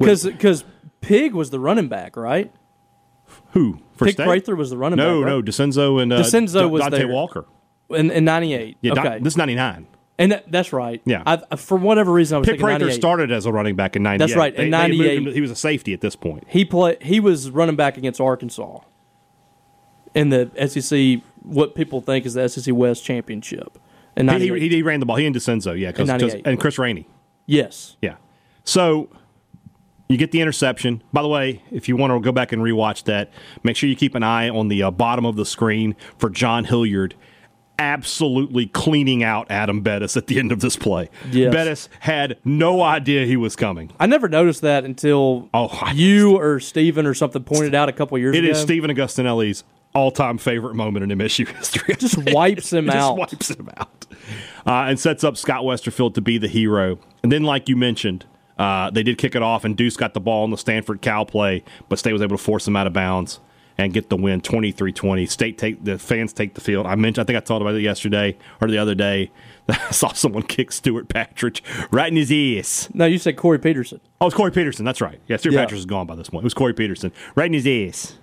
Because 0.00 0.64
Pig 1.00 1.34
was 1.34 1.50
the 1.50 1.60
running 1.60 1.86
back, 1.88 2.16
right? 2.16 2.50
Who 3.52 3.78
for 3.96 4.06
Pig 4.06 4.14
State? 4.14 4.24
Prather 4.26 4.56
was 4.56 4.70
the 4.70 4.76
running 4.76 4.96
no, 4.96 5.20
back. 5.20 5.28
no, 5.28 5.36
right? 5.36 5.44
DeCenzo 5.44 6.02
and 6.02 6.12
uh, 6.12 6.18
DeCenzo 6.20 6.68
was 6.68 6.82
Dante 6.82 6.98
there. 6.98 7.08
Walker. 7.08 7.44
in, 7.90 8.10
in 8.10 8.24
'98. 8.24 8.76
Yeah, 8.80 8.92
okay, 8.92 9.02
Don- 9.04 9.22
this 9.22 9.34
is 9.34 9.36
ninety 9.36 9.54
nine. 9.54 9.86
And 10.22 10.32
that, 10.32 10.50
that's 10.50 10.72
right. 10.72 11.00
Yeah. 11.04 11.22
I, 11.26 11.56
for 11.56 11.76
whatever 11.76 12.12
reason, 12.12 12.36
I 12.36 12.38
was 12.38 12.46
Pig 12.46 12.52
thinking 12.54 12.64
Prather 12.66 12.84
'98. 12.86 12.96
started 12.96 13.32
as 13.32 13.44
a 13.46 13.52
running 13.52 13.76
back 13.76 13.96
in 13.96 14.02
ninety 14.02 14.22
eight. 14.24 14.28
That's 14.28 14.36
right, 14.36 14.54
in 14.54 14.58
They- 14.58 14.64
they 14.64 14.70
98. 14.70 15.18
him 15.18 15.24
to- 15.26 15.32
he 15.32 15.40
was 15.40 15.50
a 15.50 15.56
safety 15.56 15.92
at 15.92 16.00
this 16.00 16.16
point. 16.16 16.44
He 16.48 16.64
play. 16.64 16.96
He 17.00 17.18
was 17.20 17.50
running 17.50 17.76
back 17.76 17.96
against 17.96 18.20
Arkansas 18.20 18.78
in 20.14 20.28
the 20.30 20.50
SEC. 20.68 21.22
What 21.42 21.74
people 21.74 22.00
think 22.00 22.24
is 22.26 22.34
the 22.34 22.48
SEC 22.48 22.72
West 22.74 23.04
championship. 23.04 23.78
In 24.16 24.28
He, 24.28 24.48
he, 24.58 24.68
he 24.68 24.82
ran 24.82 25.00
the 25.00 25.06
ball. 25.06 25.16
He 25.16 25.26
and 25.26 25.34
DeCenzo, 25.34 25.76
yeah, 25.78 25.90
'cause- 25.90 26.08
'cause- 26.08 26.20
98. 26.20 26.46
and 26.46 26.60
Chris 26.60 26.78
Rainey. 26.78 27.06
yes. 27.46 27.96
Yeah. 28.02 28.16
So 28.64 29.08
you 30.08 30.18
get 30.18 30.30
the 30.30 30.40
interception. 30.42 31.02
By 31.12 31.22
the 31.22 31.28
way, 31.28 31.62
if 31.72 31.88
you 31.88 31.96
want 31.96 32.12
to 32.12 32.20
go 32.20 32.30
back 32.30 32.52
and 32.52 32.60
rewatch 32.62 33.04
that, 33.04 33.32
make 33.62 33.74
sure 33.76 33.88
you 33.88 33.96
keep 33.96 34.14
an 34.14 34.22
eye 34.22 34.48
on 34.50 34.68
the 34.68 34.82
uh, 34.82 34.90
bottom 34.90 35.24
of 35.24 35.36
the 35.36 35.46
screen 35.46 35.96
for 36.18 36.28
John 36.30 36.64
Hilliard 36.66 37.14
absolutely 37.78 38.66
cleaning 38.66 39.22
out 39.22 39.50
Adam 39.50 39.80
Bettis 39.80 40.16
at 40.16 40.26
the 40.26 40.38
end 40.38 40.52
of 40.52 40.60
this 40.60 40.76
play. 40.76 41.08
Yes. 41.30 41.52
Bettis 41.52 41.88
had 42.00 42.38
no 42.44 42.82
idea 42.82 43.26
he 43.26 43.36
was 43.36 43.56
coming. 43.56 43.90
I 43.98 44.06
never 44.06 44.28
noticed 44.28 44.60
that 44.62 44.84
until 44.84 45.48
Oh, 45.52 45.90
you 45.94 46.36
or 46.38 46.60
Steven 46.60 47.06
or 47.06 47.14
something 47.14 47.42
pointed 47.44 47.74
out 47.74 47.88
a 47.88 47.92
couple 47.92 48.16
years 48.18 48.36
It 48.36 48.44
ago. 48.44 48.52
is 48.52 48.60
Stephen 48.60 48.90
Augustinelli's 48.90 49.64
all-time 49.94 50.38
favorite 50.38 50.74
moment 50.74 51.10
in 51.10 51.18
MSU 51.18 51.46
history. 51.48 51.94
Just 51.98 52.16
wipes 52.32 52.72
him 52.72 52.86
Just 52.86 52.96
out. 52.96 53.16
wipes 53.18 53.50
him 53.50 53.68
out, 53.76 54.06
uh, 54.66 54.84
and 54.88 54.98
sets 54.98 55.22
up 55.24 55.36
Scott 55.36 55.64
Westerfield 55.64 56.14
to 56.14 56.20
be 56.20 56.38
the 56.38 56.48
hero. 56.48 56.98
And 57.22 57.30
then, 57.30 57.42
like 57.42 57.68
you 57.68 57.76
mentioned, 57.76 58.24
uh, 58.58 58.90
they 58.90 59.02
did 59.02 59.18
kick 59.18 59.34
it 59.34 59.42
off, 59.42 59.64
and 59.64 59.76
Deuce 59.76 59.96
got 59.96 60.14
the 60.14 60.20
ball 60.20 60.44
on 60.44 60.50
the 60.50 60.56
Stanford 60.56 61.02
Cal 61.02 61.26
play, 61.26 61.62
but 61.90 61.98
State 61.98 62.12
was 62.12 62.22
able 62.22 62.36
to 62.38 62.42
force 62.42 62.66
him 62.66 62.74
out 62.76 62.86
of 62.86 62.92
bounds 62.94 63.38
and 63.84 63.92
get 63.92 64.08
the 64.08 64.16
win 64.16 64.40
23-20. 64.40 65.28
State 65.28 65.58
take 65.58 65.82
the 65.84 65.98
fans 65.98 66.32
take 66.32 66.54
the 66.54 66.60
field. 66.60 66.86
I 66.86 66.94
mentioned, 66.94 67.22
I 67.22 67.26
think 67.26 67.36
I 67.36 67.40
talked 67.40 67.60
about 67.62 67.74
it 67.74 67.82
yesterday 67.82 68.36
or 68.60 68.68
the 68.68 68.78
other 68.78 68.94
day. 68.94 69.30
I 69.68 69.90
saw 69.90 70.12
someone 70.12 70.42
kick 70.42 70.72
Stewart 70.72 71.08
Patridge 71.08 71.60
right 71.92 72.08
in 72.10 72.16
his 72.16 72.30
ass. 72.32 72.88
no, 72.94 73.04
you 73.06 73.18
said 73.18 73.36
Corey 73.36 73.58
Peterson. 73.58 74.00
Oh, 74.20 74.26
it's 74.26 74.34
Corey 74.36 74.50
Peterson. 74.50 74.84
That's 74.84 75.00
right. 75.00 75.20
Yeah, 75.28 75.36
Stewart 75.36 75.54
Yeah. 75.54 75.66
Patridge 75.66 75.72
is 75.78 75.86
gone 75.86 76.06
by 76.06 76.16
this 76.16 76.30
point. 76.30 76.42
It 76.42 76.46
was 76.46 76.54
Corey 76.54 76.74
Peterson 76.74 77.12
right 77.34 77.46
in 77.46 77.52
his 77.52 77.66
ass. 77.66 78.18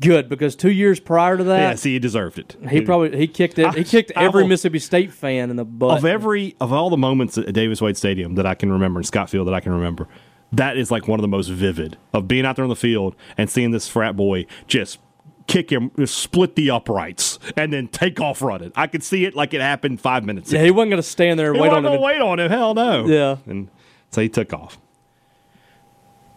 Good 0.00 0.28
because 0.28 0.54
two 0.54 0.70
years 0.70 1.00
prior 1.00 1.36
to 1.36 1.42
that, 1.42 1.58
Yeah, 1.58 1.74
see, 1.74 1.94
he 1.94 1.98
deserved 1.98 2.38
it. 2.38 2.56
he 2.70 2.80
probably 2.82 3.16
he 3.18 3.26
kicked 3.26 3.58
it. 3.58 3.74
He 3.74 3.82
kicked 3.82 4.12
every 4.14 4.42
will- 4.44 4.48
Mississippi 4.50 4.78
State 4.78 5.12
fan 5.12 5.50
in 5.50 5.56
the 5.56 5.64
butt. 5.64 5.98
of 5.98 6.04
every 6.04 6.54
of 6.60 6.72
all 6.72 6.88
the 6.88 6.96
moments 6.96 7.36
at 7.36 7.52
Davis 7.52 7.80
Wade 7.82 7.96
Stadium 7.96 8.36
that 8.36 8.46
I 8.46 8.54
can 8.54 8.70
remember 8.70 9.00
in 9.00 9.04
Scott 9.04 9.28
Field 9.28 9.48
that 9.48 9.54
I 9.54 9.60
can 9.60 9.72
remember, 9.72 10.06
that 10.52 10.76
is 10.76 10.90
like 10.90 11.06
one 11.08 11.18
of 11.18 11.22
the 11.22 11.28
most 11.28 11.48
vivid 11.48 11.96
of 12.12 12.26
being 12.28 12.46
out 12.46 12.56
there 12.56 12.64
on 12.64 12.68
the 12.70 12.76
field 12.76 13.14
and 13.36 13.50
seeing 13.50 13.70
this 13.70 13.88
frat 13.88 14.16
boy 14.16 14.46
just 14.66 14.98
kick 15.46 15.70
him, 15.70 15.90
split 16.06 16.56
the 16.56 16.70
uprights, 16.70 17.38
and 17.56 17.72
then 17.72 17.88
take 17.88 18.20
off 18.20 18.42
running. 18.42 18.70
I 18.76 18.86
could 18.86 19.02
see 19.02 19.24
it 19.24 19.34
like 19.34 19.54
it 19.54 19.60
happened 19.60 20.00
five 20.00 20.24
minutes 20.24 20.52
yeah, 20.52 20.58
ago. 20.60 20.64
he 20.66 20.70
wasn't 20.70 20.90
going 20.90 21.02
to 21.02 21.08
stand 21.08 21.38
there 21.38 21.48
and 21.48 21.56
He 21.56 21.62
wait 21.62 21.72
on 21.72 21.84
him. 21.84 22.00
wait 22.00 22.20
on 22.20 22.38
him. 22.38 22.50
Hell 22.50 22.74
no. 22.74 23.06
Yeah. 23.06 23.36
and 23.46 23.68
so 24.10 24.20
he 24.20 24.28
took 24.28 24.52
off. 24.52 24.78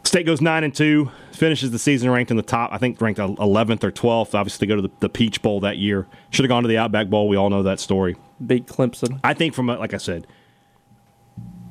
State 0.04 0.26
goes 0.26 0.42
nine 0.42 0.64
and 0.64 0.74
two, 0.74 1.12
finishes 1.32 1.72
the 1.72 1.80
season 1.80 2.10
ranked 2.10 2.32
in 2.32 2.38
the 2.38 2.44
top. 2.44 2.72
I 2.74 2.78
think 2.80 3.00
ranked 3.00 3.20
eleventh 3.20 3.84
or 3.84 3.92
twelfth. 3.92 4.34
Obviously, 4.34 4.66
to 4.68 4.74
go 4.74 4.76
to 4.82 4.88
the, 4.88 4.94
the 5.00 5.10
Peach 5.10 5.42
Bowl 5.42 5.60
that 5.62 5.78
year. 5.78 6.08
Should 6.32 6.44
have 6.44 6.50
gone 6.50 6.64
to 6.64 6.68
the 6.70 6.78
Outback 6.78 7.08
Bowl. 7.10 7.30
We 7.30 7.38
all 7.38 7.50
know 7.50 7.64
that 7.64 7.80
story. 7.80 8.18
Beat 8.46 8.66
Clemson. 8.66 9.20
I 9.24 9.34
think 9.34 9.54
from 9.54 9.68
like 9.68 9.94
I 9.94 9.98
said, 9.98 10.26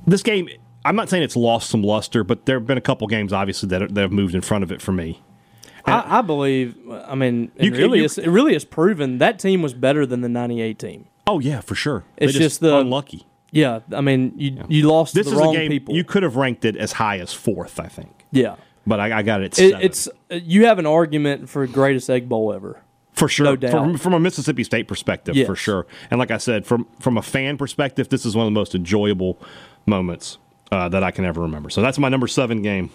this 0.06 0.22
game. 0.22 0.48
I'm 0.84 0.96
not 0.96 1.08
saying 1.08 1.22
it's 1.22 1.36
lost 1.36 1.68
some 1.70 1.82
luster, 1.82 2.24
but 2.24 2.46
there 2.46 2.58
have 2.58 2.66
been 2.66 2.78
a 2.78 2.82
couple 2.82 3.06
games 3.06 3.32
obviously 3.32 3.68
that, 3.68 3.82
are, 3.82 3.88
that 3.88 4.00
have 4.00 4.12
moved 4.12 4.34
in 4.34 4.40
front 4.40 4.64
of 4.64 4.72
it 4.72 4.80
for 4.80 4.92
me. 4.92 5.22
I, 5.86 6.18
I 6.18 6.22
believe. 6.22 6.76
I 7.06 7.14
mean, 7.14 7.50
it 7.56 7.66
You- 7.66 7.72
really 7.72 7.98
you- 8.00 8.04
is. 8.04 8.18
It 8.18 8.28
really 8.28 8.54
is 8.54 8.64
proven 8.64 9.18
that 9.18 9.38
team 9.38 9.62
was 9.62 9.74
better 9.74 10.04
than 10.06 10.20
the 10.20 10.28
'98 10.28 10.78
team. 10.78 11.06
Oh 11.26 11.38
yeah, 11.38 11.60
for 11.60 11.74
sure. 11.74 12.04
It's 12.16 12.32
They're 12.34 12.42
just 12.42 12.60
the- 12.60 12.76
unlucky. 12.78 13.26
Yeah, 13.52 13.80
I 13.92 14.00
mean, 14.00 14.32
you 14.36 14.64
you 14.68 14.88
lost 14.88 15.14
This 15.14 15.26
the 15.26 15.32
is 15.32 15.38
wrong 15.38 15.56
a 15.56 15.58
game 15.58 15.70
people. 15.70 15.94
you 15.94 16.04
could 16.04 16.22
have 16.22 16.36
ranked 16.36 16.64
it 16.64 16.76
as 16.76 16.92
high 16.92 17.18
as 17.18 17.32
fourth, 17.32 17.80
I 17.80 17.88
think, 17.88 18.24
yeah, 18.30 18.54
but 18.86 19.00
I, 19.00 19.18
I 19.18 19.22
got 19.22 19.40
it. 19.42 19.58
At 19.58 19.64
it, 19.64 19.70
seven. 19.70 19.84
it's 19.84 20.06
uh, 20.30 20.34
you 20.36 20.66
have 20.66 20.78
an 20.78 20.86
argument 20.86 21.48
for 21.48 21.66
greatest 21.66 22.08
egg 22.08 22.28
bowl 22.28 22.52
ever. 22.52 22.80
for 23.12 23.26
sure 23.26 23.46
no 23.46 23.56
doubt. 23.56 23.72
From, 23.72 23.96
from 23.98 24.12
a 24.14 24.20
Mississippi 24.20 24.62
State 24.62 24.86
perspective, 24.86 25.34
Yes. 25.34 25.46
for 25.48 25.56
sure. 25.56 25.86
And 26.12 26.20
like 26.20 26.30
I 26.30 26.38
said, 26.38 26.64
from 26.64 26.86
from 27.00 27.18
a 27.18 27.22
fan 27.22 27.56
perspective, 27.58 28.08
this 28.08 28.24
is 28.24 28.36
one 28.36 28.46
of 28.46 28.52
the 28.52 28.58
most 28.58 28.72
enjoyable 28.76 29.36
moments 29.84 30.38
uh, 30.72 30.88
that 30.88 31.02
I 31.02 31.10
can 31.10 31.24
ever 31.24 31.42
remember. 31.42 31.70
So 31.70 31.82
that's 31.82 31.98
my 31.98 32.08
number 32.08 32.26
seven 32.26 32.62
game. 32.62 32.90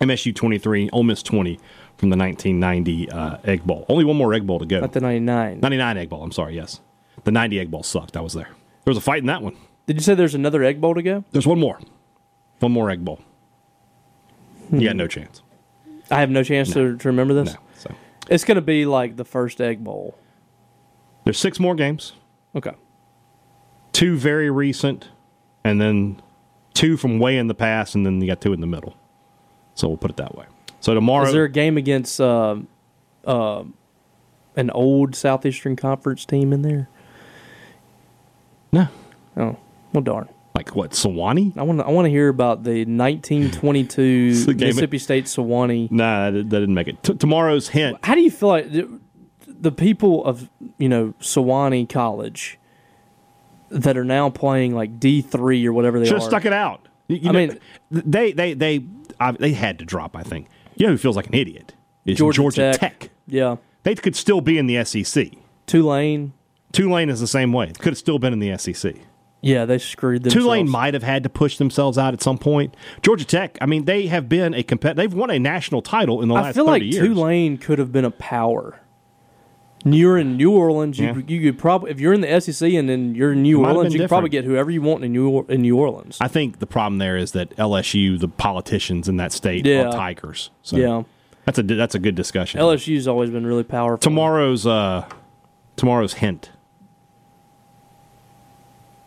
MSU 0.00 0.34
twenty 0.34 0.58
three, 0.58 0.90
Ole 0.92 1.04
Miss 1.04 1.22
twenty 1.22 1.58
from 1.96 2.10
the 2.10 2.16
nineteen 2.16 2.60
ninety 2.60 3.10
uh, 3.10 3.38
Egg 3.44 3.64
Bowl. 3.64 3.86
Only 3.88 4.04
one 4.04 4.16
more 4.16 4.34
Egg 4.34 4.46
Bowl 4.46 4.58
to 4.58 4.66
go. 4.66 4.80
Not 4.80 4.92
the 4.92 5.00
'99. 5.00 5.60
99 5.60 5.96
Egg 5.96 6.08
Bowl. 6.10 6.22
I'm 6.22 6.32
sorry. 6.32 6.54
Yes, 6.54 6.80
the 7.24 7.30
90 7.32 7.60
Egg 7.60 7.70
Bowl 7.70 7.82
sucked. 7.82 8.16
I 8.16 8.20
was 8.20 8.34
there. 8.34 8.44
There 8.84 8.90
was 8.90 8.98
a 8.98 9.00
fight 9.00 9.20
in 9.20 9.26
that 9.26 9.40
one. 9.42 9.56
Did 9.86 9.96
you 9.96 10.02
say 10.02 10.14
there's 10.14 10.34
another 10.34 10.62
egg 10.64 10.80
bowl 10.80 10.94
to 10.94 11.02
go? 11.02 11.24
There's 11.32 11.46
one 11.46 11.58
more. 11.60 11.78
One 12.58 12.72
more 12.72 12.90
Egg 12.90 13.04
Bowl. 13.04 13.20
You 14.72 14.86
got 14.88 14.96
no 14.96 15.06
chance. 15.06 15.42
I 16.10 16.20
have 16.20 16.30
no 16.30 16.42
chance 16.42 16.72
to, 16.72 16.96
to 16.96 17.08
remember 17.08 17.34
this. 17.34 17.54
No. 17.54 17.60
So 17.74 17.94
It's 18.28 18.44
going 18.44 18.56
to 18.56 18.60
be 18.62 18.84
like 18.84 19.16
the 19.16 19.24
first 19.24 19.60
egg 19.60 19.82
bowl. 19.84 20.18
there's 21.24 21.38
six 21.38 21.58
more 21.60 21.74
games. 21.74 22.12
Okay. 22.54 22.72
Two 23.92 24.16
very 24.16 24.50
recent, 24.50 25.08
and 25.64 25.80
then 25.80 26.20
two 26.76 26.96
from 26.96 27.18
way 27.18 27.36
in 27.38 27.48
the 27.48 27.54
past, 27.54 27.94
and 27.94 28.04
then 28.06 28.20
you 28.20 28.26
got 28.28 28.40
two 28.40 28.52
in 28.52 28.60
the 28.60 28.66
middle. 28.66 28.94
So 29.74 29.88
we'll 29.88 29.96
put 29.96 30.10
it 30.10 30.16
that 30.18 30.36
way. 30.36 30.46
So 30.80 30.94
tomorrow, 30.94 31.26
Is 31.26 31.32
there 31.32 31.44
a 31.44 31.50
game 31.50 31.76
against 31.76 32.20
uh, 32.20 32.56
uh, 33.26 33.64
an 34.56 34.70
old 34.70 35.14
Southeastern 35.16 35.74
Conference 35.76 36.24
team 36.24 36.52
in 36.52 36.62
there? 36.62 36.88
no, 38.72 38.88
Oh, 39.36 39.56
well, 39.92 40.02
darn. 40.02 40.28
like 40.54 40.74
what 40.74 40.92
Sewanee? 40.92 41.56
I 41.58 41.62
want 41.62 41.80
to. 41.80 41.86
I 41.86 41.90
want 41.90 42.06
to 42.06 42.10
hear 42.10 42.28
about 42.28 42.62
the 42.64 42.84
1922 42.84 44.34
the 44.44 44.54
Mississippi 44.54 44.98
State 44.98 45.24
Sewanee. 45.26 45.90
Nah, 45.90 46.30
that, 46.30 46.48
that 46.50 46.60
didn't 46.60 46.74
make 46.74 46.88
it. 46.88 47.02
T- 47.02 47.14
tomorrow's 47.14 47.68
hint. 47.68 47.98
How 48.02 48.14
do 48.14 48.20
you 48.22 48.30
feel 48.30 48.48
like 48.48 48.70
the, 48.72 49.00
the 49.46 49.72
people 49.72 50.24
of 50.24 50.48
you 50.78 50.88
know 50.88 51.14
Sewanee 51.20 51.88
College 51.88 52.58
that 53.70 53.96
are 53.96 54.04
now 54.04 54.30
playing 54.30 54.74
like 54.74 54.98
D 55.00 55.22
three 55.22 55.66
or 55.66 55.72
whatever 55.72 55.98
they 56.00 56.06
Should 56.06 56.16
are? 56.18 56.20
stuck 56.20 56.44
it 56.44 56.52
out. 56.52 56.86
You- 57.08 57.16
you 57.16 57.28
I 57.28 57.32
know, 57.32 57.38
mean- 57.38 57.58
they 57.90 58.32
they 58.32 58.54
they 58.54 58.84
I, 59.20 59.32
they 59.32 59.52
had 59.52 59.78
to 59.80 59.84
drop. 59.84 60.16
I 60.16 60.22
think. 60.22 60.48
You 60.76 60.86
know 60.86 60.92
who 60.92 60.98
feels 60.98 61.16
like 61.16 61.26
an 61.28 61.34
idiot? 61.34 61.74
is 62.04 62.18
Georgia 62.18 62.36
Georgia, 62.42 62.72
Tech. 62.72 62.98
Tech. 63.00 63.10
Yeah, 63.26 63.56
They 63.82 63.94
could 63.96 64.14
still 64.14 64.40
be 64.40 64.58
in 64.58 64.66
the 64.66 64.84
SEC. 64.84 65.32
Tulane. 65.66 66.32
Tulane 66.72 67.08
is 67.10 67.20
the 67.20 67.26
same 67.26 67.52
way. 67.52 67.72
Could 67.78 67.92
have 67.92 67.98
still 67.98 68.18
been 68.18 68.32
in 68.32 68.38
the 68.38 68.56
SEC. 68.58 68.94
Yeah, 69.42 69.64
they 69.64 69.78
screwed 69.78 70.22
themselves. 70.22 70.44
Tulane 70.44 70.68
might 70.68 70.94
have 70.94 71.02
had 71.02 71.22
to 71.24 71.28
push 71.28 71.56
themselves 71.58 71.98
out 71.98 72.14
at 72.14 72.22
some 72.22 72.38
point. 72.38 72.76
Georgia 73.02 73.24
Tech, 73.24 73.58
I 73.60 73.66
mean, 73.66 73.84
they 73.84 74.06
have 74.06 74.28
been 74.28 74.54
a 74.54 74.62
compet. 74.62 74.96
They've 74.96 75.12
won 75.12 75.30
a 75.30 75.38
national 75.38 75.82
title 75.82 76.22
in 76.22 76.28
the 76.28 76.34
last 76.34 76.46
I 76.46 76.52
feel 76.52 76.66
30 76.66 76.84
like 76.86 76.92
years. 76.94 77.06
Tulane 77.08 77.58
could 77.58 77.78
have 77.78 77.92
been 77.92 78.04
a 78.04 78.10
power. 78.10 78.80
You're 79.88 80.18
in 80.18 80.36
New 80.36 80.50
Orleans. 80.50 80.98
You, 80.98 81.06
Yeah. 81.06 81.14
you 81.28 81.40
could 81.40 81.58
probably 81.60 81.90
if 81.92 82.00
you're 82.00 82.12
in 82.12 82.20
the 82.20 82.40
SEC 82.40 82.74
and 82.74 82.88
then 82.88 83.14
you're 83.14 83.32
in 83.32 83.42
New 83.42 83.64
Orleans, 83.64 83.94
you 83.94 84.00
could 84.00 84.08
probably 84.08 84.30
get 84.30 84.44
whoever 84.44 84.70
you 84.70 84.82
want 84.82 85.04
in 85.04 85.12
New 85.12 85.28
Or- 85.30 85.46
in 85.48 85.62
New 85.62 85.76
Orleans. 85.78 86.18
I 86.20 86.26
think 86.28 86.58
the 86.58 86.66
problem 86.66 86.98
there 86.98 87.16
is 87.16 87.30
that 87.32 87.56
LSU, 87.56 88.18
the 88.18 88.26
politicians 88.28 89.08
in 89.08 89.16
that 89.18 89.32
state, 89.32 89.64
Yeah. 89.64 89.86
are 89.88 89.92
Tigers. 89.92 90.50
So 90.62 90.76
yeah, 90.76 91.02
that's 91.44 91.58
a 91.60 91.62
that's 91.62 91.94
a 91.94 92.00
good 92.00 92.16
discussion. 92.16 92.60
LSU's 92.60 93.06
always 93.06 93.30
been 93.30 93.46
really 93.46 93.62
powerful. 93.62 93.98
tomorrow's 93.98 94.66
uh, 94.66 95.04
tomorrow's 95.76 96.14
hint. 96.14 96.50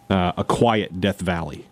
Uh, 0.09 0.31
a 0.37 0.43
quiet 0.43 0.99
Death 0.99 1.19
Valley. 1.21 1.65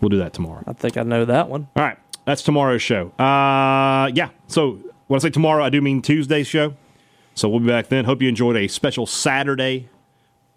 We'll 0.00 0.10
do 0.10 0.18
that 0.18 0.32
tomorrow. 0.34 0.62
I 0.66 0.74
think 0.74 0.96
I 0.98 1.02
know 1.04 1.24
that 1.24 1.48
one. 1.48 1.68
All 1.74 1.82
right, 1.82 1.96
that's 2.26 2.42
tomorrow's 2.42 2.82
show. 2.82 3.12
Uh, 3.18 4.10
yeah. 4.14 4.28
So 4.46 4.78
when 5.06 5.18
I 5.18 5.22
say 5.22 5.30
tomorrow, 5.30 5.64
I 5.64 5.70
do 5.70 5.80
mean 5.80 6.02
Tuesday's 6.02 6.46
show. 6.46 6.74
So 7.36 7.50
we'll 7.50 7.60
be 7.60 7.66
back 7.66 7.88
then. 7.88 8.06
Hope 8.06 8.22
you 8.22 8.28
enjoyed 8.28 8.56
a 8.56 8.66
special 8.66 9.06
Saturday 9.06 9.90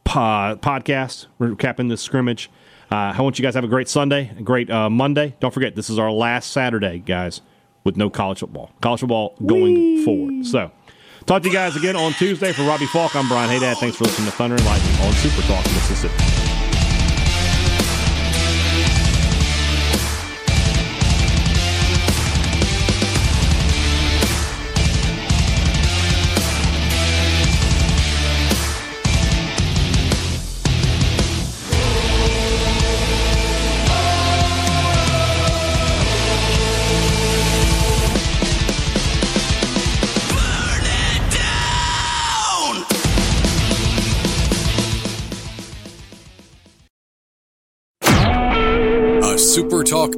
po- 0.05 0.57
podcast 0.61 1.27
recapping 1.39 1.89
this 1.89 2.01
scrimmage. 2.01 2.49
Uh, 2.89 3.13
I 3.15 3.21
want 3.21 3.37
you 3.37 3.43
guys 3.43 3.53
to 3.53 3.57
have 3.57 3.65
a 3.65 3.67
great 3.67 3.89
Sunday, 3.89 4.31
a 4.39 4.41
great 4.41 4.71
uh, 4.71 4.89
Monday. 4.89 5.35
Don't 5.41 5.53
forget, 5.53 5.75
this 5.75 5.89
is 5.89 5.99
our 5.99 6.09
last 6.09 6.51
Saturday, 6.51 6.99
guys, 6.99 7.41
with 7.83 7.97
no 7.97 8.09
college 8.09 8.39
football. 8.39 8.71
College 8.81 9.01
football 9.01 9.35
going 9.45 10.03
forward. 10.05 10.45
So, 10.45 10.71
talk 11.25 11.43
to 11.43 11.49
you 11.49 11.53
guys 11.53 11.75
again 11.75 11.97
on 11.97 12.13
Tuesday. 12.13 12.53
For 12.53 12.63
Robbie 12.63 12.87
Faulk, 12.87 13.13
I'm 13.15 13.27
Brian 13.27 13.49
Hadad. 13.49 13.77
Thanks 13.77 13.97
for 13.97 14.05
listening 14.05 14.27
to 14.27 14.35
Thunder 14.35 14.55
and 14.55 14.65
Lightning 14.65 14.95
on 15.01 15.13
Super 15.13 15.41
Talk 15.47 15.63
Mississippi. 15.65 16.48